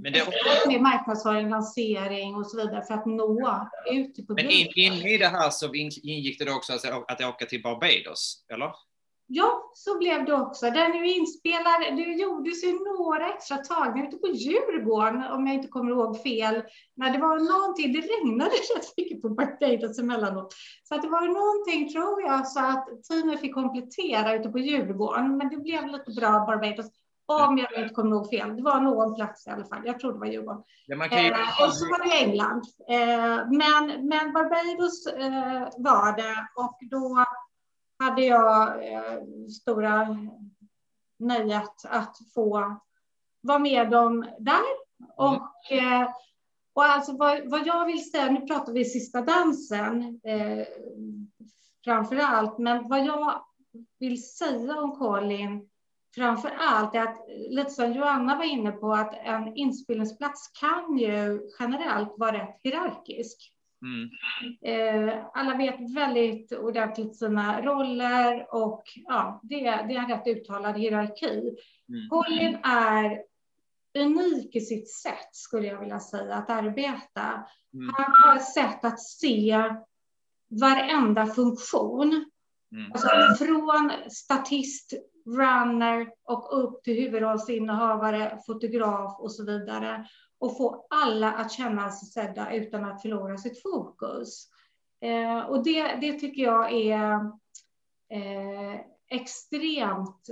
men 0.04 0.14
det... 0.14 0.24
med 0.68 0.82
marknadsföring, 0.82 1.50
lansering 1.50 2.36
och 2.36 2.48
så 2.48 2.58
vidare 2.58 2.84
för 2.84 2.94
att 2.94 3.06
nå 3.06 3.68
ut 3.92 4.16
till 4.16 4.28
publiken. 4.28 4.68
Men 4.76 4.94
in, 4.94 4.94
in 5.02 5.08
i 5.08 5.18
det 5.18 5.28
här 5.28 5.50
så 5.50 5.74
ingick 5.74 6.40
det 6.40 6.52
också 6.52 6.74
att 7.08 7.22
åka 7.22 7.46
till 7.46 7.62
Barbados, 7.62 8.46
eller? 8.54 8.72
Ja, 9.30 9.72
så 9.74 9.98
blev 9.98 10.26
det 10.26 10.34
också. 10.34 10.66
Den 10.66 10.92
är 10.92 11.04
ju 11.06 11.16
inspelad, 11.16 11.82
det 11.96 12.02
gjordes 12.02 12.64
ju 12.64 12.74
några 12.74 13.34
extra 13.34 13.58
tagningar 13.58 14.08
ute 14.08 14.18
på 14.18 14.28
Djurgården, 14.28 15.24
om 15.24 15.48
jag 15.48 15.56
inte 15.56 15.68
kommer 15.68 15.92
ihåg 15.92 16.22
fel. 16.22 16.64
När 16.96 17.12
det 17.12 17.20
var 17.20 17.60
någonting, 17.60 17.94
det 17.94 18.00
regnade 18.00 18.52
rätt 18.76 18.98
mycket 18.98 19.22
på 19.22 19.30
Barbados 19.30 20.00
emellanåt. 20.00 20.54
Så 20.84 20.96
att 20.96 21.02
det 21.02 21.10
var 21.10 21.22
någonting, 21.22 21.94
tror 21.94 22.22
jag, 22.22 22.48
så 22.48 22.60
att 22.60 23.04
teamet 23.04 23.40
fick 23.40 23.54
komplettera 23.54 24.36
ute 24.36 24.50
på 24.50 24.60
Djurgården. 24.60 25.38
Men 25.38 25.50
det 25.50 25.58
blev 25.58 25.88
lite 25.88 26.12
bra 26.12 26.32
Barbados. 26.32 26.86
Om 27.30 27.58
jag 27.58 27.84
inte 27.84 27.94
kommer 27.94 28.16
ihåg 28.16 28.30
fel. 28.30 28.56
Det 28.56 28.64
var 28.64 28.80
någon 28.80 29.16
plats 29.16 29.48
i 29.48 29.50
alla 29.50 29.66
fall. 29.66 29.82
Jag 29.86 30.00
tror 30.00 30.14
det 30.14 30.20
var 30.20 30.28
Djurgården. 30.28 30.64
Ja, 30.86 30.96
ju... 30.96 31.28
Eh, 31.28 31.66
och 31.66 31.74
så 31.74 31.86
var 31.86 32.08
det 32.08 32.24
England. 32.24 32.64
Eh, 32.90 33.38
men, 33.62 34.08
men 34.08 34.34
Barbados 34.34 35.08
eh, 35.08 35.68
var 35.78 36.18
det 36.18 36.48
och 36.56 36.78
då 36.92 37.26
hade 38.00 38.22
jag 38.22 38.94
eh, 38.94 39.20
stora 39.62 40.18
nöjet 41.20 41.86
att 41.86 42.18
få 42.34 42.80
vara 43.42 43.60
med 43.60 43.90
dem 43.90 44.26
där. 44.40 44.88
Och, 45.16 45.72
eh, 45.72 46.10
och 46.74 46.84
alltså 46.84 47.18
vad, 47.18 47.50
vad 47.50 47.68
jag 47.68 47.86
vill 47.86 48.12
säga, 48.12 48.32
nu 48.32 48.42
pratar 48.42 48.74
vi 48.74 48.86
sista 48.86 49.22
dansen 49.22 50.22
eh, 50.24 50.68
framför 51.84 52.18
allt, 52.18 52.58
men 52.58 52.88
vad 52.88 53.06
jag 53.06 53.42
vill 54.00 54.30
säga 54.30 54.82
om 54.82 54.92
Colin 54.92 55.70
framför 56.16 56.52
allt 56.58 56.96
är 56.96 57.04
att, 57.04 57.26
lite 57.50 57.70
som 57.70 57.94
Joanna 57.94 58.38
var 58.38 58.44
inne 58.44 58.72
på, 58.72 58.94
att 58.94 59.14
en 59.14 59.56
inspelningsplats 59.56 60.48
kan 60.60 60.98
ju 60.98 61.42
generellt 61.60 62.14
vara 62.18 62.34
rätt 62.34 62.60
hierarkisk. 62.64 63.54
Mm. 63.82 64.10
Eh, 64.62 65.26
alla 65.34 65.58
vet 65.58 65.96
väldigt 65.96 66.52
ordentligt 66.52 67.16
sina 67.16 67.62
roller 67.62 68.56
och 68.56 68.84
ja, 68.96 69.40
det, 69.44 69.56
det 69.60 69.96
är 69.96 70.00
en 70.00 70.08
rätt 70.08 70.28
uttalad 70.28 70.78
hierarki. 70.78 71.56
Mm. 71.90 72.10
Colin 72.10 72.58
är 72.64 73.22
unik 74.00 74.56
i 74.56 74.62
sitt 74.62 74.90
sätt, 74.92 75.30
skulle 75.32 75.68
jag 75.68 75.80
vilja 75.80 76.00
säga, 76.00 76.36
att 76.36 76.50
arbeta. 76.50 77.46
Mm. 77.74 77.94
Han 77.98 78.14
har 78.24 78.36
ett 78.36 78.54
sätt 78.54 78.86
att 78.86 79.00
se 79.00 79.64
varenda 80.62 81.26
funktion. 81.26 82.26
Mm. 82.72 82.92
Alltså 82.92 83.46
från 83.46 83.92
statist, 84.10 84.94
runner 85.26 86.08
och 86.24 86.64
upp 86.64 86.84
till 86.84 86.96
huvudrollsinnehavare, 86.96 88.40
fotograf 88.46 89.20
och 89.20 89.32
så 89.32 89.46
vidare. 89.46 90.08
Och 90.40 90.58
få 90.58 90.86
alla 90.90 91.32
att 91.32 91.52
känna 91.52 91.92
sig 91.92 92.10
sedda 92.10 92.54
utan 92.54 92.86
att 92.86 93.02
förlora 93.02 93.38
sitt 93.38 93.62
fokus. 93.62 94.48
Eh, 95.02 95.40
och 95.40 95.64
det, 95.64 95.96
det 96.02 96.14
tycker 96.14 96.44
jag 96.44 96.72
är 96.74 97.14
eh, 98.10 98.80
extremt 99.10 100.28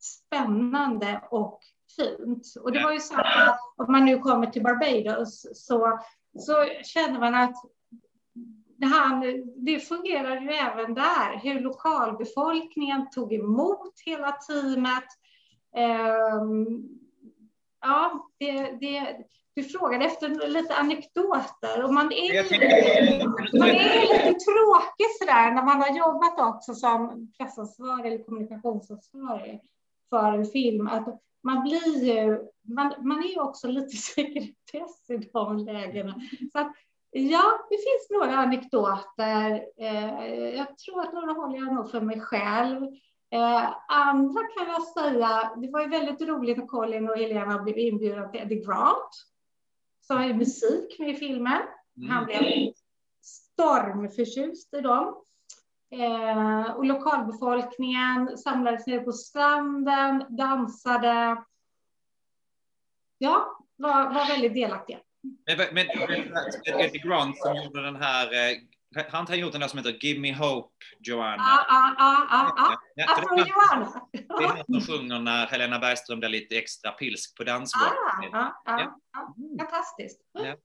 spännande 0.00 1.22
och 1.30 1.60
fint. 1.96 2.54
Och 2.60 2.72
det 2.72 2.82
var 2.82 2.92
ju 2.92 3.00
så 3.00 3.14
att 3.14 3.58
om 3.76 3.92
man 3.92 4.04
nu 4.04 4.18
kommer 4.18 4.46
till 4.46 4.62
Barbados 4.62 5.46
så, 5.54 6.00
så 6.38 6.66
känner 6.82 7.20
man 7.20 7.34
att 7.34 7.54
det, 8.76 8.86
här, 8.86 9.42
det 9.64 9.80
fungerar 9.80 10.40
ju 10.40 10.48
även 10.50 10.94
där, 10.94 11.40
hur 11.42 11.60
lokalbefolkningen 11.60 13.10
tog 13.10 13.32
emot 13.32 14.00
hela 14.06 14.32
teamet. 14.32 15.04
Um, 16.40 17.03
ja, 17.84 18.28
det, 18.38 18.52
det, 18.80 19.16
du 19.54 19.62
frågade 19.62 20.04
efter 20.04 20.48
lite 20.48 20.74
anekdoter 20.74 21.84
och 21.84 21.94
man 21.94 22.12
är, 22.12 23.58
man 23.58 23.68
är 23.68 24.00
lite 24.02 24.38
tråkig 24.44 25.06
sådär 25.18 25.54
när 25.54 25.62
man 25.62 25.80
har 25.80 25.96
jobbat 25.98 26.54
också 26.54 26.74
som 26.74 27.32
pressansvarig 27.38 28.12
eller 28.12 28.24
kommunikationsansvarig 28.24 29.60
för 30.10 30.32
en 30.32 30.46
film. 30.46 30.86
Att 30.86 31.20
man 31.42 31.62
blir 31.62 32.04
ju, 32.04 32.38
man, 32.74 32.94
man 32.98 33.18
är 33.18 33.28
ju 33.28 33.40
också 33.40 33.68
lite 33.68 33.96
sekretess 34.16 35.10
i 35.10 35.16
de 35.32 35.58
lägena. 35.58 36.14
Så 36.52 36.58
att, 36.58 36.72
Ja, 37.16 37.66
det 37.70 37.76
finns 37.76 38.10
några 38.10 38.36
anekdoter. 38.36 39.64
Eh, 39.76 40.48
jag 40.56 40.78
tror 40.78 41.00
att 41.00 41.12
några 41.12 41.32
håller 41.32 41.58
jag 41.58 41.74
nog 41.74 41.90
för 41.90 42.00
mig 42.00 42.20
själv. 42.20 42.86
Eh, 43.34 43.76
andra 43.88 44.40
kan 44.42 44.66
jag 44.66 44.82
säga, 44.82 45.52
det 45.56 45.70
var 45.70 45.80
ju 45.80 45.88
väldigt 45.88 46.28
roligt 46.28 46.58
när 46.58 46.66
Colin 46.66 47.08
och 47.08 47.18
Helena 47.18 47.62
blev 47.62 47.78
inbjudna 47.78 48.28
till 48.28 48.40
Eddie 48.40 48.64
Grant, 48.64 49.10
som 50.00 50.16
har 50.16 50.34
musik 50.34 50.98
med 50.98 51.10
i 51.10 51.14
filmen. 51.14 51.62
Mm. 51.96 52.10
Han 52.10 52.24
blev 52.24 52.72
stormförtjust 53.22 54.74
i 54.74 54.80
dem. 54.80 55.14
Eh, 55.90 56.70
och 56.70 56.84
lokalbefolkningen 56.84 58.38
samlades 58.38 58.86
nere 58.86 59.00
på 59.00 59.12
stranden, 59.12 60.24
dansade. 60.28 61.44
Ja, 63.18 63.58
var, 63.76 64.14
var 64.14 64.28
väldigt 64.28 64.54
delaktiga. 64.54 64.98
Men, 65.46 65.56
men, 65.74 65.86
men 65.96 66.80
Eddie 66.80 66.98
Grant 66.98 67.38
som 67.38 67.56
gjorde 67.56 67.82
den 67.82 67.96
här, 67.96 68.26
eh, 68.26 68.58
han 69.08 69.26
har 69.28 69.34
gjort 69.34 69.52
den 69.52 69.60
där 69.60 69.68
som 69.68 69.78
heter 69.78 69.98
Give 70.00 70.20
Me 70.20 70.32
Hope, 70.32 70.74
Joanna. 71.00 71.36
Ja, 71.36 71.64
ja, 71.68 71.94
ja, 71.98 72.26
ja. 72.30 72.80
Ja, 72.94 73.04
ja. 73.06 73.42
är, 73.42 73.48
Joanna. 73.48 74.00
det 74.12 74.44
är 74.44 74.48
han 74.48 74.64
som 74.82 74.94
sjunger 74.94 75.18
när 75.18 75.46
Helena 75.46 75.78
Bergström 75.78 76.20
blir 76.20 76.28
lite 76.28 76.58
extra 76.58 76.90
pilsk 76.90 77.36
på 77.36 77.44
dansgolvet. 77.44 77.92
Ah, 77.92 78.22
ja, 78.22 78.28
ja, 78.32 78.72
Ja. 78.78 79.00
ja. 79.12 79.64
Fantastiskt. 79.64 80.20
Ja. 80.32 80.46
Ja, 80.46 80.56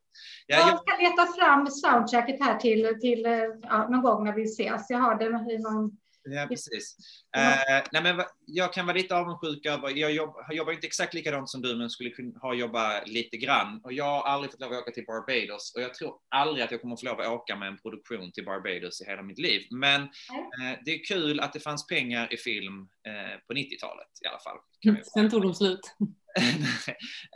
Jag 0.48 0.60
jag, 0.60 0.80
ska 0.80 0.98
leta 0.98 1.26
fram 1.26 1.68
soundtracket 1.68 2.44
här 2.44 2.58
till, 2.58 3.00
till 3.02 3.26
eh, 3.26 3.32
ja, 3.62 3.88
någon 3.90 4.02
gång 4.02 4.24
när 4.24 4.34
vi 4.34 4.44
ses. 4.44 4.90
Jag 4.90 5.00
har 5.00 5.16
det 5.16 5.54
i 5.54 5.58
någon... 5.58 5.92
ja, 6.32 6.48
precis. 6.48 6.96
Ja. 7.32 7.52
Eh, 7.52 7.84
nej, 7.92 8.02
men 8.04 8.22
jag 8.46 8.74
kan 8.74 8.86
vara 8.86 8.98
lite 8.98 9.16
avundsjuk 9.16 9.66
över, 9.66 9.90
jag 9.90 10.12
jobb, 10.12 10.36
jobbar 10.52 10.74
inte 10.74 10.88
exakt 10.88 11.14
likadant 11.14 11.50
som 11.50 11.62
du, 11.62 11.76
men 11.76 11.90
skulle 11.90 12.10
kunna 12.10 12.40
ha 12.40 12.54
jobbat 12.54 13.08
lite 13.08 13.38
grann. 13.38 13.82
Och 13.84 13.94
jag 13.94 14.06
har 14.06 14.24
aldrig 14.24 14.52
fått 14.52 14.62
lov 14.62 14.74
att 14.74 14.82
åka 14.82 14.92
till 14.92 15.06
Barbados 15.06 15.74
och 15.76 15.82
jag 15.82 15.94
tror 15.94 16.14
aldrig 16.30 16.66
att 16.66 16.72
jag 16.72 16.82
kommer 16.82 16.96
få 16.96 17.06
lov 17.06 17.20
att 17.20 17.28
åka 17.28 17.56
med 17.56 17.68
en 17.68 17.78
produktion 17.78 18.32
till 18.32 18.46
Barbados 18.46 19.02
i 19.02 19.06
hela 19.06 19.22
mitt 19.22 19.40
liv. 19.40 19.62
Men 19.72 20.02
eh, 20.02 20.80
det 20.86 20.92
är 20.92 21.06
kul 21.06 21.40
att 21.40 21.54
det 21.54 21.60
fanns 21.60 21.88
pengar 21.88 22.34
i 22.34 22.38
film 22.38 22.90
eh, 23.08 23.40
på 23.48 23.54
90-talet 23.54 24.08
i 24.26 24.28
alla 24.28 24.40
fall. 24.40 24.58
Vi 24.82 25.04
Sen 25.04 25.30
tog 25.30 25.42
de 25.42 25.56
slut. 25.56 25.80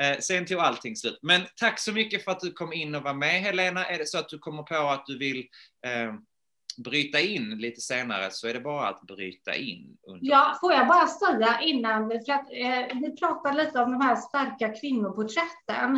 Eh, 0.01 0.19
Sen 0.19 0.45
tog 0.45 0.59
allting 0.59 0.95
slut. 0.95 1.19
Men 1.21 1.41
tack 1.55 1.79
så 1.79 1.91
mycket 1.91 2.23
för 2.23 2.31
att 2.31 2.39
du 2.39 2.51
kom 2.51 2.73
in 2.73 2.95
och 2.95 3.03
var 3.03 3.13
med 3.13 3.41
Helena. 3.41 3.85
Är 3.85 3.97
det 3.97 4.07
så 4.07 4.17
att 4.17 4.29
du 4.29 4.39
kommer 4.39 4.63
på 4.63 4.75
att 4.75 5.05
du 5.05 5.17
vill 5.17 5.47
eh, 5.85 6.13
bryta 6.77 7.19
in 7.19 7.57
lite 7.57 7.81
senare 7.81 8.31
så 8.31 8.47
är 8.47 8.53
det 8.53 8.59
bara 8.59 8.87
att 8.87 9.01
bryta 9.01 9.55
in. 9.55 9.97
Under. 10.07 10.31
Ja, 10.31 10.57
får 10.61 10.73
jag 10.73 10.87
bara 10.87 11.07
säga 11.07 11.61
innan, 11.61 12.09
för 12.09 12.33
att 12.33 12.51
eh, 12.51 12.99
vi 13.01 13.15
pratade 13.19 13.63
lite 13.63 13.79
om 13.79 13.91
de 13.91 14.01
här 14.01 14.15
starka 14.15 14.69
kvinnoporträtten, 14.69 15.95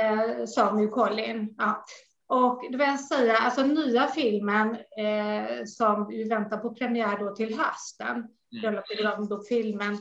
eh, 0.00 0.44
sa 0.46 0.80
ju 0.80 0.88
Colin. 0.88 1.54
Ja. 1.58 1.84
Och 2.28 2.62
då 2.72 2.78
vill 2.78 2.88
jag 2.88 3.00
säga, 3.00 3.36
alltså 3.36 3.62
nya 3.66 4.06
filmen 4.06 4.70
eh, 4.74 5.64
som 5.66 6.08
vi 6.08 6.28
väntar 6.28 6.56
på 6.56 6.74
premiär 6.74 7.18
då 7.18 7.34
till 7.34 7.58
hösten, 7.58 8.28
Mm. 8.64 8.82
mm. 9.00 9.28
då 9.28 9.42
filmen, 9.48 9.98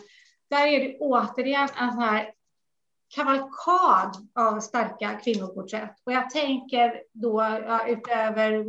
där 0.49 0.67
är 0.67 0.79
det 0.79 0.97
återigen 0.99 1.69
en 1.77 1.91
sån 1.91 2.01
här 2.01 2.31
kavalkad 3.15 4.29
av 4.35 4.59
starka 4.59 5.19
kvinnoporträtt. 5.23 5.95
Och 6.03 6.11
jag 6.11 6.29
tänker 6.29 7.03
då 7.13 7.41
ja, 7.41 7.87
utöver 7.87 8.65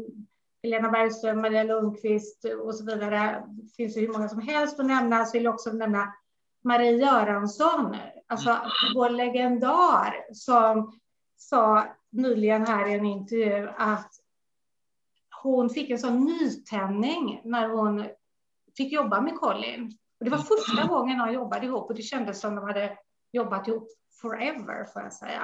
Helena 0.66 0.90
Bergström, 0.90 1.40
Maria 1.40 1.62
Lundqvist 1.62 2.44
och 2.44 2.74
så 2.74 2.84
vidare. 2.84 3.44
Det 3.48 3.74
finns 3.76 3.96
ju 3.96 4.00
hur 4.00 4.12
många 4.12 4.28
som 4.28 4.40
helst 4.40 4.80
att 4.80 4.86
nämna. 4.86 5.24
Så 5.24 5.32
vill 5.32 5.44
jag 5.44 5.54
också 5.54 5.72
nämna 5.72 6.14
Marie 6.64 6.92
Göransson, 6.92 7.96
alltså 8.26 8.56
vår 8.94 9.10
legendar 9.10 10.14
som 10.32 10.98
sa 11.36 11.86
nyligen 12.12 12.66
här 12.66 12.88
i 12.88 12.94
en 12.94 13.04
intervju 13.04 13.68
att 13.76 14.12
hon 15.42 15.70
fick 15.70 15.90
en 15.90 15.98
sån 15.98 16.24
nytändning 16.24 17.40
när 17.44 17.68
hon 17.68 18.06
fick 18.76 18.92
jobba 18.92 19.20
med 19.20 19.34
Colin. 19.34 19.98
Och 20.18 20.24
det 20.24 20.30
var 20.30 20.38
första 20.38 20.86
gången 20.86 21.18
de 21.18 21.32
jobbade 21.32 21.66
ihop 21.66 21.90
och 21.90 21.96
det 21.96 22.02
kändes 22.02 22.40
som 22.40 22.54
de 22.54 22.64
hade 22.64 22.98
jobbat 23.32 23.68
ihop 23.68 23.88
forever, 24.20 24.84
får 24.84 25.02
jag 25.02 25.12
säga. 25.12 25.42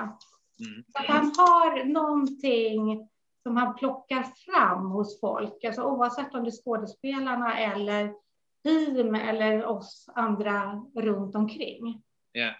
Mm. 0.60 0.84
Så 0.88 0.98
att 0.98 1.06
han 1.06 1.24
har 1.24 1.84
någonting 1.84 3.08
som 3.42 3.56
han 3.56 3.74
plockar 3.74 4.22
fram 4.22 4.86
hos 4.90 5.20
folk, 5.20 5.64
alltså 5.64 5.82
oavsett 5.82 6.34
om 6.34 6.44
det 6.44 6.48
är 6.50 6.62
skådespelarna 6.62 7.58
eller 7.58 8.12
team 8.64 9.14
eller 9.14 9.64
oss 9.64 10.06
andra 10.14 10.82
runt 10.96 11.34
omkring. 11.34 12.02
Ja. 12.32 12.50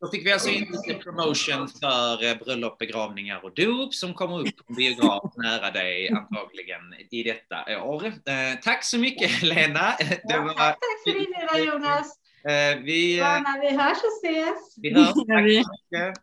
Då 0.00 0.08
fick 0.08 0.26
vi 0.26 0.32
alltså 0.32 0.48
in 0.50 0.64
lite 0.72 0.94
promotion 0.94 1.68
för 1.68 2.24
eh, 2.30 2.38
bröllop, 2.38 2.78
begravningar 2.78 3.44
och 3.44 3.54
dop 3.54 3.94
som 3.94 4.14
kommer 4.14 4.40
upp 4.40 4.66
på 4.66 4.72
biograf 4.72 5.32
nära 5.36 5.70
dig 5.70 6.08
antagligen 6.10 6.80
i 7.10 7.22
detta 7.22 7.82
år. 7.84 8.06
Eh, 8.06 8.60
tack 8.62 8.84
så 8.84 8.98
mycket 8.98 9.30
Helena. 9.40 9.80
Det 9.98 10.20
Ja, 10.24 10.40
var, 10.42 10.48
tack, 10.48 10.56
tack 10.80 11.02
för 11.04 11.12
din 11.20 11.56
del 11.56 11.66
Jonas. 11.66 12.18
eh, 12.44 12.78
vi, 12.84 13.18
Ja, 13.18 13.40
när 13.40 13.60
vi 13.60 13.76
hörs 13.76 13.98
och 13.98 14.26
ses. 14.26 14.74
vi 14.76 14.94
hörs. 14.94 15.12
Ja, 15.14 15.40
vi- 15.40 15.58
mycket. 15.92 16.18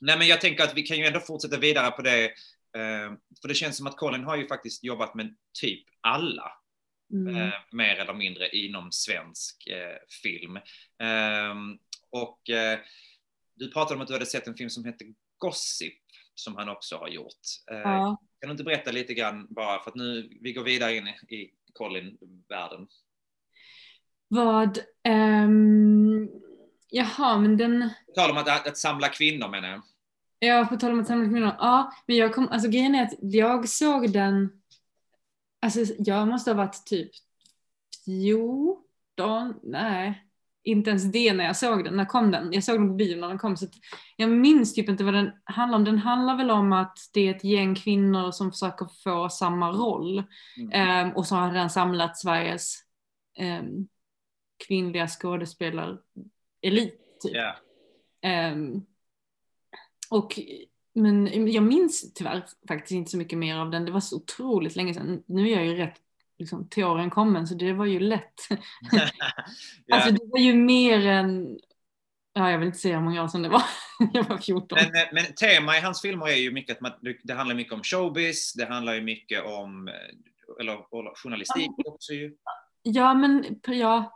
Nej, 0.00 0.18
men 0.18 0.26
jag 0.26 0.40
tänker 0.40 0.64
att 0.64 0.74
vi 0.76 0.82
kan 0.82 0.98
ju 0.98 1.04
ändå 1.04 1.20
fortsätta 1.20 1.58
vidare 1.58 1.90
på 1.90 2.02
det. 2.02 2.24
Eh, 2.76 3.12
för 3.42 3.48
det 3.48 3.54
känns 3.54 3.76
som 3.76 3.86
att 3.86 3.96
Colin 3.96 4.24
har 4.24 4.36
ju 4.36 4.48
faktiskt 4.48 4.84
jobbat 4.84 5.14
med 5.14 5.36
typ 5.60 5.84
alla, 6.00 6.52
Mm. 7.12 7.36
eh, 7.36 7.52
mer 7.72 7.96
eller 7.96 8.14
mindre, 8.14 8.48
inom 8.48 8.92
svensk 8.92 9.66
eh, 9.66 9.96
film. 10.22 10.58
Ehm, 11.02 11.78
och 12.10 12.40
du 13.54 13.70
pratade 13.72 13.94
om 13.94 14.00
att 14.00 14.06
du 14.08 14.12
hade 14.12 14.26
sett 14.26 14.46
en 14.46 14.54
film 14.54 14.70
som 14.70 14.84
heter 14.84 15.06
Gossip, 15.38 16.02
som 16.34 16.56
han 16.56 16.68
också 16.68 16.96
har 16.96 17.08
gjort. 17.08 17.40
Ja. 17.66 18.16
Kan 18.40 18.48
du 18.48 18.50
inte 18.50 18.64
berätta 18.64 18.90
lite 18.90 19.14
grann 19.14 19.46
bara, 19.50 19.82
för 19.82 19.90
att 19.90 19.96
nu, 19.96 20.38
vi 20.40 20.52
går 20.52 20.64
vidare 20.64 20.96
in 20.96 21.06
i, 21.08 21.34
i 21.36 21.50
Colin-världen. 21.72 22.86
Vad, 24.28 24.78
ehm, 25.04 26.28
jaha 26.90 27.38
men 27.38 27.56
den, 27.56 27.90
På 28.06 28.12
tal 28.12 28.30
om 28.30 28.36
att, 28.36 28.48
att, 28.48 28.66
att 28.66 28.78
samla 28.78 29.08
kvinnor 29.08 29.48
menar 29.48 29.68
jag. 29.68 29.82
ja 30.38 30.66
på 30.70 30.76
tal 30.76 30.92
om 30.92 31.00
att 31.00 31.06
samla 31.06 31.28
kvinnor, 31.28 31.56
ja 31.58 31.92
men 32.06 32.16
jag 32.16 32.34
kom, 32.34 32.48
alltså 32.48 32.68
grejen 32.68 32.94
är 32.94 33.02
att 33.02 33.14
jag 33.20 33.68
såg 33.68 34.12
den, 34.12 34.50
alltså 35.62 35.80
jag 35.98 36.28
måste 36.28 36.50
ha 36.50 36.56
varit 36.56 36.86
typ 36.86 37.10
14, 38.04 39.54
nej 39.62 40.22
inte 40.66 40.90
ens 40.90 41.12
det 41.12 41.32
när 41.32 41.44
jag 41.44 41.56
såg 41.56 41.84
den, 41.84 41.96
när 41.96 42.04
kom 42.04 42.30
den? 42.30 42.52
Jag 42.52 42.64
såg 42.64 42.80
den 42.80 42.88
på 42.88 42.94
bio 42.94 43.20
när 43.20 43.28
den 43.28 43.38
kom 43.38 43.56
så 43.56 43.66
jag 44.16 44.30
minns 44.30 44.74
typ 44.74 44.88
inte 44.88 45.04
vad 45.04 45.14
den 45.14 45.30
handlar 45.44 45.78
om. 45.78 45.84
Den 45.84 45.98
handlar 45.98 46.36
väl 46.36 46.50
om 46.50 46.72
att 46.72 46.98
det 47.12 47.20
är 47.28 47.34
ett 47.34 47.44
gäng 47.44 47.74
kvinnor 47.74 48.30
som 48.30 48.52
försöker 48.52 48.86
få 49.04 49.28
samma 49.28 49.70
roll. 49.72 50.22
Mm. 50.56 50.70
Ehm, 50.72 51.16
och 51.16 51.26
så 51.26 51.34
har 51.34 51.52
den 51.52 51.70
samlat 51.70 52.18
Sveriges 52.18 52.74
ehm, 53.38 53.88
kvinnliga 54.66 55.08
skådespelarelit. 56.66 57.20
Typ. 57.22 57.34
Ja. 57.34 57.56
Ehm, 58.22 58.82
och, 60.10 60.38
men 60.94 61.52
jag 61.52 61.62
minns 61.62 62.12
tyvärr 62.14 62.44
faktiskt 62.68 62.92
inte 62.92 63.10
så 63.10 63.16
mycket 63.16 63.38
mer 63.38 63.56
av 63.56 63.70
den. 63.70 63.84
Det 63.84 63.92
var 63.92 64.00
så 64.00 64.16
otroligt 64.16 64.76
länge 64.76 64.94
sedan. 64.94 65.22
Nu 65.26 65.50
är 65.50 65.56
jag 65.56 65.66
ju 65.66 65.74
rätt 65.74 65.96
liksom, 66.38 66.68
till 66.68 66.84
åren 66.84 67.10
kommen 67.10 67.46
så 67.46 67.54
det 67.54 67.72
var 67.72 67.86
ju 67.86 68.00
lätt. 68.00 68.34
Ja. 69.86 69.96
Alltså 69.96 70.10
det 70.10 70.20
var 70.24 70.38
ju 70.38 70.54
mer 70.54 71.06
än, 71.06 71.58
ja 72.32 72.50
jag 72.50 72.58
vill 72.58 72.66
inte 72.66 72.78
säga 72.78 72.96
hur 72.96 73.04
många 73.04 73.24
år 73.24 73.28
sedan 73.28 73.42
det 73.42 73.48
var. 73.48 73.62
jag 74.12 74.24
var 74.24 74.38
14. 74.38 74.78
Men, 74.82 75.02
eh, 75.02 75.08
men 75.12 75.34
tema 75.34 75.76
i 75.76 75.80
hans 75.80 76.02
filmer 76.02 76.26
är 76.26 76.36
ju 76.36 76.52
mycket 76.52 76.76
att 76.76 76.80
man, 76.80 76.92
det 77.22 77.34
handlar 77.34 77.54
mycket 77.54 77.72
om 77.72 77.82
showbiz, 77.82 78.52
det 78.52 78.66
handlar 78.66 78.94
ju 78.94 79.00
mycket 79.00 79.44
om, 79.44 79.88
eh, 79.88 80.60
eller, 80.60 80.72
eller 80.72 81.14
journalistik 81.14 81.70
också 81.86 82.12
ju. 82.12 82.36
Ja, 82.82 83.14
men 83.14 83.60
ja, 83.66 84.15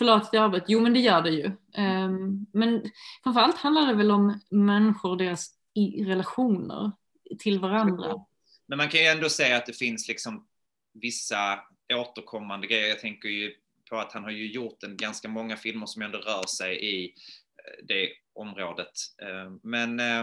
förlåt 0.00 0.22
att 0.22 0.32
jag 0.32 0.44
avbröt. 0.44 0.64
Jo, 0.68 0.80
men 0.80 0.92
det 0.92 1.00
gör 1.00 1.22
det 1.22 1.30
ju. 1.30 1.44
Um, 1.78 2.46
men 2.52 2.90
framförallt 3.22 3.56
handlar 3.56 3.86
det 3.86 3.94
väl 3.94 4.10
om 4.10 4.40
människor 4.50 5.10
och 5.10 5.16
deras 5.16 5.50
i 5.74 6.04
relationer 6.04 6.92
till 7.38 7.58
varandra. 7.60 8.24
Men 8.66 8.78
man 8.78 8.88
kan 8.88 9.00
ju 9.00 9.06
ändå 9.06 9.28
säga 9.28 9.56
att 9.56 9.66
det 9.66 9.72
finns 9.72 10.08
liksom 10.08 10.46
vissa 10.94 11.58
återkommande 11.94 12.66
grejer. 12.66 12.88
Jag 12.88 12.98
tänker 12.98 13.28
ju 13.28 13.54
på 13.90 13.96
att 13.96 14.12
han 14.12 14.24
har 14.24 14.30
ju 14.30 14.52
gjort 14.52 14.82
en 14.82 14.96
ganska 14.96 15.28
många 15.28 15.56
filmer 15.56 15.86
som 15.86 16.02
ändå 16.02 16.18
rör 16.18 16.46
sig 16.46 16.84
i 16.84 17.04
eh, 17.04 17.84
det 17.88 18.08
området. 18.34 18.92
Eh, 19.22 19.52
Men 19.62 20.00
eh, 20.00 20.22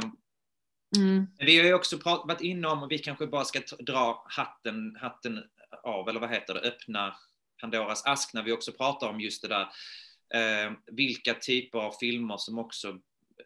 Mm. 0.95 1.27
vi 1.37 1.57
har 1.57 1.65
ju 1.65 1.73
också 1.73 1.97
varit 2.03 2.41
inne 2.41 2.67
om, 2.67 2.83
och 2.83 2.91
vi 2.91 2.97
kanske 2.97 3.27
bara 3.27 3.45
ska 3.45 3.59
dra 3.79 4.25
hatten, 4.29 4.97
hatten 5.01 5.43
av, 5.83 6.09
eller 6.09 6.19
vad 6.19 6.29
heter 6.29 6.53
det, 6.53 6.59
öppna 6.59 7.15
Pandoras 7.61 8.05
ask 8.05 8.33
när 8.33 8.43
vi 8.43 8.51
också 8.51 8.71
pratar 8.71 9.09
om 9.09 9.19
just 9.19 9.41
det 9.41 9.47
där, 9.47 9.67
eh, 10.33 10.71
vilka 10.91 11.33
typer 11.33 11.79
av 11.79 11.91
filmer 11.99 12.37
som 12.37 12.59
också, 12.59 12.97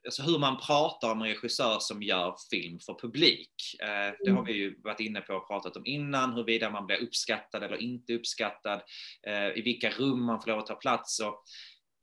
alltså 0.05 0.23
hur 0.23 0.39
man 0.39 0.57
pratar 0.57 1.11
om 1.11 1.21
en 1.21 1.27
regissör 1.27 1.77
som 1.79 2.03
gör 2.03 2.35
film 2.51 2.79
för 2.79 2.93
publik. 3.01 3.53
Eh, 3.79 4.13
det 4.25 4.31
har 4.31 4.45
vi 4.45 4.53
ju 4.53 4.81
varit 4.81 4.99
inne 4.99 5.21
på 5.21 5.33
och 5.33 5.47
pratat 5.47 5.77
om 5.77 5.85
innan, 5.85 6.33
huruvida 6.33 6.69
man 6.69 6.85
blir 6.85 7.03
uppskattad 7.03 7.63
eller 7.63 7.77
inte 7.77 8.13
uppskattad, 8.13 8.81
eh, 9.27 9.57
i 9.57 9.61
vilka 9.61 9.89
rum 9.89 10.25
man 10.25 10.41
får 10.41 10.51
lov 10.51 10.59
att 10.59 10.67
ta 10.67 10.75
plats. 10.75 11.19
Och, 11.19 11.43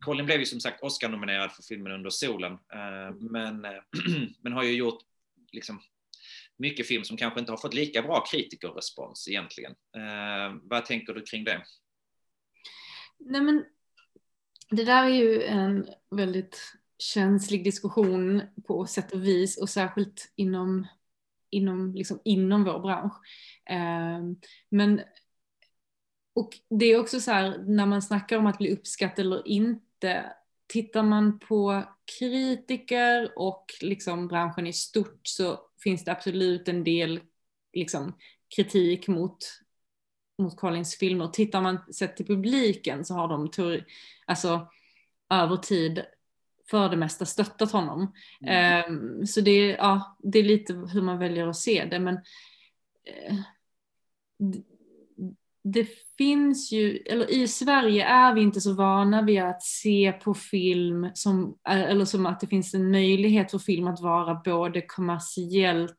Colin 0.04 0.26
blev 0.26 0.38
ju 0.38 0.46
som 0.46 0.60
sagt 0.60 0.82
Oscar-nominerad 0.82 1.52
för 1.52 1.62
filmen 1.62 1.92
Under 1.92 2.10
solen, 2.10 2.52
eh, 2.52 3.14
men, 3.20 3.64
eh, 3.64 3.82
men 4.42 4.52
har 4.52 4.62
ju 4.62 4.72
gjort 4.72 4.98
liksom, 5.52 5.80
mycket 6.58 6.86
film 6.86 7.04
som 7.04 7.16
kanske 7.16 7.40
inte 7.40 7.52
har 7.52 7.56
fått 7.56 7.74
lika 7.74 8.02
bra 8.02 8.24
kritikerrespons 8.30 9.28
egentligen. 9.28 9.72
Eh, 9.72 10.56
vad 10.62 10.84
tänker 10.84 11.14
du 11.14 11.22
kring 11.22 11.44
det? 11.44 11.62
Nej, 13.18 13.40
men 13.40 13.64
det 14.70 14.84
där 14.84 15.04
är 15.04 15.08
ju 15.08 15.42
en 15.42 15.86
väldigt 16.10 16.72
känslig 16.98 17.64
diskussion 17.64 18.42
på 18.66 18.86
sätt 18.86 19.12
och 19.12 19.24
vis 19.24 19.58
och 19.58 19.68
särskilt 19.68 20.32
inom, 20.36 20.86
inom, 21.50 21.94
liksom 21.94 22.20
inom 22.24 22.64
vår 22.64 22.80
bransch. 22.80 23.14
Ehm, 23.66 24.36
men 24.68 25.00
och 26.38 26.50
det 26.70 26.86
är 26.86 27.00
också 27.00 27.20
så 27.20 27.30
här 27.30 27.58
när 27.58 27.86
man 27.86 28.02
snackar 28.02 28.38
om 28.38 28.46
att 28.46 28.58
bli 28.58 28.72
uppskattad 28.72 29.26
eller 29.26 29.48
inte. 29.48 30.32
Tittar 30.66 31.02
man 31.02 31.38
på 31.38 31.84
kritiker 32.18 33.32
och 33.36 33.64
liksom 33.80 34.28
branschen 34.28 34.66
i 34.66 34.72
stort 34.72 35.20
så 35.22 35.60
finns 35.82 36.04
det 36.04 36.12
absolut 36.12 36.68
en 36.68 36.84
del 36.84 37.20
liksom, 37.72 38.16
kritik 38.56 39.08
mot, 39.08 39.38
mot 40.38 40.56
Collins 40.56 40.96
filmer. 40.98 41.28
Tittar 41.28 41.62
man 41.62 41.78
sett 41.94 42.16
till 42.16 42.26
publiken 42.26 43.04
så 43.04 43.14
har 43.14 43.28
de 43.28 43.50
teori, 43.50 43.84
alltså, 44.26 44.68
över 45.30 45.56
tid 45.56 46.02
för 46.70 46.88
det 46.88 46.96
mesta 46.96 47.26
stöttat 47.26 47.72
honom. 47.72 48.12
Um, 48.88 49.26
så 49.26 49.40
det, 49.40 49.50
är- 49.50 49.76
ja, 49.76 50.16
det 50.22 50.38
är 50.38 50.42
lite 50.44 50.72
hur 50.74 51.02
man 51.02 51.18
väljer 51.18 51.46
att 51.46 51.56
se 51.56 51.84
det. 51.90 51.98
Men 51.98 52.14
eh, 53.04 53.34
d- 54.38 54.62
det 55.64 55.88
finns 56.18 56.72
ju, 56.72 56.96
eller 56.96 57.30
i 57.30 57.48
Sverige 57.48 58.04
är 58.04 58.34
vi 58.34 58.40
inte 58.40 58.60
så 58.60 58.72
vana 58.74 59.22
vid 59.22 59.42
att 59.42 59.62
se 59.62 60.12
på 60.12 60.34
film 60.34 61.10
som, 61.14 61.58
eller 61.68 62.04
som 62.04 62.26
att 62.26 62.40
det 62.40 62.46
finns 62.46 62.74
en 62.74 62.90
möjlighet 62.90 63.50
för 63.50 63.58
film 63.58 63.86
att 63.86 64.00
vara 64.00 64.34
både 64.44 64.82
kommersiellt 64.82 65.94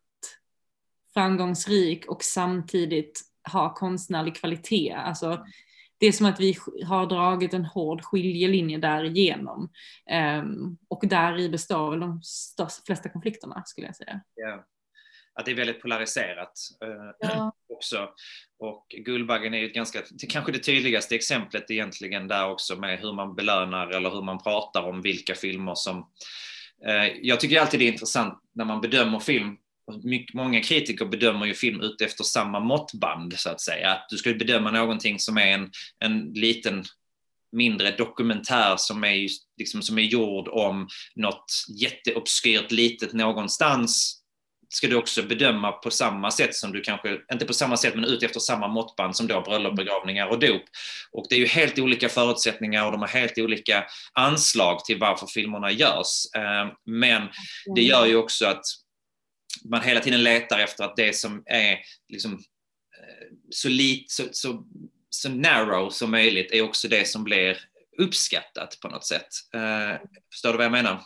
framgångsrik 1.13 2.05
och 2.05 2.23
samtidigt 2.23 3.21
ha 3.49 3.73
konstnärlig 3.73 4.35
kvalitet. 4.35 4.93
Alltså, 4.93 5.45
det 5.99 6.07
är 6.07 6.11
som 6.11 6.25
att 6.25 6.39
vi 6.39 6.57
har 6.85 7.05
dragit 7.05 7.53
en 7.53 7.65
hård 7.65 8.01
skiljelinje 8.01 8.77
därigenom. 8.77 9.69
Um, 10.41 10.77
och 10.87 11.03
där 11.07 11.39
i 11.39 11.49
består 11.49 11.91
väl 11.91 11.99
de 11.99 12.21
största, 12.23 12.83
flesta 12.85 13.09
konflikterna 13.09 13.63
skulle 13.65 13.87
jag 13.87 13.95
säga. 13.95 14.21
Ja. 14.35 14.65
Att 15.33 15.45
det 15.45 15.51
är 15.51 15.55
väldigt 15.55 15.81
polariserat 15.81 16.53
eh, 16.83 17.29
Ja. 17.29 17.53
också. 17.69 18.09
Och 18.59 18.85
Guldbaggen 18.89 19.53
är 19.53 19.57
ju 19.57 19.65
ett 19.65 19.73
ganska, 19.73 20.01
kanske 20.29 20.51
det 20.51 20.59
tydligaste 20.59 21.15
exemplet 21.15 21.71
egentligen 21.71 22.27
där 22.27 22.49
också 22.49 22.75
med 22.75 22.99
hur 22.99 23.13
man 23.13 23.35
belönar 23.35 23.87
eller 23.87 24.09
hur 24.09 24.21
man 24.21 24.43
pratar 24.43 24.83
om 24.83 25.01
vilka 25.01 25.35
filmer 25.35 25.75
som... 25.75 26.09
Eh, 26.85 27.05
jag 27.21 27.39
tycker 27.39 27.61
alltid 27.61 27.79
det 27.79 27.87
är 27.87 27.91
intressant 27.91 28.43
när 28.55 28.65
man 28.65 28.81
bedömer 28.81 29.19
film 29.19 29.57
mycket, 30.03 30.33
många 30.33 30.61
kritiker 30.61 31.05
bedömer 31.05 31.45
ju 31.45 31.53
film 31.53 31.81
ut 31.81 32.01
efter 32.01 32.23
samma 32.23 32.59
måttband 32.59 33.33
så 33.39 33.49
att 33.49 33.61
säga. 33.61 33.91
Att 33.91 34.05
du 34.09 34.17
ska 34.17 34.33
bedöma 34.33 34.71
någonting 34.71 35.19
som 35.19 35.37
är 35.37 35.47
en, 35.47 35.71
en 35.99 36.33
liten 36.33 36.83
mindre 37.51 37.91
dokumentär 37.91 38.75
som 38.77 39.03
är, 39.03 39.13
just, 39.13 39.43
liksom, 39.57 39.81
som 39.81 39.97
är 39.97 40.01
gjord 40.01 40.47
om 40.47 40.87
något 41.15 41.65
jätteobskyrt 41.81 42.71
litet 42.71 43.13
någonstans 43.13 44.19
ska 44.69 44.87
du 44.87 44.95
också 44.95 45.23
bedöma 45.23 45.71
på 45.71 45.91
samma 45.91 46.31
sätt 46.31 46.55
som 46.55 46.71
du 46.71 46.81
kanske, 46.81 47.17
inte 47.31 47.45
på 47.45 47.53
samma 47.53 47.77
sätt 47.77 47.95
men 47.95 48.05
ut 48.05 48.23
efter 48.23 48.39
samma 48.39 48.67
måttband 48.67 49.15
som 49.15 49.27
då 49.27 49.41
bröllop, 49.41 49.75
begravningar 49.75 50.27
och 50.27 50.39
dop. 50.39 50.61
Och 51.11 51.25
det 51.29 51.35
är 51.35 51.39
ju 51.39 51.45
helt 51.45 51.79
olika 51.79 52.09
förutsättningar 52.09 52.85
och 52.85 52.91
de 52.91 53.01
har 53.01 53.07
helt 53.07 53.37
olika 53.37 53.85
anslag 54.13 54.85
till 54.85 54.99
varför 54.99 55.27
filmerna 55.27 55.71
görs. 55.71 56.25
Eh, 56.35 56.73
Men 56.85 57.27
det 57.75 57.81
gör 57.81 58.05
ju 58.05 58.15
också 58.15 58.45
att 58.45 58.63
man 59.63 59.81
hela 59.81 59.99
tiden 59.99 60.23
letar 60.23 60.59
efter 60.59 60.83
att 60.83 60.95
det 60.95 61.15
som 61.15 61.43
är 61.45 61.79
liksom 62.09 62.33
eh, 62.33 63.27
så, 63.49 63.69
lit, 63.69 64.11
så, 64.11 64.23
så, 64.31 64.65
så 65.09 65.29
narrow 65.29 65.89
som 65.89 66.11
möjligt 66.11 66.51
är 66.51 66.61
också 66.61 66.87
det 66.87 67.07
som 67.07 67.23
blir 67.23 67.57
uppskattat 67.97 68.79
på 68.81 68.87
något 68.87 69.05
sätt. 69.05 69.27
Eh, 69.53 70.07
Förstår 70.33 70.51
du 70.51 70.57
vad 70.57 70.65
jag 70.65 70.71
menar? 70.71 71.01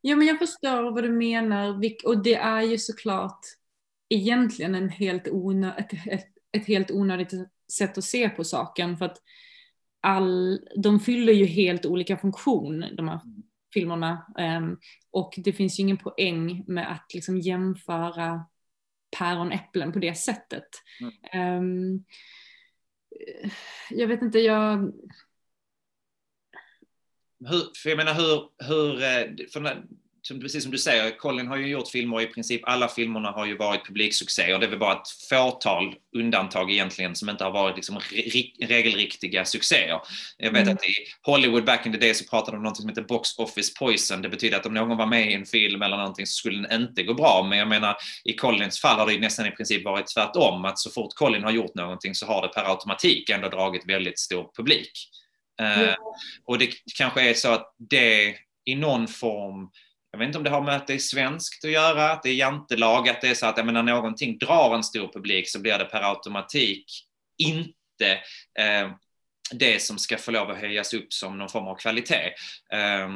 Ja, 0.00 0.16
men 0.16 0.26
jag 0.26 0.38
förstår 0.38 0.92
vad 0.92 1.04
du 1.04 1.10
menar 1.10 1.80
och 2.04 2.22
det 2.22 2.34
är 2.34 2.62
ju 2.62 2.78
såklart 2.78 3.40
egentligen 4.08 4.74
en 4.74 4.88
helt 4.88 5.26
onö- 5.26 5.78
ett, 5.78 5.92
ett, 6.06 6.26
ett 6.52 6.66
helt 6.66 6.90
onödigt 6.90 7.32
sätt 7.72 7.98
att 7.98 8.04
se 8.04 8.28
på 8.28 8.44
saken 8.44 8.96
för 8.96 9.04
att 9.04 9.18
all, 10.00 10.60
de 10.76 11.00
fyller 11.00 11.32
ju 11.32 11.46
helt 11.46 11.86
olika 11.86 12.16
funktion, 12.16 12.84
de 12.96 13.08
här 13.08 13.20
filmerna. 13.72 14.26
Ehm, 14.38 14.76
och 15.10 15.34
det 15.36 15.52
finns 15.52 15.78
ju 15.78 15.82
ingen 15.82 15.96
poäng 15.96 16.64
med 16.66 16.92
att 16.92 17.14
liksom 17.14 17.38
jämföra 17.38 18.44
päron 19.18 19.46
och 19.46 19.54
äpplen 19.54 19.92
på 19.92 19.98
det 19.98 20.14
sättet. 20.14 20.68
Ehm, 21.32 22.04
jag 23.90 24.08
vet 24.08 24.22
inte, 24.22 24.38
jag... 24.38 24.92
Hur, 27.44 27.82
för 27.82 27.88
jag 27.88 27.96
menar 27.96 28.14
hur, 28.14 28.48
hur 28.68 29.02
eh, 29.02 29.46
för 29.52 29.60
som, 30.22 30.40
precis 30.40 30.62
som 30.62 30.72
du 30.72 30.78
säger, 30.78 31.18
Colin 31.18 31.46
har 31.46 31.56
ju 31.56 31.66
gjort 31.66 31.88
filmer 31.88 32.16
och 32.16 32.22
i 32.22 32.26
princip 32.26 32.60
alla 32.64 32.88
filmerna 32.88 33.30
har 33.30 33.46
ju 33.46 33.56
varit 33.56 33.86
publiksuccéer. 33.86 34.58
Det 34.58 34.66
är 34.66 34.70
väl 34.70 34.78
bara 34.78 34.92
ett 34.92 35.08
fåtal 35.30 35.94
undantag 36.16 36.70
egentligen 36.70 37.14
som 37.14 37.28
inte 37.28 37.44
har 37.44 37.50
varit 37.50 37.76
liksom 37.76 37.98
re 37.98 38.66
regelriktiga 38.66 39.44
succéer. 39.44 40.00
Jag 40.38 40.52
vet 40.52 40.62
mm. 40.62 40.74
att 40.74 40.84
i 40.84 40.94
Hollywood 41.22 41.64
back 41.64 41.86
in 41.86 41.92
the 41.92 41.98
day 41.98 42.14
så 42.14 42.24
pratade 42.24 42.56
de 42.56 42.56
om 42.56 42.62
något 42.62 42.76
som 42.76 42.88
heter 42.88 43.02
box 43.02 43.38
office 43.38 43.72
poison. 43.78 44.22
Det 44.22 44.28
betyder 44.28 44.56
att 44.56 44.66
om 44.66 44.74
någon 44.74 44.96
var 44.96 45.06
med 45.06 45.30
i 45.30 45.34
en 45.34 45.46
film 45.46 45.82
eller 45.82 45.96
någonting 45.96 46.26
så 46.26 46.32
skulle 46.32 46.68
den 46.68 46.82
inte 46.82 47.02
gå 47.02 47.14
bra. 47.14 47.46
Men 47.48 47.58
jag 47.58 47.68
menar 47.68 47.96
i 48.24 48.32
Colins 48.32 48.80
fall 48.80 48.98
har 48.98 49.06
det 49.06 49.12
ju 49.12 49.20
nästan 49.20 49.46
i 49.46 49.50
princip 49.50 49.84
varit 49.84 50.06
tvärtom. 50.14 50.64
Att 50.64 50.78
så 50.78 50.90
fort 50.90 51.14
Colin 51.14 51.44
har 51.44 51.50
gjort 51.50 51.74
någonting 51.74 52.14
så 52.14 52.26
har 52.26 52.42
det 52.42 52.48
per 52.48 52.70
automatik 52.70 53.30
ändå 53.30 53.48
dragit 53.48 53.88
väldigt 53.88 54.18
stor 54.18 54.50
publik. 54.56 54.92
Mm. 55.60 55.88
Uh, 55.88 55.94
och 56.44 56.58
det 56.58 56.70
kanske 56.98 57.30
är 57.30 57.34
så 57.34 57.48
att 57.48 57.74
det 57.78 58.34
i 58.64 58.74
någon 58.74 59.08
form 59.08 59.70
jag 60.12 60.18
vet 60.18 60.26
inte 60.26 60.38
om 60.38 60.44
det 60.44 60.50
har 60.50 60.62
med 60.62 60.76
att 60.76 60.86
det 60.86 60.94
är 60.94 60.98
svenskt 60.98 61.64
att 61.64 61.70
göra, 61.70 62.12
att 62.12 62.22
det 62.22 62.28
är 62.28 62.34
jantelag, 62.34 63.08
att 63.08 63.20
det 63.20 63.28
är 63.28 63.34
så 63.34 63.46
att 63.46 63.56
när 63.56 63.82
någonting 63.82 64.38
drar 64.38 64.74
en 64.74 64.84
stor 64.84 65.12
publik 65.12 65.48
så 65.48 65.60
blir 65.60 65.78
det 65.78 65.84
per 65.84 66.10
automatik 66.10 66.84
inte 67.38 68.12
eh, 68.58 68.90
det 69.52 69.82
som 69.82 69.98
ska 69.98 70.18
få 70.18 70.30
lov 70.30 70.50
att 70.50 70.58
höjas 70.58 70.94
upp 70.94 71.12
som 71.12 71.38
någon 71.38 71.48
form 71.48 71.66
av 71.66 71.74
kvalitet. 71.74 72.32
Eh, 72.72 73.08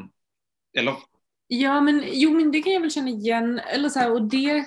eller? 0.78 0.94
Ja, 1.46 1.80
men 1.80 2.04
jo, 2.12 2.30
men 2.30 2.52
det 2.52 2.62
kan 2.62 2.72
jag 2.72 2.80
väl 2.80 2.90
känna 2.90 3.08
igen. 3.08 3.58
Eller 3.58 3.88
så 3.88 3.98
här, 3.98 4.12
och 4.12 4.22
det, 4.22 4.50
eh, 4.50 4.64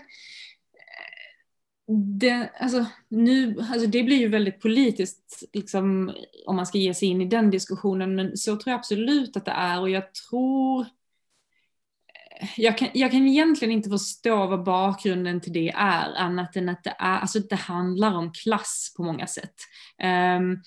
det, 2.19 2.49
alltså, 2.59 2.85
nu, 3.07 3.55
alltså 3.71 3.87
det 3.87 4.03
blir 4.03 4.17
ju 4.17 4.27
väldigt 4.27 4.61
politiskt 4.61 5.43
liksom, 5.53 6.15
om 6.45 6.55
man 6.55 6.65
ska 6.65 6.77
ge 6.77 6.93
sig 6.93 7.07
in 7.07 7.21
i 7.21 7.25
den 7.25 7.51
diskussionen, 7.51 8.15
men 8.15 8.37
så 8.37 8.51
tror 8.51 8.71
jag 8.71 8.79
absolut 8.79 9.37
att 9.37 9.45
det 9.45 9.51
är 9.51 9.79
och 9.79 9.89
jag 9.89 10.13
tror 10.13 10.85
jag 12.57 12.77
kan, 12.77 12.89
jag 12.93 13.11
kan 13.11 13.27
egentligen 13.27 13.71
inte 13.71 13.89
förstå 13.89 14.47
vad 14.47 14.63
bakgrunden 14.63 15.41
till 15.41 15.53
det 15.53 15.69
är, 15.69 16.15
annat 16.15 16.55
än 16.55 16.69
att 16.69 16.83
det, 16.83 16.95
är, 16.99 17.19
alltså 17.19 17.39
det 17.39 17.55
handlar 17.55 18.13
om 18.13 18.33
klass 18.33 18.93
på 18.97 19.03
många 19.03 19.27
sätt. 19.27 19.55
Um, 20.37 20.63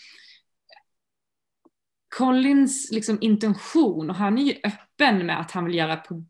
Collins 2.16 2.90
liksom 2.92 3.18
intention, 3.20 4.10
och 4.10 4.16
han 4.16 4.38
är 4.38 4.42
ju 4.42 4.54
öppen 4.64 5.26
med 5.26 5.40
att 5.40 5.50
han 5.50 5.64
vill 5.64 5.74
göra 5.74 5.96
på, 5.96 6.24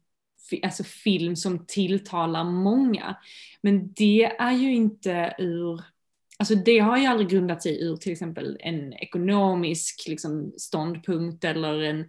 alltså 0.63 0.85
film 0.85 1.37
som 1.37 1.67
tilltalar 1.67 2.45
många, 2.45 3.17
men 3.61 3.93
det 3.93 4.25
är 4.25 4.53
ju 4.53 4.75
inte 4.75 5.35
ur 5.39 5.83
Alltså 6.39 6.55
det 6.55 6.79
har 6.79 6.99
ju 6.99 7.07
aldrig 7.07 7.29
grundat 7.29 7.63
sig 7.63 7.83
ur 7.83 7.97
till 7.97 8.13
exempel 8.13 8.57
en 8.61 8.93
ekonomisk 8.93 10.05
liksom, 10.09 10.53
ståndpunkt 10.57 11.45
eller 11.45 11.81
en 11.81 12.09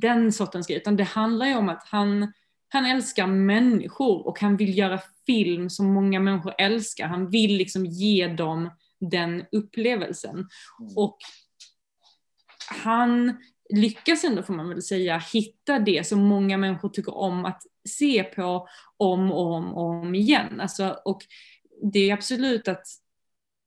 den 0.00 0.32
sortens 0.32 0.66
grej, 0.66 0.76
utan 0.76 0.96
det 0.96 1.04
handlar 1.04 1.46
ju 1.46 1.54
om 1.54 1.68
att 1.68 1.84
han, 1.86 2.32
han 2.68 2.86
älskar 2.86 3.26
människor 3.26 4.26
och 4.26 4.40
han 4.40 4.56
vill 4.56 4.78
göra 4.78 5.00
film 5.26 5.70
som 5.70 5.92
många 5.92 6.20
människor 6.20 6.54
älskar. 6.58 7.06
Han 7.06 7.30
vill 7.30 7.56
liksom 7.56 7.86
ge 7.86 8.28
dem 8.28 8.70
den 9.00 9.44
upplevelsen. 9.52 10.30
Mm. 10.30 10.96
Och 10.96 11.18
han 12.84 13.36
lyckas 13.70 14.24
ändå, 14.24 14.42
får 14.42 14.54
man 14.54 14.68
väl 14.68 14.82
säga, 14.82 15.22
hitta 15.32 15.78
det 15.78 16.06
som 16.06 16.20
många 16.20 16.56
människor 16.56 16.88
tycker 16.88 17.14
om 17.14 17.44
att 17.44 17.62
se 17.88 18.22
på 18.22 18.68
om 18.96 19.32
och 19.32 19.52
om 19.52 19.74
och 19.74 19.84
om 19.84 20.14
igen. 20.14 20.60
Alltså, 20.60 20.96
och 21.04 21.22
det 21.92 22.10
är 22.10 22.14
absolut 22.14 22.68
att 22.68 22.86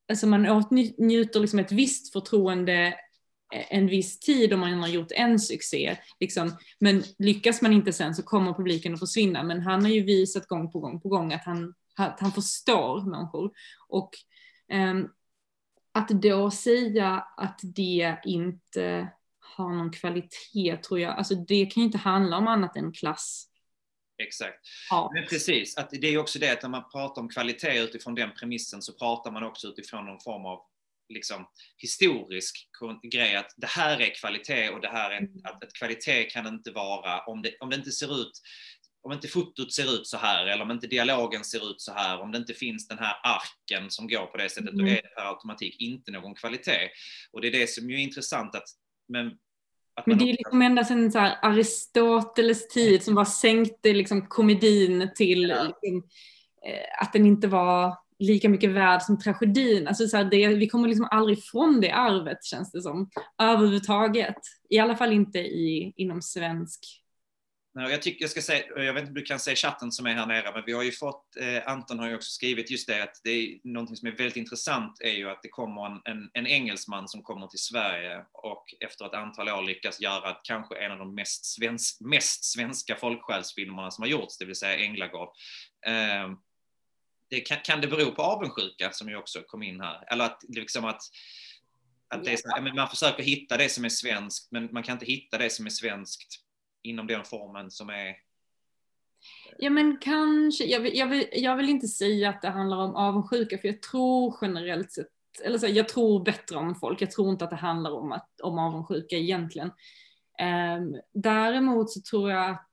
alltså 0.10 0.28
man 0.28 0.50
åtnjuter 0.50 1.40
liksom 1.40 1.60
ett 1.60 1.72
visst 1.72 2.14
förtroende 2.14 2.94
en 3.54 3.88
viss 3.88 4.20
tid 4.20 4.54
om 4.54 4.60
man 4.60 4.80
har 4.80 4.88
gjort 4.88 5.12
en 5.12 5.39
succé. 5.39 5.97
Liksom. 6.20 6.58
Men 6.80 7.04
lyckas 7.20 7.62
man 7.62 7.74
inte 7.74 7.93
sen 7.93 8.16
så 8.16 8.24
kommer 8.24 8.54
publiken 8.54 8.93
att 8.93 8.99
försvinna. 8.99 9.43
Men 9.43 9.62
han 9.62 9.82
har 9.82 9.91
ju 9.91 10.04
visat 10.04 10.47
gång 10.47 10.72
på 10.72 10.80
gång 10.80 11.01
på 11.01 11.10
gång 11.10 11.34
att 11.34 11.45
han, 11.45 11.74
att 11.95 12.20
han 12.20 12.32
förstår 12.32 13.01
människor. 13.01 13.51
Och 13.88 14.10
um, 14.74 15.10
att 15.91 16.08
då 16.10 16.51
säga 16.51 17.26
att 17.38 17.60
det 17.64 18.18
inte 18.26 19.10
har 19.39 19.70
någon 19.70 19.91
kvalitet 19.91 20.78
tror 20.78 20.99
jag, 20.99 21.18
alltså 21.18 21.36
det 21.36 21.66
kan 21.66 21.82
ju 21.82 21.86
inte 21.86 21.97
handla 21.97 22.38
om 22.38 22.47
annat 22.47 22.78
än 22.78 22.93
klass. 22.93 23.49
Exakt. 24.18 24.60
Ja. 24.89 25.12
Men 25.14 25.26
precis, 25.26 25.78
att 25.78 25.89
det 25.89 26.08
är 26.08 26.18
också 26.18 26.39
det 26.39 26.51
att 26.51 26.62
när 26.62 26.70
man 26.70 26.89
pratar 26.91 27.22
om 27.22 27.30
kvalitet 27.30 27.80
utifrån 27.80 28.16
den 28.16 28.32
premissen 28.39 28.82
så 28.82 28.93
pratar 28.93 29.32
man 29.32 29.43
också 29.43 29.68
utifrån 29.68 30.06
någon 30.06 30.20
form 30.20 30.45
av 30.45 30.60
liksom, 31.10 31.45
historisk 31.78 32.70
grej 33.12 33.36
att 33.36 33.54
det 33.58 33.68
här 33.68 34.01
är 34.01 34.16
kvalitet 34.16 34.70
och 34.70 34.82
det 34.82 34.89
här 34.89 35.12
är 35.12 35.18
mm. 35.18 35.32
att, 35.43 35.64
att 35.64 35.74
kvalitet 35.74 36.24
kan 36.24 36.47
inte 36.47 36.72
vara 36.72 37.20
om 37.20 37.41
det, 37.41 37.56
om 37.60 37.70
det 37.70 37.76
inte 37.76 37.91
ser 37.91 38.22
ut 38.22 38.41
om 39.04 39.12
inte 39.12 39.28
fotot 39.28 39.74
ser 39.74 39.95
ut 39.95 40.08
så 40.08 40.18
här 40.18 40.45
eller 40.45 40.64
om 40.64 40.72
inte 40.72 40.88
dialogen 40.88 41.43
ser 41.43 41.72
ut 41.72 41.82
så 41.82 41.93
här, 41.93 42.22
om 42.22 42.32
det 42.32 42.38
inte 42.38 42.54
finns 42.54 42.88
den 42.88 42.97
här 42.97 43.16
arken 43.24 43.91
som 43.91 44.08
går 44.08 44.26
på 44.26 44.38
det 44.38 44.49
sättet, 44.49 44.74
mm. 44.74 44.86
då 44.86 44.91
är 44.91 44.95
det 44.95 45.16
per 45.16 45.30
automatik 45.30 45.76
inte 45.80 46.12
någon 46.12 46.36
kvalitet. 46.36 46.89
Och 47.32 47.41
det 47.41 47.47
är 47.47 47.51
det 47.51 47.70
som 47.70 47.89
är 47.89 47.97
intressant 47.97 48.56
att, 48.56 48.64
men 49.08 49.28
att 49.95 50.08
men 50.08 50.18
det 50.18 50.24
är 50.24 50.38
liksom 50.38 50.62
ända 50.62 50.84
sedan 50.84 51.12
så 51.12 51.20
Aristoteles 51.20 52.68
tid 52.68 53.04
som 53.04 53.16
bara 53.16 53.26
sänkte 53.26 53.93
liksom 53.93 54.28
komedin 54.28 55.12
till 55.16 55.49
ja. 55.49 55.64
liksom, 55.64 56.10
eh, 56.68 57.01
att 57.01 57.14
den 57.14 57.26
inte 57.26 57.47
var 57.47 57.97
lika 58.20 58.49
mycket 58.49 58.70
värd 58.70 59.01
som 59.01 59.20
tragedin. 59.20 59.88
Alltså 59.88 60.07
så 60.07 60.18
här, 60.18 60.24
det, 60.24 60.47
vi 60.47 60.70
kommer 60.70 60.88
liksom 60.88 61.07
aldrig 61.11 61.38
ifrån 61.38 61.82
det 61.82 61.91
arvet 61.91 62.43
känns 62.45 62.72
det 62.72 62.82
som. 62.82 63.09
Överhuvudtaget. 63.41 64.36
I 64.70 64.80
alla 64.80 64.95
fall 64.95 65.14
inte 65.14 65.39
i, 65.39 65.93
inom 65.95 66.22
svensk 66.22 67.03
jag, 67.74 68.01
tycker, 68.01 68.24
jag, 68.24 68.30
ska 68.30 68.41
säga, 68.41 68.64
jag 68.76 68.93
vet 68.93 69.01
inte 69.01 69.09
om 69.09 69.16
du 69.16 69.22
kan 69.22 69.39
se 69.39 69.55
chatten 69.55 69.91
som 69.91 70.05
är 70.05 70.14
här 70.14 70.26
nere, 70.26 70.51
men 70.53 70.64
vi 70.66 70.74
har 70.74 70.84
ju 70.84 70.91
fått, 70.91 71.38
eh, 71.39 71.72
Anton 71.72 71.99
har 71.99 72.09
ju 72.09 72.16
också 72.16 72.30
skrivit 72.30 72.72
just 72.72 72.88
det 72.88 73.03
att 73.03 73.22
det 73.24 73.30
är 73.30 73.59
någonting 73.64 73.95
som 73.95 74.07
är 74.07 74.11
väldigt 74.11 74.38
intressant 74.38 75.01
är 75.01 75.11
ju 75.11 75.30
att 75.30 75.41
det 75.43 75.49
kommer 75.49 75.86
en, 75.86 76.01
en, 76.05 76.30
en 76.34 76.47
engelsman 76.47 77.07
som 77.07 77.24
kommer 77.24 77.47
till 77.47 77.59
Sverige 77.59 78.26
och 78.32 78.66
efter 78.80 79.05
ett 79.05 79.14
antal 79.14 79.49
år 79.49 79.61
lyckas 79.61 80.01
göra 80.01 80.38
kanske 80.43 80.76
en 80.76 80.91
av 80.91 80.97
de 80.97 81.16
mest, 81.16 81.45
svensk, 81.45 82.01
mest 82.01 82.43
svenska 82.43 82.95
folksjälsfilmerna 82.95 83.91
som 83.91 84.01
har 84.01 84.09
gjorts, 84.09 84.38
det 84.38 84.45
vill 84.45 84.55
säga 84.55 84.86
Änglagård. 84.86 85.30
Eh, 85.88 86.32
det 87.34 87.42
kan, 87.42 87.58
kan 87.64 87.82
det 87.82 87.88
bero 87.88 88.12
på 88.12 88.22
avundsjuka 88.22 88.92
som 88.92 89.10
ju 89.10 89.16
också 89.18 89.42
kom 89.42 89.64
in 89.64 89.82
här? 89.82 90.04
Eller 90.12 90.26
att, 90.26 90.44
liksom 90.48 90.86
att, 90.86 91.02
att 92.08 92.24
det 92.24 92.32
är, 92.32 92.76
man 92.76 92.90
försöker 92.90 93.24
hitta 93.24 93.58
det 93.58 93.70
som 93.70 93.86
är 93.86 93.90
svenskt, 93.90 94.52
men 94.52 94.70
man 94.72 94.84
kan 94.84 94.94
inte 94.94 95.06
hitta 95.06 95.38
det 95.38 95.50
som 95.50 95.66
är 95.66 95.70
svenskt 95.70 96.36
inom 96.84 97.08
den 97.08 97.24
formen 97.24 97.72
som 97.72 97.90
är 97.90 98.16
Ja 99.58 99.70
men 99.70 99.98
kanske, 99.98 100.66
jag 100.66 100.80
vill, 100.80 100.98
jag, 100.98 101.08
vill, 101.08 101.28
jag 101.32 101.56
vill 101.56 101.70
inte 101.70 101.88
säga 101.88 102.30
att 102.30 102.42
det 102.42 102.50
handlar 102.50 102.78
om 102.78 102.96
avundsjuka 102.96 103.58
för 103.58 103.68
jag 103.68 103.82
tror 103.82 104.38
generellt 104.42 104.92
sett, 104.92 105.08
eller 105.44 105.58
så, 105.58 105.68
jag 105.68 105.90
tror 105.90 106.24
bättre 106.24 106.58
om 106.58 106.76
folk, 106.76 107.02
jag 107.02 107.12
tror 107.12 107.30
inte 107.30 107.44
att 107.44 107.50
det 107.50 107.56
handlar 107.56 107.92
om, 107.92 108.12
att, 108.12 108.42
om 108.44 108.60
avundsjuka 108.60 109.16
egentligen. 109.16 109.72
Um, 110.78 111.02
däremot 111.14 111.90
så 111.90 112.02
tror 112.02 112.32
jag 112.32 112.50
att 112.50 112.73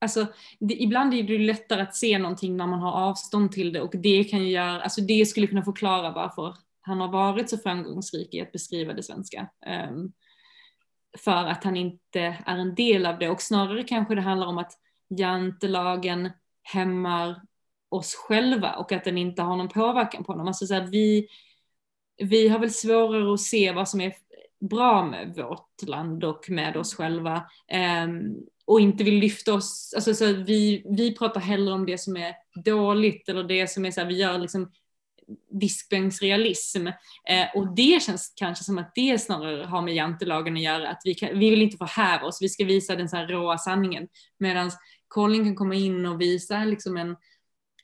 Alltså, 0.00 0.26
det, 0.60 0.74
ibland 0.74 1.14
är 1.14 1.22
det 1.22 1.38
lättare 1.38 1.82
att 1.82 1.94
se 1.94 2.18
någonting 2.18 2.56
när 2.56 2.66
man 2.66 2.80
har 2.80 2.92
avstånd 2.92 3.52
till 3.52 3.72
det 3.72 3.80
och 3.80 3.94
det 3.96 4.24
kan 4.24 4.42
ju 4.42 4.50
göra, 4.50 4.80
alltså 4.80 5.00
det 5.00 5.26
skulle 5.26 5.46
kunna 5.46 5.62
förklara 5.62 6.10
varför 6.10 6.54
han 6.80 7.00
har 7.00 7.08
varit 7.08 7.50
så 7.50 7.58
framgångsrik 7.58 8.34
i 8.34 8.40
att 8.40 8.52
beskriva 8.52 8.92
det 8.92 9.02
svenska. 9.02 9.48
Um, 9.90 10.12
för 11.18 11.46
att 11.46 11.64
han 11.64 11.76
inte 11.76 12.20
är 12.46 12.56
en 12.56 12.74
del 12.74 13.06
av 13.06 13.18
det 13.18 13.28
och 13.28 13.42
snarare 13.42 13.82
kanske 13.84 14.14
det 14.14 14.20
handlar 14.20 14.46
om 14.46 14.58
att 14.58 14.72
jantelagen 15.08 16.30
hämmar 16.62 17.42
oss 17.88 18.14
själva 18.14 18.74
och 18.74 18.92
att 18.92 19.04
den 19.04 19.18
inte 19.18 19.42
har 19.42 19.56
någon 19.56 19.68
påverkan 19.68 20.24
på 20.24 20.32
honom. 20.32 20.46
Alltså 20.46 20.66
så 20.66 20.74
här, 20.74 20.86
vi, 20.86 21.28
vi 22.16 22.48
har 22.48 22.58
väl 22.58 22.70
svårare 22.70 23.34
att 23.34 23.40
se 23.40 23.72
vad 23.72 23.88
som 23.88 24.00
är 24.00 24.12
bra 24.60 25.04
med 25.04 25.34
vårt 25.36 25.82
land 25.82 26.24
och 26.24 26.50
med 26.50 26.76
oss 26.76 26.94
själva. 26.94 27.50
Um, 28.04 28.46
och 28.70 28.80
inte 28.80 29.04
vill 29.04 29.18
lyfta 29.18 29.54
oss, 29.54 29.92
alltså 29.96 30.14
så 30.14 30.32
vi, 30.32 30.82
vi 30.96 31.14
pratar 31.14 31.40
hellre 31.40 31.74
om 31.74 31.86
det 31.86 31.98
som 31.98 32.16
är 32.16 32.34
dåligt 32.64 33.28
eller 33.28 33.44
det 33.44 33.66
som 33.70 33.84
är 33.84 33.90
så 33.90 34.00
här, 34.00 34.08
vi 34.08 34.16
gör 34.16 34.38
liksom 34.38 34.72
diskbänksrealism. 35.60 36.86
Eh, 37.28 37.46
och 37.54 37.74
det 37.74 38.02
känns 38.02 38.32
kanske 38.36 38.64
som 38.64 38.78
att 38.78 38.92
det 38.94 39.18
snarare 39.18 39.64
har 39.64 39.82
med 39.82 39.94
jantelagen 39.94 40.54
att 40.54 40.62
göra, 40.62 40.88
att 40.88 41.00
vi, 41.04 41.14
kan, 41.14 41.38
vi 41.38 41.50
vill 41.50 41.62
inte 41.62 41.76
förhäva 41.76 42.26
oss, 42.26 42.42
vi 42.42 42.48
ska 42.48 42.64
visa 42.64 42.96
den 42.96 43.08
så 43.08 43.16
här 43.16 43.26
råa 43.26 43.58
sanningen. 43.58 44.08
Medan 44.38 44.70
Colin 45.08 45.44
kan 45.44 45.54
komma 45.54 45.74
in 45.74 46.06
och 46.06 46.20
visa 46.20 46.64
liksom 46.64 46.96
en, 46.96 47.16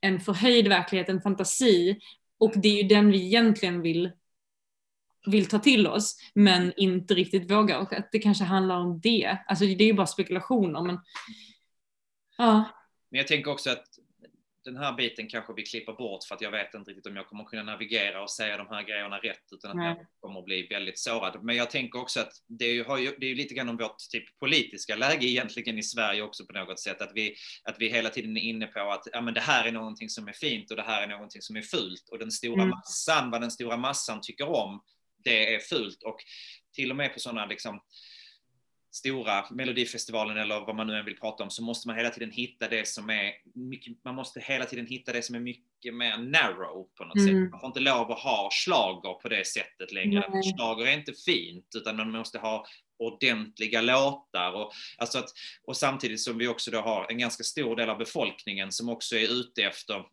en 0.00 0.20
förhöjd 0.20 0.68
verklighet, 0.68 1.08
en 1.08 1.22
fantasi. 1.22 1.98
Och 2.38 2.52
det 2.56 2.68
är 2.68 2.82
ju 2.82 2.88
den 2.88 3.10
vi 3.10 3.26
egentligen 3.26 3.82
vill 3.82 4.10
vill 5.26 5.46
ta 5.48 5.58
till 5.58 5.86
oss 5.86 6.16
men 6.34 6.72
inte 6.76 7.14
riktigt 7.14 7.50
vågar 7.50 7.78
och 7.78 7.92
att 7.92 8.08
det 8.12 8.18
kanske 8.18 8.44
handlar 8.44 8.76
om 8.76 9.00
det. 9.00 9.38
Alltså 9.46 9.64
det 9.64 9.84
är 9.84 9.86
ju 9.88 9.94
bara 9.94 10.06
spekulationer 10.06 10.82
men 10.82 10.98
ja. 12.38 12.64
Men 13.10 13.18
jag 13.18 13.26
tänker 13.26 13.50
också 13.50 13.70
att 13.70 13.84
den 14.64 14.76
här 14.76 14.92
biten 14.92 15.28
kanske 15.28 15.52
vi 15.56 15.62
klipper 15.62 15.92
bort 15.92 16.24
för 16.24 16.34
att 16.34 16.40
jag 16.40 16.50
vet 16.50 16.74
inte 16.74 16.90
riktigt 16.90 17.06
om 17.06 17.16
jag 17.16 17.26
kommer 17.26 17.44
kunna 17.44 17.62
navigera 17.62 18.22
och 18.22 18.30
säga 18.30 18.56
de 18.56 18.66
här 18.68 18.82
grejerna 18.82 19.18
rätt 19.18 19.52
utan 19.52 19.70
att 19.70 19.76
Nej. 19.76 19.86
jag 19.98 20.06
kommer 20.20 20.42
bli 20.42 20.66
väldigt 20.66 20.98
sårad. 20.98 21.38
Men 21.42 21.56
jag 21.56 21.70
tänker 21.70 22.00
också 22.00 22.20
att 22.20 22.32
det 22.46 22.64
är 22.64 22.72
ju, 22.72 22.84
det 23.18 23.26
är 23.26 23.28
ju 23.28 23.34
lite 23.34 23.54
grann 23.54 23.68
om 23.68 23.76
vårt 23.76 23.98
typ 24.10 24.38
politiska 24.38 24.96
läge 24.96 25.26
egentligen 25.26 25.78
i 25.78 25.82
Sverige 25.82 26.22
också 26.22 26.46
på 26.46 26.52
något 26.52 26.80
sätt. 26.80 27.00
Att 27.00 27.12
vi, 27.14 27.34
att 27.64 27.76
vi 27.78 27.88
hela 27.88 28.10
tiden 28.10 28.36
är 28.36 28.40
inne 28.40 28.66
på 28.66 28.80
att 28.80 29.08
ja, 29.12 29.20
men 29.20 29.34
det 29.34 29.40
här 29.40 29.64
är 29.64 29.72
någonting 29.72 30.08
som 30.08 30.28
är 30.28 30.32
fint 30.32 30.70
och 30.70 30.76
det 30.76 30.82
här 30.82 31.02
är 31.02 31.06
någonting 31.06 31.42
som 31.42 31.56
är 31.56 31.62
fult. 31.62 32.08
Och 32.10 32.18
den 32.18 32.30
stora 32.30 32.62
Mm. 32.62 32.68
massan, 32.68 33.30
vad 33.30 33.40
den 33.40 33.50
stora 33.50 33.76
massan 33.76 34.20
tycker 34.22 34.48
om, 34.48 34.80
det 35.30 35.54
är 35.54 35.58
fult. 35.58 36.02
Och 36.02 36.16
till 36.72 36.90
och 36.90 36.96
med 36.96 37.14
på 37.14 37.20
sådana 37.20 37.46
liksom, 37.46 37.80
stora 38.92 39.44
Melodifestivalen 39.50 40.36
eller 40.36 40.60
vad 40.60 40.76
man 40.76 40.86
nu 40.86 40.96
än 40.98 41.04
vill 41.04 41.16
prata 41.18 41.42
om 41.44 41.50
så 41.50 41.62
måste 41.62 41.88
man 41.88 41.96
hela 41.96 42.10
tiden 42.10 42.30
hitta 42.30 42.68
det 42.68 42.88
som 42.88 43.10
är 43.10 43.32
mycket, 43.54 44.04
man 44.04 44.14
måste 44.14 44.40
hela 44.40 44.64
tiden 44.64 44.86
hitta 44.86 45.12
det 45.12 45.22
som 45.22 45.34
är 45.34 45.40
mycket 45.40 45.94
mer 45.94 46.16
narrow 46.18 46.88
på 46.98 47.04
något 47.04 47.16
Mm. 47.16 47.26
sätt. 47.44 47.50
Man 47.50 47.60
får 47.60 47.66
inte 47.66 47.80
lov 47.80 48.12
att 48.12 48.18
ha 48.18 48.48
slager 48.52 49.14
på 49.22 49.28
det 49.28 49.46
sättet 49.46 49.92
längre. 49.92 50.28
Nej. 50.30 50.42
Slager 50.42 50.86
är 50.86 50.92
inte 50.92 51.12
fint 51.26 51.68
utan 51.76 51.96
man 51.96 52.10
måste 52.10 52.38
ha 52.38 52.66
ordentliga 52.98 53.80
låtar 53.80 54.52
och, 54.52 54.72
alltså 54.98 55.18
att, 55.18 55.28
och 55.62 55.76
samtidigt 55.76 56.20
som 56.20 56.38
vi 56.38 56.48
också 56.48 56.70
då 56.70 56.80
har 56.80 57.06
en 57.10 57.18
ganska 57.18 57.42
stor 57.44 57.76
del 57.76 57.90
av 57.90 57.98
befolkningen 57.98 58.72
som 58.72 58.88
också 58.88 59.16
är 59.16 59.28
ute 59.32 59.62
efter 59.62 60.04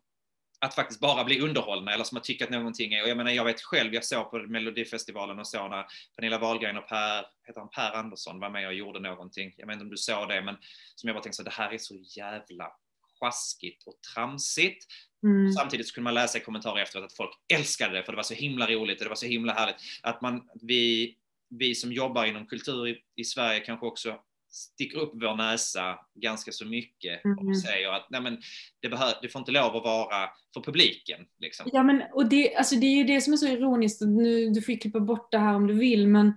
att 0.64 0.74
faktiskt 0.74 1.00
bara 1.00 1.24
bli 1.24 1.40
underhållna 1.40 1.94
eller 1.94 2.04
som 2.04 2.18
att 2.18 2.24
tycka 2.24 2.44
att 2.44 2.50
någonting 2.50 2.94
är, 2.94 3.02
och 3.02 3.08
jag 3.08 3.16
menar 3.16 3.30
jag 3.30 3.44
vet 3.44 3.60
själv, 3.60 3.94
jag 3.94 4.04
såg 4.04 4.30
på 4.30 4.38
Melodifestivalen 4.38 5.38
och 5.38 5.46
så 5.46 5.68
när 5.68 5.86
Pernilla 6.16 6.38
Wahlgren 6.38 6.76
och 6.76 6.88
Per, 6.88 7.26
heter 7.46 7.60
han 7.60 7.70
Per 7.70 7.92
Andersson 7.92 8.40
var 8.40 8.50
med 8.50 8.66
och 8.66 8.74
gjorde 8.74 9.00
någonting, 9.00 9.54
jag 9.56 9.66
vet 9.66 9.74
inte 9.74 9.84
om 9.84 9.90
du 9.90 9.96
såg 9.96 10.28
det, 10.28 10.42
men 10.42 10.56
som 10.94 11.08
jag 11.08 11.16
bara 11.16 11.22
tänkte 11.22 11.36
så 11.36 11.42
det 11.42 11.50
här 11.50 11.72
är 11.72 11.78
så 11.78 11.94
jävla 12.16 12.72
sjaskigt 13.20 13.86
och 13.86 13.94
tramsigt. 14.14 14.86
Mm. 15.22 15.52
Samtidigt 15.52 15.88
så 15.88 15.94
kunde 15.94 16.04
man 16.04 16.14
läsa 16.14 16.38
i 16.38 16.40
kommentarer 16.40 16.82
efteråt 16.82 17.04
att 17.04 17.16
folk 17.16 17.30
älskade 17.54 17.96
det 17.96 18.04
för 18.04 18.12
det 18.12 18.16
var 18.16 18.22
så 18.22 18.34
himla 18.34 18.66
roligt 18.66 18.98
och 18.98 19.04
det 19.04 19.08
var 19.08 19.16
så 19.16 19.26
himla 19.26 19.52
härligt. 19.52 19.76
Att 20.02 20.20
man, 20.20 20.48
vi, 20.62 21.16
vi 21.50 21.74
som 21.74 21.92
jobbar 21.92 22.24
inom 22.24 22.46
kultur 22.46 22.88
i, 22.88 23.00
i 23.16 23.24
Sverige 23.24 23.60
kanske 23.60 23.86
också 23.86 24.18
sticker 24.54 24.98
upp 24.98 25.12
vår 25.14 25.36
näsa 25.36 25.98
ganska 26.14 26.52
så 26.52 26.64
mycket 26.64 27.24
Mm. 27.24 27.48
och 27.48 27.58
säger 27.58 27.92
att 27.92 28.06
nej 28.10 28.20
men, 28.20 28.34
det, 28.80 28.88
det 29.22 29.28
får 29.28 29.38
inte 29.38 29.52
lov 29.52 29.76
att 29.76 29.84
vara 29.84 30.28
för 30.54 30.60
publiken. 30.60 31.20
Liksom. 31.38 31.70
Ja 31.72 31.82
men 31.82 32.02
och 32.12 32.28
det, 32.28 32.56
alltså 32.56 32.76
det 32.76 32.86
är 32.86 32.96
ju 32.96 33.04
det 33.04 33.20
som 33.20 33.32
är 33.32 33.36
så 33.36 33.46
ironiskt, 33.46 34.00
nu, 34.00 34.50
du 34.50 34.62
får 34.62 34.80
klippa 34.80 35.00
bort 35.00 35.32
det 35.32 35.38
här 35.38 35.54
om 35.54 35.66
du 35.66 35.74
vill 35.74 36.08
men 36.08 36.32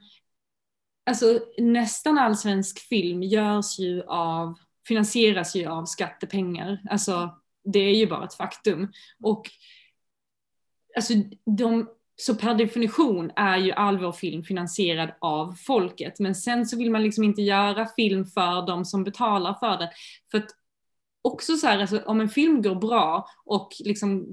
alltså 1.09 1.39
nästan 1.57 2.17
all 2.17 2.37
svensk 2.37 2.79
film 2.79 3.23
görs 3.23 3.79
ju 3.79 4.03
av, 4.03 4.53
finansieras 4.87 5.55
ju 5.55 5.65
av 5.65 5.85
skattepengar. 5.85 6.81
Alltså 6.89 7.41
det 7.63 7.79
är 7.79 7.95
ju 7.95 8.07
bara 8.07 8.25
ett 8.25 8.33
faktum. 8.33 8.91
Och 9.23 9.49
alltså 10.95 11.13
de, 11.57 11.89
så 12.19 12.35
per 12.35 12.53
definition 12.53 13.31
är 13.35 13.57
ju 13.57 13.71
all 13.71 13.99
vår 13.99 14.11
film 14.11 14.43
finansierad 14.43 15.11
av 15.21 15.53
folket. 15.53 16.19
Men 16.19 16.35
sen 16.35 16.65
så 16.65 16.77
vill 16.77 16.91
man 16.91 17.03
liksom 17.03 17.23
inte 17.23 17.41
göra 17.41 17.87
film 17.95 18.25
för 18.25 18.67
de 18.67 18.85
som 18.85 19.03
betalar 19.03 19.53
för 19.53 19.77
den. 19.77 19.89
För 20.31 20.37
att 20.37 20.49
också 21.21 21.57
så 21.57 21.67
här, 21.67 21.79
alltså, 21.79 22.01
om 22.05 22.21
en 22.21 22.29
film 22.29 22.61
går 22.61 22.75
bra 22.75 23.27
och 23.45 23.69
liksom 23.79 24.25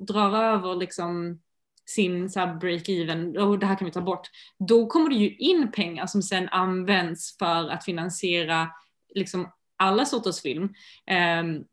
drar 0.00 0.42
över 0.42 0.74
liksom 0.74 1.40
sin 1.86 2.28
break-even, 2.28 3.38
och 3.38 3.58
det 3.58 3.66
här 3.66 3.76
kan 3.76 3.84
vi 3.84 3.92
ta 3.92 4.00
bort, 4.00 4.28
då 4.68 4.86
kommer 4.86 5.08
det 5.08 5.16
ju 5.16 5.36
in 5.36 5.72
pengar 5.72 6.06
som 6.06 6.22
sen 6.22 6.48
används 6.48 7.38
för 7.38 7.68
att 7.68 7.84
finansiera 7.84 8.68
liksom 9.14 9.52
alla 9.76 10.04
sorters 10.04 10.42
film. 10.42 10.74
Ehm, 11.06 11.64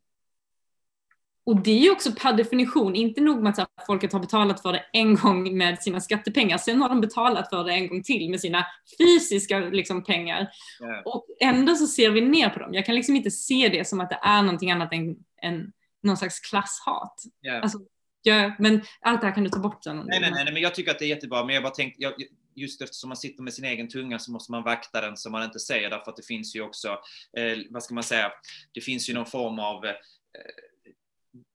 och 1.46 1.62
det 1.62 1.72
är 1.72 1.80
ju 1.80 1.92
också 1.92 2.12
per 2.12 2.34
definition, 2.34 2.96
inte 2.96 3.22
nog 3.22 3.44
med 3.44 3.60
att 3.60 3.86
folket 3.88 4.14
har 4.14 4.20
betalat 4.20 4.62
för 4.62 4.72
det 4.74 4.86
en 4.94 5.16
gång 5.16 5.58
med 5.58 5.84
sina 5.84 6.02
skattepengar, 6.02 6.58
sen 6.58 6.82
har 6.82 6.90
de 6.90 7.02
betalat 7.02 7.50
för 7.50 7.64
det 7.64 7.74
en 7.74 7.88
gång 7.88 8.04
till 8.04 8.30
med 8.30 8.40
sina 8.40 8.66
fysiska 8.98 9.60
liksom, 9.60 10.04
pengar. 10.04 10.50
Ja. 10.80 11.02
Och 11.06 11.26
ändå 11.40 11.76
så 11.76 11.88
ser 11.88 12.10
vi 12.10 12.22
ner 12.22 12.50
på 12.50 12.60
dem. 12.60 12.74
Jag 12.74 12.86
kan 12.86 12.96
liksom 12.96 13.16
inte 13.16 13.32
se 13.32 13.70
det 13.70 13.88
som 13.88 14.00
att 14.00 14.10
det 14.10 14.20
är 14.22 14.42
någonting 14.42 14.72
annat 14.72 14.94
än, 14.94 15.16
än 15.42 15.72
någon 16.04 16.18
slags 16.18 16.40
klasshat. 16.40 17.16
Ja. 17.42 17.62
Alltså, 17.62 17.80
ja, 18.22 18.56
men 18.60 18.82
allt 19.02 19.22
det 19.22 19.28
här 19.28 19.36
kan 19.36 19.44
du 19.44 19.50
ta 19.50 19.60
bort 19.60 19.84
sen. 19.84 19.98
Nej, 19.98 20.20
nej, 20.20 20.32
nej, 20.32 20.54
men 20.54 20.62
jag 20.62 20.76
tycker 20.76 20.92
att 20.92 21.00
det 21.00 21.06
är 21.06 21.10
jättebra. 21.10 21.46
Men 21.46 21.56
jag 21.56 21.64
bara 21.64 21.74
tänkte, 21.74 22.02
jag, 22.02 22.14
just 22.56 22.82
eftersom 22.82 23.08
man 23.10 23.18
sitter 23.18 23.44
med 23.44 23.54
sin 23.54 23.66
egen 23.66 23.90
tunga 23.90 24.20
så 24.20 24.32
måste 24.32 24.52
man 24.52 24.64
vakta 24.64 25.02
den 25.02 25.18
så 25.18 25.30
man 25.30 25.44
inte 25.44 25.60
säger 25.60 25.90
därför 25.90 26.12
att 26.12 26.18
det 26.18 26.26
finns 26.28 26.56
ju 26.56 26.62
också, 26.62 26.88
eh, 27.38 27.58
vad 27.70 27.84
ska 27.84 27.94
man 27.94 28.04
säga, 28.04 28.32
det 28.74 28.82
finns 28.82 29.10
ju 29.10 29.14
någon 29.14 29.26
form 29.26 29.60
av 29.60 29.86
eh, 29.86 29.92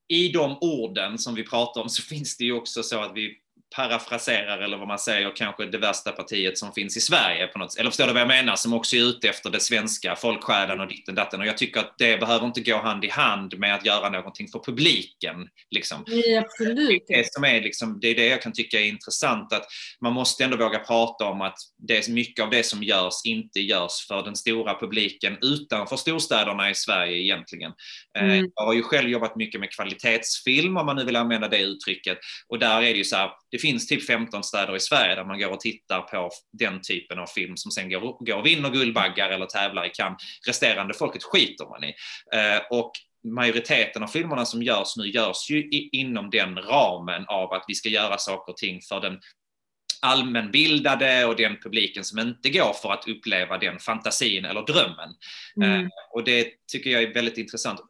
i 0.09 0.29
de 0.29 0.59
orden 0.61 1.19
som 1.19 1.35
vi 1.35 1.45
pratar 1.45 1.81
om 1.81 1.89
så 1.89 2.03
finns 2.03 2.37
det 2.37 2.45
ju 2.45 2.53
också 2.53 2.83
så 2.83 3.01
att 3.01 3.13
vi 3.15 3.37
parafraserar 3.77 4.59
eller 4.59 4.77
vad 4.77 4.89
man 4.89 4.99
säger 4.99 5.37
kanske 5.37 5.67
det 5.67 5.79
värsta 5.79 6.13
partiet 6.13 6.59
som 6.59 6.73
finns 6.73 6.97
i 6.97 7.01
Sverige 7.01 7.47
på 7.47 7.59
något. 7.59 7.77
Eller 7.79 7.91
förstår 7.91 8.07
du 8.07 8.13
vad 8.13 8.21
jag 8.21 8.29
menar? 8.29 8.57
Som 8.57 8.73
också 8.73 8.97
är 8.97 9.01
ute 9.01 9.29
efter 9.29 9.51
det 9.51 9.61
svenska, 9.61 10.17
folksjälen 10.17 10.81
och 10.81 10.89
ditten 10.89 11.15
datten. 11.15 11.41
Och 11.41 11.47
jag 11.47 11.59
tycker 11.59 11.81
att 11.81 11.95
det 11.99 12.21
behöver 12.21 12.47
inte 12.47 12.61
gå 12.61 12.77
hand 12.77 13.05
i 13.05 13.09
hand 13.09 13.59
med 13.59 13.75
att 13.75 13.87
göra 13.87 14.09
någonting 14.11 14.49
för 14.49 14.59
publiken. 14.59 15.49
Liksom. 15.71 16.05
Nej, 16.07 16.37
absolut. 16.37 17.05
Det, 17.09 17.33
som 17.33 17.45
är 17.45 17.61
liksom, 17.61 17.99
det 18.01 18.09
är 18.09 18.15
det 18.15 18.27
jag 18.27 18.43
kan 18.43 18.53
tycka 18.53 18.81
är 18.81 18.85
intressant, 18.85 19.53
att 19.53 19.67
man 20.01 20.13
måste 20.13 20.45
ändå 20.45 20.57
våga 20.57 20.79
prata 20.79 21.25
om 21.25 21.41
att 21.41 21.59
det 21.89 22.09
är 22.09 22.13
mycket 22.13 22.45
av 22.45 22.51
det 22.51 22.63
som 22.63 22.83
görs 22.83 23.15
inte 23.25 23.61
görs 23.61 24.07
för 24.09 24.23
den 24.23 24.37
stora 24.37 24.81
publiken 24.81 25.39
utanför 25.43 25.97
storstäderna 25.97 26.71
i 26.71 26.75
Sverige 26.75 27.17
egentligen. 27.17 27.73
Eh, 28.19 28.29
Mm. 28.29 28.51
Jag 28.55 28.65
har 28.65 28.75
ju 28.75 28.83
själv 28.83 29.09
jobbat 29.09 29.37
mycket 29.37 29.61
med 29.61 29.73
kvalitetsfilm, 29.73 30.77
om 30.77 30.87
man 30.87 30.97
nu 30.97 31.05
vill 31.05 31.17
använda 31.17 31.49
det 31.49 31.61
uttrycket. 31.61 32.19
Och 32.49 32.59
där 32.59 32.83
är 32.83 32.93
det 32.93 32.99
ju 32.99 33.05
så 33.05 33.17
här, 33.17 33.31
det 33.59 33.63
finns 33.63 33.87
typ 33.87 34.07
15 34.07 34.43
städer 34.43 34.77
i 34.77 34.81
Sverige 34.81 35.15
där 35.15 35.25
man 35.25 35.39
går 35.39 35.51
och 35.51 35.61
tittar 35.61 36.01
på 36.01 36.31
den 36.53 36.81
typen 36.81 37.19
av 37.19 37.27
film 37.27 37.57
som 37.57 37.71
sen 37.71 37.91
går, 37.91 38.25
går 38.25 38.39
och 38.39 38.47
vinner 38.47 38.71
Guldbaggar 38.71 39.31
eller 39.31 39.47
tävlar 39.47 39.87
i 39.87 39.91
Cannes. 39.91 40.23
Resterande 40.47 40.95
folket 40.95 41.23
skiter 41.23 41.65
man 41.65 41.85
i. 41.85 41.95
Eh, 42.35 42.79
och 42.79 42.93
majoriteten 43.35 44.03
av 44.03 44.07
filmerna 44.07 44.45
som 44.45 44.63
görs 44.63 44.97
nu 44.97 45.07
görs 45.07 45.51
ju 45.51 45.69
inom 45.93 46.31
den 46.31 46.57
ramen 46.57 47.25
av 47.29 47.53
att 47.53 47.65
vi 47.69 47.75
ska 47.75 47.89
göra 47.89 48.19
saker 48.19 48.53
och 48.53 48.57
ting 48.57 48.81
för 48.89 49.01
den 49.01 49.19
allmänbildade 50.03 51.25
och 51.25 51.37
den 51.37 51.57
publiken 51.63 52.05
som 52.05 52.19
inte 52.19 52.51
går 52.51 52.73
för 52.83 52.93
att 52.93 53.09
uppleva 53.09 53.59
den 53.59 53.79
fantasin 53.79 54.45
eller 54.45 54.63
drömmen. 54.63 55.11
Mm. 55.57 55.81
Eh, 55.81 55.89
och 56.15 56.25
det 56.25 56.49
tycker 56.73 56.91
jag 56.91 57.03
är 57.03 57.15
väldigt 57.15 57.39
intressant. 57.39 57.81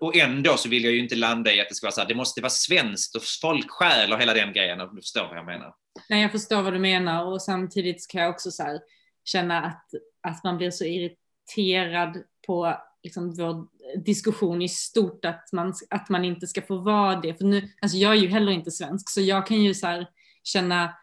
Och 0.00 0.16
ändå 0.16 0.56
så 0.56 0.68
vill 0.68 0.84
jag 0.84 0.92
ju 0.92 0.98
inte 0.98 1.14
landa 1.14 1.52
i 1.52 1.60
att 1.60 1.68
det 1.68 1.74
ska 1.74 1.86
vara 1.86 1.92
så 1.92 2.00
här, 2.00 2.08
det 2.08 2.14
måste 2.14 2.40
vara 2.40 2.50
svenskt 2.50 3.16
och 3.16 3.22
folksjäl 3.42 4.12
och 4.12 4.20
hela 4.20 4.34
den 4.34 4.52
grejen, 4.52 4.80
om 4.80 4.94
du 4.94 5.02
förstår 5.02 5.28
vad 5.28 5.36
jag 5.36 5.46
menar. 5.46 5.74
Nej, 6.08 6.22
jag 6.22 6.32
förstår 6.32 6.62
vad 6.62 6.72
du 6.72 6.78
menar 6.78 7.24
och 7.24 7.42
samtidigt 7.42 8.08
kan 8.08 8.22
jag 8.22 8.30
också 8.30 8.50
så 8.50 8.62
här, 8.62 8.80
känna 9.24 9.62
att, 9.62 9.86
att 10.22 10.44
man 10.44 10.56
blir 10.56 10.70
så 10.70 10.84
irriterad 10.84 12.16
på 12.46 12.78
liksom, 13.02 13.34
vår 13.34 13.66
diskussion 14.04 14.62
i 14.62 14.68
stort, 14.68 15.24
att 15.24 15.52
man, 15.52 15.74
att 15.90 16.08
man 16.08 16.24
inte 16.24 16.46
ska 16.46 16.62
få 16.62 16.76
vara 16.76 17.20
det. 17.20 17.34
För 17.34 17.44
nu, 17.44 17.68
alltså 17.82 17.98
jag 17.98 18.12
är 18.12 18.20
ju 18.20 18.28
heller 18.28 18.52
inte 18.52 18.70
svensk, 18.70 19.10
så 19.10 19.20
jag 19.20 19.46
kan 19.46 19.62
ju 19.62 19.74
så 19.74 19.86
här, 19.86 20.06
känna 20.42 20.94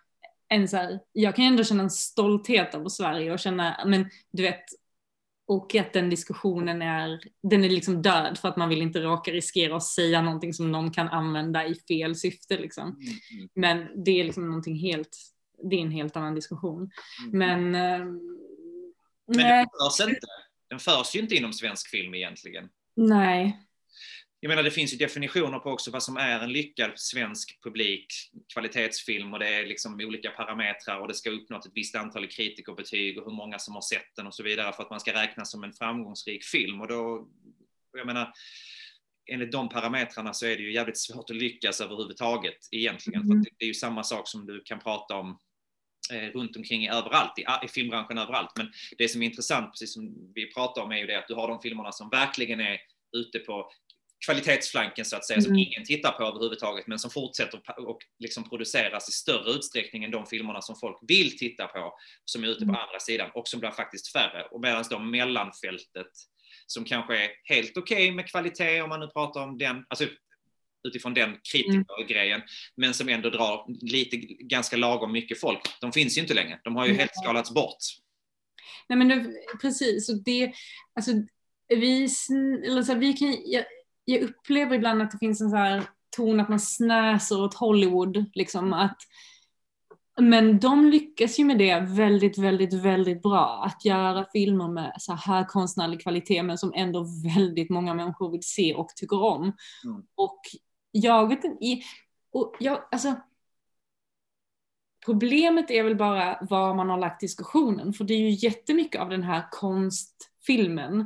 en 0.50 0.68
så 0.68 0.78
här, 0.78 1.00
jag 1.12 1.36
kan 1.36 1.46
ändå 1.46 1.64
känna 1.64 1.84
en 1.84 1.90
stolthet 1.90 2.76
över 2.76 2.90
Sverige 2.90 3.34
och 3.34 3.40
känna, 3.40 3.84
men 3.86 4.10
du 4.32 4.44
vet, 4.44 4.64
och 5.50 5.76
att 5.76 5.94
den 5.94 6.10
diskussionen 6.10 6.82
är, 6.82 7.20
den 7.44 7.64
är 7.64 7.70
liksom 7.70 8.02
död 8.02 8.38
för 8.38 8.50
att 8.50 8.58
man 8.58 8.70
vill 8.70 8.82
inte 8.82 9.00
råka 9.00 9.32
riskera 9.32 9.76
att 9.76 9.84
säga 9.84 10.22
någonting 10.22 10.54
som 10.54 10.72
någon 10.72 10.92
kan 10.92 11.08
använda 11.08 11.66
i 11.66 11.76
fel 11.76 12.16
syfte 12.16 12.58
liksom. 12.58 12.88
Mm, 12.88 13.50
Men 13.56 14.04
det 14.04 14.12
är 14.20 14.24
liksom 14.24 14.48
någonting 14.48 14.76
helt, 14.76 15.18
det 15.70 15.76
är 15.76 15.80
en 15.82 15.92
helt 15.92 16.16
annan 16.16 16.36
diskussion. 16.36 16.92
mm. 17.34 17.38
Men, 17.40 17.76
eh, 17.76 18.06
Men 19.28 19.38
den 19.38 19.68
förs 19.82 20.08
inte. 20.08 20.28
Den 20.70 20.80
förs 20.80 21.16
ju 21.16 21.20
inte 21.20 21.36
inom 21.36 21.54
svensk 21.54 21.90
film 21.90 22.14
egentligen. 22.16 22.70
nej. 22.96 23.66
Jag 24.42 24.50
menar, 24.50 24.64
det 24.64 24.72
finns 24.72 24.94
ju 24.94 24.98
definitioner 24.98 25.60
på 25.60 25.70
också 25.70 25.92
vad 25.92 26.04
som 26.04 26.18
är 26.18 26.40
en 26.40 26.52
lyckad 26.52 26.92
svensk 26.96 27.60
publik 27.64 28.06
kvalitetsfilm 28.54 29.34
och 29.34 29.40
det 29.40 29.48
är 29.48 29.66
liksom 29.66 30.00
olika 30.00 30.30
parametrar 30.30 31.00
och 31.00 31.08
det 31.08 31.14
ska 31.14 31.30
uppnått 31.30 31.66
ett 31.66 31.72
visst 31.76 31.96
antal 31.96 32.28
kritikerbetyg 32.28 33.18
och 33.18 33.26
hur 33.26 33.38
många 33.38 33.60
som 33.60 33.74
har 33.74 33.82
sett 33.82 34.16
den 34.16 34.28
och 34.28 34.36
så 34.36 34.44
vidare 34.44 34.74
för 34.74 34.84
att 34.84 34.90
man 34.90 35.00
ska 35.00 35.14
räknas 35.14 35.52
som 35.52 35.64
en 35.64 35.74
framgångsrik 35.74 36.44
film 36.44 36.82
och 36.82 36.88
då, 36.88 37.28
jag 37.98 38.06
menar, 38.06 38.34
enligt 39.32 39.52
de 39.52 39.70
parametrarna 39.70 40.34
så 40.34 40.46
är 40.46 40.58
det 40.58 40.64
ju 40.64 40.74
jävligt 40.74 40.98
svårt 40.98 41.30
att 41.30 41.36
lyckas 41.36 41.82
överhuvudtaget 41.82 42.58
egentligen. 42.72 43.22
Mm. 43.22 43.44
För 43.44 43.52
det, 43.58 43.66
är 43.66 43.68
ju 43.68 43.74
samma 43.74 44.04
sak 44.04 44.28
som 44.28 44.46
du 44.46 44.62
kan 44.66 44.80
prata 44.80 45.16
om 45.16 45.40
eh, 46.14 46.30
runt 46.30 46.56
omkring 46.56 46.84
i 46.86 46.90
överallt, 46.90 47.40
i, 47.40 47.66
i 47.66 47.68
filmbranschen 47.68 48.18
överallt. 48.18 48.52
Men 48.58 48.72
det 48.98 49.08
som 49.08 49.22
är 49.22 49.26
intressant, 49.26 49.72
precis 49.72 49.94
som 49.94 50.32
vi 50.36 50.54
pratar 50.54 50.82
om, 50.82 50.92
är 50.92 50.98
ju 50.98 51.08
det 51.08 51.20
att 51.20 51.28
du 51.28 51.34
har 51.34 51.48
de 51.48 51.62
filmerna 51.62 51.92
som 51.92 52.10
verkligen 52.10 52.60
är 52.60 52.78
ute 53.18 53.40
på 53.40 53.72
kvalitetsflanken 54.26 55.06
så 55.06 55.16
att 55.16 55.26
säga, 55.28 55.42
som 55.42 55.52
Mm. 55.52 55.60
ingen 55.68 55.86
tittar 55.86 56.12
på 56.12 56.24
överhuvudtaget, 56.24 56.88
men 56.88 57.00
som 57.00 57.12
fortsätter 57.12 57.62
och 57.88 58.00
liksom 58.20 58.50
produceras 58.50 59.10
i 59.10 59.12
större 59.12 59.52
utsträckning 59.52 60.04
än 60.04 60.12
de 60.12 60.26
filmerna 60.26 60.62
som 60.62 60.76
folk 60.76 60.98
vill 61.02 61.38
titta 61.38 61.68
på, 61.68 61.94
som 62.26 62.44
är 62.44 62.48
ute 62.48 62.60
på 62.60 62.72
Mm. 62.72 62.76
andra 62.76 63.00
sidan 63.00 63.30
och 63.34 63.48
som 63.48 63.60
blir 63.60 63.72
faktiskt 63.72 64.12
färre. 64.12 64.44
Och 64.52 64.62
medan 64.62 64.84
då 64.90 65.00
mellanfältet, 65.00 66.08
som 66.68 66.86
kanske 66.86 67.18
är 67.24 67.30
helt 67.44 67.78
okej 67.78 68.12
med 68.12 68.30
kvalitet, 68.30 68.82
om 68.82 68.90
man 68.90 69.00
nu 69.00 69.08
pratar 69.08 69.42
om 69.44 69.58
den, 69.58 69.86
alltså 69.90 70.06
utifrån 70.88 71.14
den 71.14 71.38
kritikergrejen, 71.52 72.42
men 72.76 72.94
som 72.94 73.10
ändå 73.10 73.30
drar 73.30 73.66
lite, 73.92 74.18
ganska 74.40 74.78
lagom 74.78 75.12
mycket 75.12 75.40
folk. 75.40 75.60
De 75.82 75.92
finns 75.92 76.18
ju 76.18 76.22
inte 76.22 76.34
längre, 76.34 76.60
de 76.64 76.76
har 76.76 76.88
ju 76.88 76.94
helt 76.94 77.12
skalats 77.16 77.54
bort. 77.54 77.78
Nej 78.90 78.98
men 78.98 79.08
det, 79.08 79.34
precis, 79.62 80.10
och 80.10 80.24
det, 80.24 80.54
alltså 80.96 81.12
vi, 81.68 82.08
eller 82.66 82.84
så 82.84 82.92
här, 82.94 83.00
vi 83.00 83.14
kan, 83.14 83.36
jag, 84.14 84.22
upplever 84.22 84.76
ibland 84.76 85.02
att 85.02 85.12
det 85.12 85.18
finns 85.18 85.42
en 85.42 85.50
så 85.50 85.56
här 85.56 85.84
ton 86.16 86.40
att 86.40 86.50
man 86.50 86.60
snäser 86.60 87.42
åt 87.42 87.54
Hollywood, 87.54 88.26
liksom 88.34 88.74
att 88.74 88.98
men 90.22 90.60
de 90.60 90.90
lyckas 90.90 91.40
ju 91.40 91.46
med 91.46 91.58
det 91.58 91.80
väldigt, 91.80 92.38
väldigt, 92.38 92.74
väldigt 92.74 93.22
bra. 93.22 93.64
Att 93.66 93.86
göra 93.86 94.26
filmer 94.34 94.68
med 94.68 94.94
så 94.98 95.14
här 95.14 95.46
konstnärlig 95.46 96.02
kvalitet 96.02 96.44
men 96.44 96.58
som 96.58 96.74
ändå 96.76 97.06
väldigt 97.36 97.70
många 97.70 97.94
människor 97.94 98.32
vill 98.32 98.44
se 98.44 98.74
och 98.74 98.90
tycker 98.96 99.24
om. 99.24 99.42
Mm. 99.42 100.04
Och 100.16 100.40
jag 100.92 101.28
vet 101.28 101.44
inte, 101.44 101.66
i- 101.66 101.84
och 102.32 102.56
jag, 102.60 102.80
alltså 102.92 103.16
Problemet 105.06 105.72
är 105.72 105.84
väl 105.84 105.96
bara 105.96 106.38
var 106.50 106.76
man 106.76 106.90
har 106.90 106.98
lagt 106.98 107.20
diskussionen, 107.22 107.94
för 107.94 108.04
det 108.04 108.14
är 108.14 108.18
ju 108.20 108.48
jättemycket 108.48 109.02
av 109.02 109.10
den 109.10 109.24
här 109.24 109.48
konstfilmen 109.52 111.00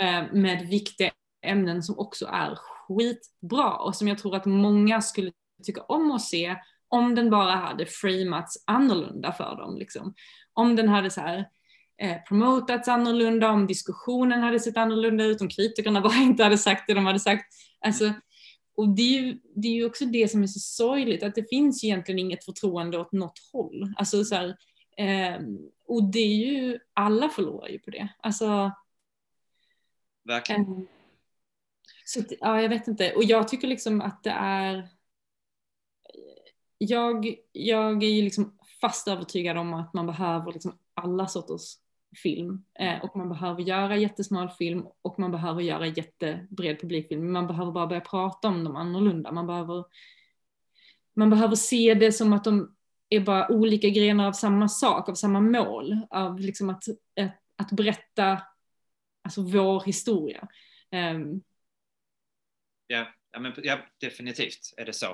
eh, 0.00 0.32
med 0.32 0.68
viktiga 0.68 1.10
ämnen 1.42 1.82
som 1.82 1.98
också 1.98 2.26
är 2.26 2.54
skitbra 2.56 3.76
och 3.76 3.96
som 3.96 4.08
jag 4.08 4.18
tror 4.18 4.36
att 4.36 4.46
många 4.46 5.00
skulle 5.00 5.32
tycka 5.62 5.82
om 5.82 6.10
att 6.10 6.22
se 6.22 6.56
om 6.88 7.14
den 7.14 7.30
bara 7.30 7.52
hade 7.52 7.86
framats 7.86 8.64
annorlunda 8.66 9.32
för 9.32 9.56
dem. 9.56 9.76
Liksom. 9.78 10.14
Om 10.52 10.76
den 10.76 10.88
hade 10.88 11.10
så 11.10 11.20
här, 11.20 11.48
eh, 11.98 12.16
promotats 12.28 12.88
annorlunda, 12.88 13.50
om 13.50 13.66
diskussionen 13.66 14.40
hade 14.40 14.60
sett 14.60 14.76
annorlunda 14.76 15.24
ut, 15.24 15.40
om 15.40 15.48
kritikerna 15.48 16.00
bara 16.00 16.14
inte 16.16 16.44
hade 16.44 16.58
sagt 16.58 16.84
det 16.86 16.94
de 16.94 17.06
hade 17.06 17.20
sagt. 17.20 17.54
Alltså, 17.80 18.12
och 18.76 18.88
det 18.88 19.02
är, 19.02 19.22
ju, 19.22 19.38
det 19.56 19.68
är 19.68 19.72
ju 19.72 19.86
också 19.86 20.04
det 20.04 20.30
som 20.30 20.42
är 20.42 20.46
så 20.46 20.60
sorgligt, 20.60 21.22
att 21.22 21.34
det 21.34 21.48
finns 21.48 21.84
egentligen 21.84 22.18
inget 22.18 22.44
förtroende 22.44 22.98
åt 22.98 23.12
något 23.12 23.38
håll. 23.52 23.94
Alltså, 23.96 24.24
så 24.24 24.34
här, 24.34 24.56
eh, 24.96 25.40
och 25.88 26.04
det 26.04 26.18
är 26.18 26.36
ju, 26.36 26.78
alla 26.94 27.28
förlorar 27.28 27.68
ju 27.68 27.78
på 27.78 27.90
det. 27.90 28.08
Alltså, 28.18 28.72
Verkligen. 30.24 30.62
eh, 30.62 30.78
så 32.04 32.20
ja, 32.40 32.62
jag 32.62 32.68
vet 32.68 32.88
inte. 32.88 33.12
Och 33.12 33.24
jag 33.24 33.48
tycker 33.48 33.68
liksom 33.68 34.00
att 34.00 34.22
det 34.22 34.30
är 34.30 34.88
jag, 36.78 37.34
jag 37.52 38.02
är 38.02 38.08
ju 38.08 38.22
liksom 38.22 38.58
fast 38.80 39.08
övertygad 39.08 39.56
om 39.56 39.74
att 39.74 39.94
man 39.94 40.06
behöver 40.06 40.52
liksom 40.52 40.78
alla 40.94 41.26
sorters 41.26 41.74
film. 42.22 42.64
Eh, 42.78 43.04
och 43.04 43.16
man 43.16 43.28
behöver 43.28 43.62
göra 43.62 43.96
jättesmal 43.96 44.50
film 44.50 44.86
och 45.02 45.18
man 45.18 45.30
behöver 45.30 45.62
göra 45.62 45.86
jättebred 45.86 46.80
publikfilm. 46.80 47.32
Man 47.32 47.46
behöver 47.46 47.72
bara 47.72 47.86
börja 47.86 48.00
prata 48.00 48.48
om 48.48 48.64
dem 48.64 48.76
annorlunda. 48.76 49.32
Man 49.32 49.46
behöver, 49.46 49.84
man 51.14 51.30
behöver 51.30 51.56
se 51.56 51.94
det 51.94 52.12
som 52.12 52.32
att 52.32 52.44
de 52.44 52.76
är 53.08 53.20
bara 53.20 53.52
olika 53.52 53.88
grenar 53.88 54.26
av 54.26 54.32
samma 54.32 54.68
sak, 54.68 55.08
av 55.08 55.14
samma 55.14 55.40
mål. 55.40 56.00
Av 56.10 56.40
liksom 56.40 56.70
att, 56.70 56.84
att, 57.20 57.36
att 57.56 57.72
berätta 57.72 58.42
alltså 59.24 59.42
vår 59.42 59.80
historia. 59.80 60.48
Ehm, 60.90 61.40
Ja, 62.92 63.06
ja, 63.32 63.40
men, 63.40 63.52
ja, 63.62 63.78
definitivt 64.00 64.74
är 64.76 64.84
det 64.84 64.92
så. 64.92 65.06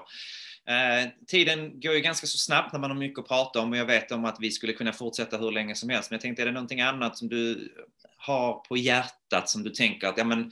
Eh, 0.68 1.08
tiden 1.26 1.80
går 1.80 1.94
ju 1.94 2.00
ganska 2.00 2.26
så 2.26 2.38
snabbt 2.38 2.72
när 2.72 2.80
man 2.80 2.90
har 2.90 2.98
mycket 2.98 3.18
att 3.18 3.28
prata 3.28 3.60
om 3.60 3.70
och 3.70 3.76
jag 3.76 3.86
vet 3.86 4.12
om 4.12 4.24
att 4.24 4.36
vi 4.40 4.50
skulle 4.50 4.72
kunna 4.72 4.92
fortsätta 4.92 5.38
hur 5.38 5.50
länge 5.50 5.74
som 5.74 5.88
helst. 5.88 6.10
Men 6.10 6.16
jag 6.16 6.22
tänkte, 6.22 6.42
är 6.42 6.46
det 6.46 6.52
någonting 6.52 6.80
annat 6.80 7.18
som 7.18 7.28
du 7.28 7.72
har 8.16 8.52
på 8.52 8.76
hjärtat 8.76 9.48
som 9.48 9.62
du 9.62 9.70
tänker 9.70 10.06
att 10.06 10.18
ja, 10.18 10.24
men, 10.24 10.50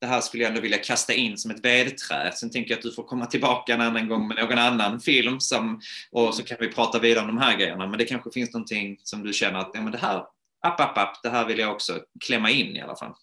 det 0.00 0.06
här 0.06 0.20
skulle 0.20 0.42
jag 0.42 0.50
ändå 0.50 0.60
vilja 0.60 0.78
kasta 0.78 1.12
in 1.12 1.38
som 1.38 1.50
ett 1.50 1.64
vedträ. 1.64 2.32
Sen 2.32 2.50
tänker 2.50 2.70
jag 2.70 2.76
att 2.76 2.82
du 2.82 2.92
får 2.92 3.02
komma 3.02 3.26
tillbaka 3.26 3.74
en 3.74 3.80
annan 3.80 4.08
gång 4.08 4.28
med 4.28 4.36
någon 4.36 4.58
annan 4.58 5.00
film 5.00 5.40
som, 5.40 5.80
och 6.10 6.34
så 6.34 6.42
kan 6.42 6.56
vi 6.60 6.68
prata 6.68 6.98
vidare 6.98 7.24
om 7.24 7.26
de 7.26 7.38
här 7.38 7.56
grejerna. 7.56 7.86
Men 7.86 7.98
det 7.98 8.04
kanske 8.04 8.30
finns 8.30 8.52
någonting 8.52 8.98
som 9.02 9.22
du 9.22 9.32
känner 9.32 9.58
att 9.58 9.70
ja, 9.74 9.80
men 9.82 9.92
det 9.92 9.98
här, 9.98 10.24
app, 10.62 10.80
app, 10.80 10.98
app, 10.98 11.22
det 11.22 11.30
här 11.30 11.46
vill 11.46 11.58
jag 11.58 11.72
också 11.72 12.00
klämma 12.26 12.50
in 12.50 12.76
i 12.76 12.80
alla 12.80 12.96
fall. 12.96 13.14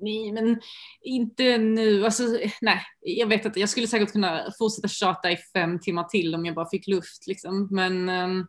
Nej, 0.00 0.32
men 0.32 0.60
inte 1.00 1.58
nu. 1.58 2.04
Alltså, 2.04 2.22
nej, 2.60 2.82
jag 3.00 3.26
vet 3.26 3.46
att 3.46 3.56
Jag 3.56 3.68
skulle 3.68 3.86
säkert 3.86 4.12
kunna 4.12 4.52
fortsätta 4.58 4.88
tjata 4.88 5.30
i 5.30 5.36
fem 5.36 5.80
timmar 5.80 6.04
till 6.04 6.34
om 6.34 6.46
jag 6.46 6.54
bara 6.54 6.68
fick 6.70 6.86
luft. 6.86 7.26
Liksom. 7.26 7.68
Men... 7.70 8.08
um, 8.08 8.46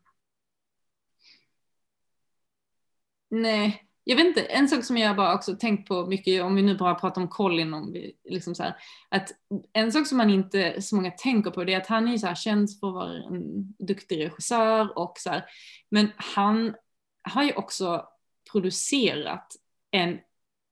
nej, 3.30 3.92
jag 4.04 4.16
vet 4.16 4.26
inte. 4.26 4.42
En 4.42 4.68
sak 4.68 4.84
som 4.84 4.98
jag 4.98 5.16
bara 5.16 5.36
också 5.36 5.56
tänkt 5.56 5.88
på 5.88 6.06
mycket, 6.06 6.44
om 6.44 6.56
vi 6.56 6.62
nu 6.62 6.78
bara 6.78 6.96
pratar 6.96 7.22
om 7.22 7.28
Colin, 7.28 7.74
om 7.74 7.92
vi, 7.92 8.14
liksom 8.24 8.56
så 8.56 8.64
här, 8.64 8.76
att 9.10 9.30
en 9.74 9.92
sak 9.92 10.08
som 10.08 10.18
man 10.18 10.30
inte 10.30 10.82
så 10.82 10.96
många 10.96 11.12
tänker 11.12 11.52
på 11.52 11.64
det 11.64 11.74
är 11.74 11.78
att 11.78 11.88
han 11.88 12.08
är 12.08 12.18
så 12.18 12.28
här 12.28 12.36
känd 12.36 12.70
för 12.80 12.88
att 12.88 12.94
vara 12.94 13.14
en 13.14 13.74
duktig 13.80 14.20
regissör 14.20 14.98
och 14.98 15.14
så 15.18 15.30
här, 15.30 15.46
men 15.90 16.12
han 16.16 16.76
har 17.22 17.44
ju 17.44 17.54
också 17.54 18.06
producerat 18.52 19.48
en 19.92 20.20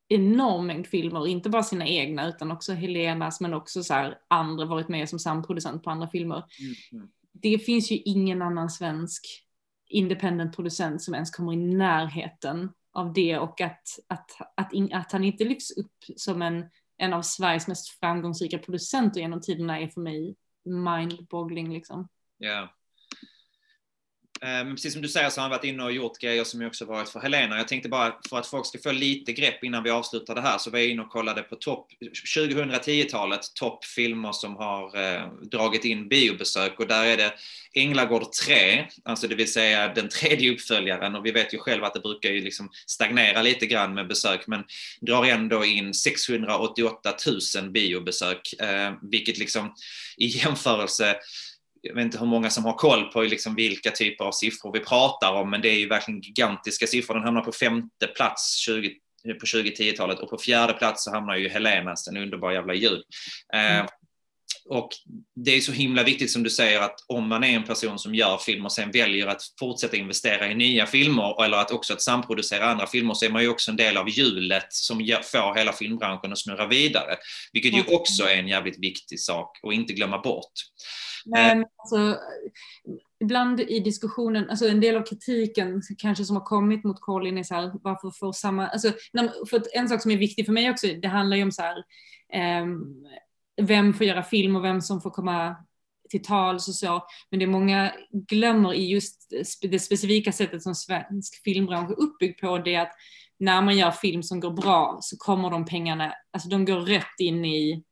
enorm 0.09 0.67
mängd 0.67 0.87
filmer, 0.87 1.27
inte 1.27 1.49
bara 1.49 1.63
sina 1.63 1.87
egna 1.87 2.27
utan 2.27 2.51
också 2.51 2.73
Helenas 2.73 3.41
men 3.41 3.53
också 3.53 3.83
så 3.83 4.13
andra 4.27 4.65
varit 4.65 4.89
med 4.89 5.09
som 5.09 5.19
samproducent 5.19 5.83
på 5.83 5.89
andra 5.89 6.07
filmer. 6.07 6.43
Mm. 6.91 7.07
Det 7.33 7.59
finns 7.59 7.91
ju 7.91 7.95
ingen 7.95 8.41
annan 8.41 8.69
svensk 8.69 9.25
independent 9.89 10.55
producent 10.55 11.01
som 11.01 11.13
ens 11.13 11.31
kommer 11.31 11.53
i 11.53 11.55
närheten 11.55 12.69
av 12.93 13.13
det 13.13 13.37
och 13.37 13.61
att, 13.61 13.87
att, 14.07 14.31
att, 14.55 14.73
in, 14.73 14.93
att 14.93 15.11
han 15.11 15.23
inte 15.23 15.43
lyfts 15.43 15.71
upp 15.71 15.95
som 16.15 16.41
en, 16.41 16.65
en 16.97 17.13
av 17.13 17.21
Sveriges 17.21 17.67
mest 17.67 17.89
framgångsrika 17.89 18.57
producenter 18.57 19.21
genom 19.21 19.41
tiderna 19.41 19.79
är 19.79 19.87
för 19.87 20.01
mig 20.01 20.35
mind-boggling 20.65 21.73
liksom. 21.73 22.07
Ja. 22.37 22.69
Eh, 24.41 24.47
men 24.49 24.75
precis 24.75 24.93
som 24.93 25.01
du 25.01 25.07
säger 25.07 25.29
så 25.29 25.41
har 25.41 25.43
han 25.43 25.51
varit 25.51 25.63
inne 25.63 25.83
och 25.83 25.91
gjort 25.91 26.19
grejer 26.19 26.43
som 26.43 26.65
också 26.65 26.85
varit 26.85 27.09
för 27.09 27.19
Helena. 27.19 27.57
Jag 27.57 27.67
tänkte 27.67 27.89
bara 27.89 28.13
för 28.29 28.39
att 28.39 28.47
folk 28.47 28.65
ska 28.65 28.79
få 28.79 28.91
lite 28.91 29.33
grepp 29.33 29.63
innan 29.63 29.83
vi 29.83 29.89
avslutar 29.89 30.35
det 30.35 30.41
här 30.41 30.57
så 30.57 30.71
var 30.71 30.79
jag 30.79 30.87
inne 30.87 31.01
och 31.01 31.09
kollade 31.09 31.41
på 31.41 31.55
topp 31.55 31.87
2010-talet 32.35 33.53
toppfilmer 33.53 34.31
som 34.31 34.55
har 34.55 35.03
eh, 35.03 35.27
dragit 35.41 35.85
in 35.85 36.07
biobesök 36.07 36.79
och 36.79 36.87
där 36.87 37.05
är 37.05 37.17
det 37.17 37.33
Änglagård 37.73 38.31
3, 38.31 38.85
alltså 39.03 39.27
det 39.27 39.35
vill 39.35 39.53
säga 39.53 39.93
den 39.93 40.09
tredje 40.09 40.51
uppföljaren 40.51 41.15
och 41.15 41.25
vi 41.25 41.31
vet 41.31 41.53
ju 41.53 41.57
själva 41.57 41.87
att 41.87 41.93
det 41.93 41.99
brukar 41.99 42.29
ju 42.29 42.41
liksom 42.41 42.69
stagnera 42.85 43.41
lite 43.41 43.65
grann 43.65 43.93
med 43.93 44.07
besök 44.07 44.47
men 44.47 44.63
drar 45.01 45.25
ändå 45.25 45.65
in 45.65 45.93
688 45.93 47.13
000 47.55 47.71
biobesök, 47.71 48.53
eh, 48.61 48.93
vilket 49.01 49.37
liksom 49.37 49.73
i 50.17 50.25
jämförelse 50.25 51.15
jag 51.81 51.95
vet 51.95 52.03
inte 52.03 52.17
hur 52.17 52.25
många 52.25 52.49
som 52.49 52.65
har 52.65 52.73
koll 52.73 53.03
på 53.03 53.21
liksom 53.21 53.55
vilka 53.55 53.91
typer 53.91 54.25
av 54.25 54.31
siffror 54.31 54.73
vi 54.73 54.79
pratar 54.79 55.33
om, 55.33 55.49
men 55.49 55.61
det 55.61 55.69
är 55.69 55.79
ju 55.79 55.87
verkligen 55.87 56.21
gigantiska 56.21 56.87
siffror. 56.87 57.15
Den 57.15 57.23
hamnar 57.23 57.41
på 57.41 57.51
femte 57.51 58.07
plats 58.07 58.55
20, 58.55 58.87
eh, 59.25 59.33
på 59.33 59.45
2010-talet 59.45 60.19
och 60.19 60.29
på 60.29 60.37
fjärde 60.37 60.73
plats 60.73 61.03
så 61.03 61.11
hamnar 61.11 61.35
ju 61.35 61.49
Helenas, 61.49 62.07
en 62.07 62.17
underbar 62.17 62.51
jävla 62.51 62.73
jul. 62.73 63.03
Eh, 63.53 63.85
och 64.69 64.89
det 65.35 65.51
är 65.51 65.61
så 65.61 65.71
himla 65.71 66.03
viktigt 66.03 66.31
som 66.31 66.43
du 66.43 66.49
säger 66.49 66.81
att 66.81 66.95
om 67.07 67.27
man 67.27 67.43
är 67.43 67.55
en 67.55 67.63
person 67.63 67.99
som 67.99 68.15
gör 68.15 68.37
film 68.37 68.65
och 68.65 68.71
sen 68.71 68.91
väljer 68.91 69.27
att 69.27 69.41
fortsätta 69.59 69.97
investera 69.97 70.51
i 70.51 70.55
nya 70.55 70.85
filmer 70.85 71.43
eller 71.43 71.57
att 71.57 71.71
också 71.71 71.93
att 71.93 72.01
samproducera 72.01 72.65
andra 72.65 72.87
filmer 72.87 73.13
så 73.13 73.25
är 73.25 73.29
man 73.29 73.41
ju 73.41 73.49
också 73.49 73.71
en 73.71 73.77
del 73.77 73.97
av 73.97 74.09
hjulet 74.09 74.65
som 74.69 74.97
får 75.23 75.55
hela 75.55 75.71
filmbranschen 75.71 76.31
att 76.31 76.39
snurra 76.39 76.67
vidare. 76.67 77.15
Vilket 77.53 77.73
ju 77.73 77.95
också 77.95 78.23
är 78.23 78.37
en 78.37 78.47
jävligt 78.47 78.79
viktig 78.79 79.19
sak 79.19 79.59
att 79.63 79.73
inte 79.73 79.93
glömma 79.93 80.21
bort. 80.21 80.53
Men 81.25 81.65
alltså, 81.77 82.17
ibland 83.23 83.59
i 83.59 83.79
diskussionen, 83.79 84.49
alltså 84.49 84.67
en 84.67 84.81
del 84.81 84.95
av 84.95 85.03
kritiken 85.03 85.81
kanske 85.97 86.25
som 86.25 86.35
har 86.35 86.43
kommit 86.43 86.83
mot 86.83 87.01
Colin 87.01 87.37
är 87.37 87.43
så 87.43 87.55
här, 87.55 87.71
varför 87.83 88.11
får 88.19 88.33
samma, 88.33 88.67
alltså, 88.67 88.91
för 89.49 89.61
en 89.73 89.89
sak 89.89 90.01
som 90.01 90.11
är 90.11 90.17
viktig 90.17 90.45
för 90.45 90.53
mig 90.53 90.69
också, 90.69 90.87
det 90.87 91.07
handlar 91.07 91.37
ju 91.37 91.43
om 91.43 91.51
så 91.51 91.61
här, 91.61 91.83
ehm, 92.33 92.79
vem 93.61 93.93
får 93.93 94.05
göra 94.05 94.23
film 94.23 94.55
och 94.55 94.63
vem 94.63 94.81
som 94.81 95.01
får 95.01 95.09
komma 95.09 95.55
till 96.09 96.23
tals 96.23 96.67
och 96.67 96.75
så, 96.75 97.03
men 97.29 97.39
det 97.39 97.47
många 97.47 97.93
glömmer 98.11 98.73
i 98.73 98.91
just 98.91 99.33
det 99.61 99.79
specifika 99.79 100.31
sättet 100.31 100.63
som 100.63 100.75
svensk 100.75 101.43
filmbransch 101.43 101.91
är 101.91 101.99
uppbyggd 101.99 102.41
på, 102.41 102.57
det 102.57 102.75
är 102.75 102.81
att 102.81 102.93
när 103.39 103.61
man 103.61 103.77
gör 103.77 103.91
film 103.91 104.23
som 104.23 104.39
går 104.39 104.51
bra 104.51 104.97
så 105.01 105.17
kommer 105.17 105.49
de 105.49 105.65
pengarna, 105.65 106.13
alltså 106.33 106.49
de 106.49 106.65
går 106.65 106.79
rätt 106.79 107.19
in 107.19 107.45
i 107.45 107.83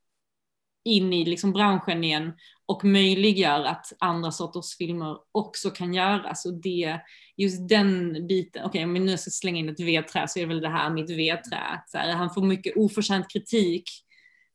in 0.87 1.13
i 1.13 1.25
liksom 1.25 1.53
branschen 1.53 2.03
igen 2.03 2.33
och 2.65 2.85
möjliggör 2.85 3.63
att 3.63 3.93
andra 3.99 4.31
sorters 4.31 4.77
filmer 4.77 5.17
också 5.31 5.69
kan 5.69 5.93
göras. 5.93 6.45
Och 6.45 6.53
det, 6.53 6.99
just 7.37 7.69
den 7.69 8.27
biten, 8.27 8.65
okej 8.65 8.83
om 8.83 8.93
vi 8.93 8.99
nu 8.99 9.17
ska 9.17 9.31
slänga 9.31 9.59
in 9.59 9.69
ett 9.69 9.79
vedträ 9.79 10.27
så 10.27 10.39
är 10.39 10.41
det 10.41 10.47
väl 10.47 10.61
det 10.61 10.69
här 10.69 10.89
mitt 10.89 11.09
vedträ. 11.09 11.81
Så 11.87 11.97
här, 11.97 12.13
han 12.13 12.33
får 12.33 12.41
mycket 12.41 12.77
oförtjänt 12.77 13.31
kritik 13.31 13.83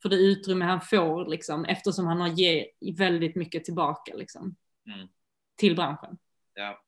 för 0.02 0.08
det 0.08 0.16
utrymme 0.16 0.64
han 0.64 0.80
får 0.80 1.26
liksom, 1.30 1.64
eftersom 1.64 2.06
han 2.06 2.20
har 2.20 2.28
gett 2.28 2.68
väldigt 2.98 3.36
mycket 3.36 3.64
tillbaka 3.64 4.14
liksom, 4.14 4.56
Mm. 4.94 5.08
till 5.58 5.76
branschen. 5.76 6.18
Ja. 6.54 6.82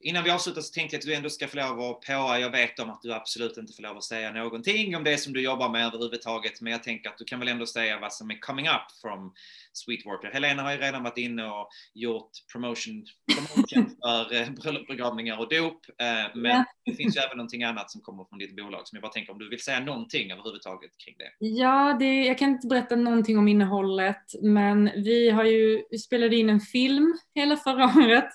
Innan 0.00 0.24
vi 0.24 0.30
avslutar 0.30 0.60
så 0.60 0.72
tänkte 0.72 0.96
jag 0.96 0.98
att 0.98 1.06
du 1.06 1.14
ändå 1.14 1.30
ska 1.30 1.48
få 1.48 1.56
lov 1.56 1.80
att 1.80 2.00
påa. 2.00 2.38
Jag 2.38 2.50
vet 2.50 2.78
om 2.78 2.90
att 2.90 3.02
du 3.02 3.12
absolut 3.12 3.56
inte 3.56 3.72
får 3.72 3.82
lov 3.82 3.96
att 3.96 4.04
säga 4.04 4.32
någonting 4.32 4.96
om 4.96 5.04
det 5.04 5.18
som 5.18 5.32
du 5.32 5.42
jobbar 5.42 5.68
med 5.68 5.86
överhuvudtaget, 5.86 6.60
men 6.60 6.72
jag 6.72 6.82
tänker 6.82 7.10
att 7.10 7.18
du 7.18 7.24
kan 7.24 7.38
väl 7.38 7.48
ändå 7.48 7.66
säga 7.66 7.98
vad 8.00 8.12
som 8.12 8.30
är 8.30 8.38
coming 8.40 8.68
up 8.68 9.00
from 9.00 9.34
Sweetwater. 9.72 10.30
Helena 10.32 10.62
har 10.62 10.72
ju 10.72 10.78
redan 10.78 11.02
varit 11.02 11.18
inne 11.18 11.44
och 11.44 11.68
gjort 11.94 12.30
promotion, 12.52 13.06
promotion 13.34 13.96
för 14.02 14.34
eh, 14.34 14.50
bröllop, 14.50 14.86
begravningar 14.86 15.38
och 15.38 15.48
dop, 15.48 15.80
eh, 16.00 16.36
men 16.40 16.64
det 16.84 16.94
finns 16.94 17.16
ju 17.16 17.20
även 17.20 17.36
någonting 17.36 17.64
annat 17.64 17.90
som 17.90 18.00
kommer 18.00 18.24
från 18.24 18.38
ditt 18.38 18.56
bolag 18.56 18.88
som 18.88 18.96
jag 18.96 19.02
bara 19.02 19.12
tänker 19.12 19.32
om 19.32 19.38
du 19.38 19.48
vill 19.48 19.62
säga 19.62 19.80
någonting 19.80 20.32
överhuvudtaget 20.32 20.90
kring 21.04 21.14
det. 21.18 21.46
Ja, 21.46 21.96
det, 22.00 22.24
jag 22.24 22.38
kan 22.38 22.50
inte 22.50 22.66
berätta 22.66 22.96
någonting 22.96 23.38
om 23.38 23.48
innehållet, 23.48 24.24
men 24.42 24.84
vi 24.84 25.30
har 25.30 25.44
ju 25.44 25.82
vi 25.90 25.98
spelade 25.98 26.36
in 26.36 26.48
en 26.48 26.60
film 26.60 27.18
hela 27.34 27.56
förra 27.56 27.84
året 27.84 28.28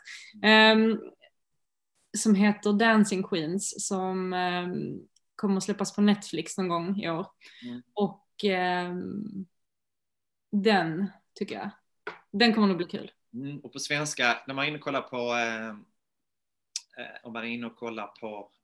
ehm, 0.43 0.99
som 2.16 2.36
heter 2.36 2.74
Dancing 2.74 3.24
Queens 3.24 3.88
som 3.88 4.34
ehm, 4.34 4.99
kommer 5.36 5.57
att 5.57 5.63
släppas 5.63 5.95
på 5.95 6.01
Netflix 6.01 6.57
någon 6.57 6.68
gång 6.68 7.01
i 7.01 7.09
år. 7.09 7.28
Mm. 7.63 7.82
Och 7.93 8.43
ehm, 8.43 9.45
den 10.51 11.11
tycker 11.34 11.55
jag, 11.55 11.70
den 12.32 12.53
kommer 12.53 12.68
nog 12.68 12.78
bli 12.78 12.86
kul. 12.86 13.11
Mm, 13.34 13.59
och 13.59 13.74
på 13.74 13.80
svenska, 13.80 14.38
när 14.47 14.53
man 14.53 14.66
är 14.66 14.70
inne 14.70 14.78
och 14.78 14.84
kollar 14.84 15.01
på, 15.01 15.18
eh, 15.18 15.68
eh, 17.03 17.16
om 17.24 17.34
man 17.34 17.43
är 17.43 17.47
inne 17.47 17.68
och 17.68 17.76
kollar 17.76 18.07
på 18.07 18.28
eh, 18.28 18.55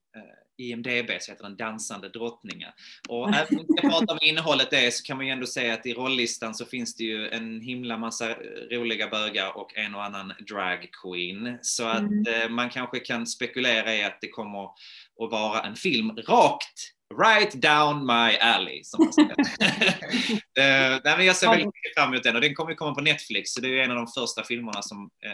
IMDB 0.57 1.11
så 1.19 1.31
heter 1.31 1.43
den 1.43 1.57
Dansande 1.57 2.09
drottningar. 2.09 2.73
Och 3.09 3.29
även 3.35 3.59
om 3.59 3.65
vi 3.67 3.77
ska 3.77 3.89
prata 3.89 4.13
om 4.13 4.19
innehållet 4.21 4.69
det 4.71 4.93
så 4.93 5.03
kan 5.03 5.17
man 5.17 5.25
ju 5.25 5.31
ändå 5.31 5.45
säga 5.47 5.73
att 5.73 5.85
i 5.85 5.93
rolllistan 5.93 6.55
så 6.55 6.65
finns 6.65 6.95
det 6.95 7.03
ju 7.03 7.27
en 7.29 7.61
himla 7.61 7.97
massa 7.97 8.29
eh, 8.29 8.35
roliga 8.71 9.07
bögar 9.07 9.57
och 9.57 9.77
en 9.77 9.95
och 9.95 10.03
annan 10.05 10.33
drag 10.47 10.89
queen. 11.03 11.57
Så 11.61 11.87
att 11.87 11.99
Mm. 12.01 12.41
eh, 12.41 12.49
man 12.49 12.69
kanske 12.69 12.99
kan 12.99 13.27
spekulera 13.27 13.95
i 13.95 14.03
att 14.03 14.17
det 14.21 14.27
kommer 14.29 14.63
att 14.63 15.31
vara 15.31 15.61
en 15.61 15.75
film 15.75 16.11
rakt 16.17 16.79
Right 17.23 17.51
down 17.61 18.05
my 18.05 18.37
alley, 18.37 18.83
som 18.83 19.03
man 19.05 19.13
säger. 19.13 19.35
Eh, 20.59 20.99
nej, 21.03 21.17
men 21.17 21.25
jag 21.25 21.35
ser 21.35 21.47
väldigt 21.49 21.65
mycket 21.65 21.93
fram 21.97 22.09
emot 22.13 22.23
den 22.23 22.35
och 22.35 22.41
den 22.41 22.55
kommer 22.55 22.71
ju 22.71 22.75
komma 22.75 22.95
på 22.95 23.01
Netflix, 23.01 23.53
så 23.53 23.61
det 23.61 23.79
är 23.79 23.83
en 23.83 23.91
av 23.91 23.97
de 23.97 24.07
första 24.07 24.43
filmerna 24.43 24.81
som 24.81 25.09
eh, 25.25 25.31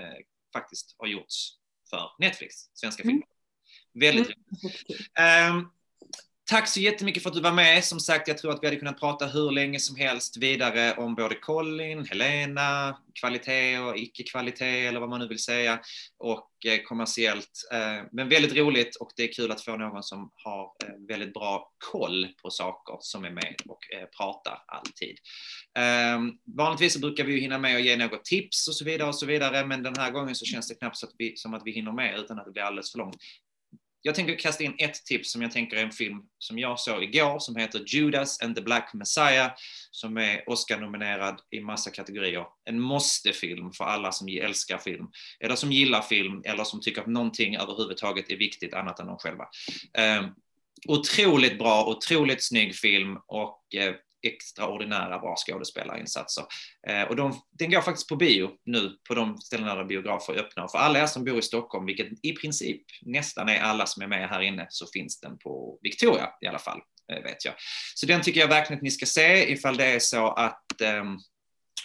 faktiskt 0.53 0.95
har 0.97 1.07
gjorts 1.07 1.49
för 1.89 2.09
Netflix, 2.19 2.53
svenska 2.73 3.03
Mm. 3.03 3.11
filmer. 3.13 3.28
Väldigt 4.00 4.28
Mm. 4.28 5.58
Ehm, 5.58 5.68
Tack 6.50 6.68
så 6.68 6.80
jättemycket 6.80 7.24
för 7.24 7.30
att 7.30 7.36
du 7.36 7.41
var 7.41 7.52
med. 7.52 7.84
Som 7.84 8.00
sagt, 8.00 8.28
jag 8.28 8.38
tror 8.38 8.52
att 8.52 8.60
vi 8.62 8.68
hade 8.68 8.80
kunnat 8.80 9.00
prata 9.00 9.28
hur 9.28 9.52
länge 9.52 9.80
som 9.80 9.95
helst 9.95 10.38
vidare 10.38 10.93
om 10.93 11.16
både 11.16 11.36
Colin, 11.36 12.06
Helena, 12.06 12.98
kvalitet 13.20 13.80
och 13.80 13.98
icke-kvalitet 13.98 14.86
eller 14.86 15.00
vad 15.00 15.10
man 15.10 15.20
nu 15.20 15.28
vill 15.28 15.43
säga 15.43 15.80
och 16.18 16.50
eh, 16.68 16.82
kommersiellt. 16.84 17.52
Eh, 17.74 18.06
men 18.12 18.30
väldigt 18.30 18.56
roligt 18.56 18.95
och 18.95 19.12
det 19.16 19.24
är 19.24 19.34
kul 19.34 19.52
att 19.52 19.62
få 19.62 19.78
någon 19.78 20.04
som 20.04 20.32
har 20.43 20.64
eh, 20.64 21.08
väldigt 21.08 21.34
bra 21.34 21.72
koll 21.91 22.28
på 22.41 22.50
saker 22.50 22.98
som 23.00 23.26
är 23.26 23.32
med 23.32 23.56
och 23.66 23.93
eh, 23.93 24.06
pratar 24.18 24.64
alltid. 24.68 25.18
Eh, 25.78 26.20
vanligtvis 26.58 26.93
så 26.93 27.00
brukar 27.00 27.24
vi 27.24 27.34
ju 27.34 27.39
hinna 27.39 27.58
med 27.58 27.76
att 27.76 27.84
ge 27.84 27.98
något 27.98 28.26
tips 28.26 28.68
och 28.68 28.76
så 28.76 28.86
vidare 28.86 29.08
och 29.08 29.16
så 29.16 29.26
vidare, 29.26 29.66
men 29.66 29.84
den 29.84 29.95
här 29.98 30.12
gången 30.12 30.36
så 30.36 30.45
känns 30.45 30.68
det 30.68 30.76
knappt 30.76 30.98
så 30.98 31.06
att 31.06 31.14
vi, 31.18 31.34
som 31.36 31.54
att 31.54 31.62
vi 31.66 31.72
hinner 31.72 31.91
med 31.91 32.20
utan 32.20 32.39
att 32.39 32.45
det 32.45 32.52
blir 32.52 32.64
alldeles 32.64 32.91
för 32.91 33.00
långt. 33.00 33.18
Jag 34.02 34.16
tänker 34.16 34.39
kasta 34.39 34.64
in 34.64 34.76
ett 34.78 35.06
tips 35.06 35.32
som 35.32 35.41
jag 35.41 35.52
tänker 35.52 35.78
är 35.78 35.84
en 35.84 35.91
film 35.91 36.22
som 36.39 36.60
jag 36.60 36.80
såg 36.80 37.04
igår 37.04 37.39
som 37.39 37.56
heter 37.56 37.84
Judas 37.88 38.41
and 38.41 38.56
the 38.56 38.62
Black 38.62 38.93
Messiah 38.93 39.52
som 39.91 40.18
är 40.18 40.50
Oscar-nominerad 40.50 41.41
i 41.52 41.60
massa 41.60 41.91
kategorier. 41.91 42.45
En 42.66 42.80
måste-film 42.80 43.72
för 43.72 43.84
alla 43.84 44.12
som 44.12 44.28
älskar 44.28 44.78
film 44.78 45.08
eller 45.39 45.56
som 45.56 45.72
gillar 45.72 46.02
film 46.02 46.41
eller 46.45 46.64
som 46.64 46.82
tycker 46.82 47.02
att 47.02 47.08
någonting 47.08 47.56
överhuvudtaget 47.56 48.32
är 48.32 48.38
viktigt 48.38 48.74
annat 48.74 49.00
än 49.00 49.08
de 49.08 49.18
själva. 49.18 49.45
Eh, 49.98 50.28
otroligt 50.88 51.60
bra, 51.60 51.86
otroligt 51.86 52.43
snygg 52.43 52.76
film 52.76 53.18
och 53.28 53.76
eh, 53.76 53.95
extraordinära 54.22 55.20
bra 55.20 55.36
skådespelarinsatser. 55.38 56.43
Eh, 56.88 57.03
och 57.03 57.15
de, 57.15 57.41
den 57.51 57.72
går 57.72 57.82
faktiskt 57.82 58.09
på 58.09 58.15
bio 58.15 58.49
nu 58.65 58.97
på 59.07 59.15
de 59.15 59.38
ställena 59.38 59.76
där 59.76 59.84
biografer 59.84 60.34
är 60.34 60.39
öppna. 60.39 60.63
Och 60.63 60.72
för 60.72 60.78
alla 60.78 60.99
er 60.99 61.05
som 61.05 61.24
bor 61.24 61.39
i 61.39 61.41
Stockholm, 61.41 61.86
vilket 61.86 62.07
i 62.26 62.34
princip 62.34 62.82
nästan 63.01 63.49
är 63.49 63.59
alla 63.59 63.86
som 63.86 64.03
är 64.03 64.07
med 64.07 64.30
här 64.30 64.41
inne, 64.41 64.68
så 64.70 64.88
finns 64.93 65.20
den 65.20 65.38
på 65.38 65.80
Victoria 65.82 66.30
i 66.41 66.47
alla 66.47 66.59
fall, 66.59 66.82
eh, 67.11 67.24
vet 67.24 67.45
jag. 67.45 67.53
Så 67.95 68.05
den 68.05 68.22
tycker 68.22 68.39
jag 68.39 68.47
verkligen 68.47 68.78
att 68.78 68.84
ni 68.84 68.91
ska 68.91 69.05
se 69.05 69.51
ifall 69.51 69.78
det 69.78 69.86
är 69.86 69.99
så 69.99 70.28
att 70.28 70.82
eh, 70.82 71.03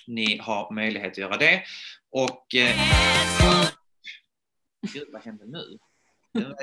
ni 0.07 0.39
har 0.39 0.75
möjlighet 0.75 1.11
att 1.11 1.19
göra 1.19 1.37
det. 1.37 1.63
Och... 2.11 2.55
Eh, 2.55 2.77
Gud, 4.93 5.09
vad 5.13 5.23
hände 5.23 5.45
nu? 5.47 5.79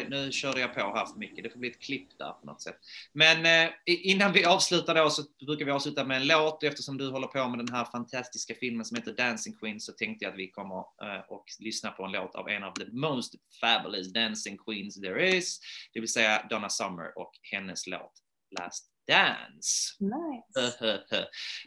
Nu, 0.09 0.31
körde 0.31 0.59
jag 0.59 0.73
på 0.73 0.79
här 0.79 1.05
för 1.05 1.19
mycket. 1.19 1.43
Det 1.43 1.49
får 1.49 1.59
bli 1.59 1.69
ett 1.69 1.79
klipp 1.79 2.17
där 2.17 2.31
på 2.31 2.45
något 2.45 2.61
sätt. 2.61 2.75
Men 3.13 3.65
eh, 3.65 3.71
innan 3.85 4.33
vi 4.33 4.45
avslutar 4.45 4.95
då 4.95 5.09
så 5.09 5.23
brukar 5.45 5.65
vi 5.65 5.71
avsluta 5.71 6.03
med 6.03 6.17
en 6.17 6.27
låt. 6.27 6.63
Eftersom 6.63 6.97
du 6.97 7.09
håller 7.09 7.27
på 7.27 7.47
med 7.47 7.59
den 7.59 7.75
här 7.75 7.85
fantastiska 7.85 8.53
filmen 8.59 8.85
som 8.85 8.97
heter 8.97 9.13
Dancing 9.13 9.55
Queen 9.59 9.79
så 9.79 9.91
tänkte 9.91 10.25
jag 10.25 10.31
att 10.31 10.39
vi 10.39 10.51
kommer 10.51 10.77
eh, 10.77 11.21
och 11.29 11.45
lyssna 11.59 11.91
på 11.91 12.03
en 12.03 12.11
låt 12.11 12.35
av 12.35 12.49
en 12.49 12.63
av 12.63 12.73
the 12.73 12.85
most 12.91 13.35
fabulous 13.61 14.13
dancing 14.13 14.57
queens 14.57 15.01
there 15.01 15.37
is. 15.37 15.59
Det 15.93 15.99
vill 15.99 16.11
säga 16.11 16.47
Donna 16.49 16.69
Summer 16.69 17.17
och 17.17 17.31
hennes 17.51 17.87
låt 17.87 18.13
Last 18.59 18.85
Dance. 19.07 19.95
Nice. 19.99 20.99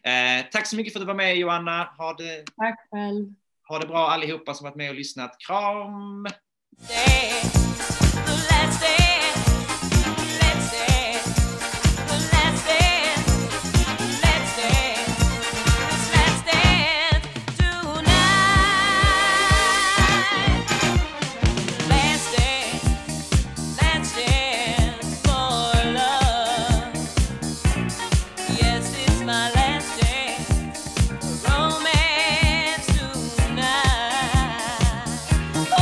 eh, 0.10 0.50
tack 0.52 0.66
så 0.66 0.76
mycket 0.76 0.92
för 0.92 1.00
att 1.00 1.02
du 1.02 1.06
var 1.06 1.14
med 1.14 1.36
Joanna. 1.36 1.84
Ha 1.98 2.14
det, 2.14 2.44
Tack 2.56 2.88
själv. 2.90 3.34
ha 3.68 3.78
det 3.78 3.86
bra 3.86 4.08
allihopa 4.08 4.54
som 4.54 4.64
varit 4.64 4.76
med 4.76 4.90
och 4.90 4.96
lyssnat. 4.96 5.36
Kram! 5.38 6.26
Dance. 6.78 7.91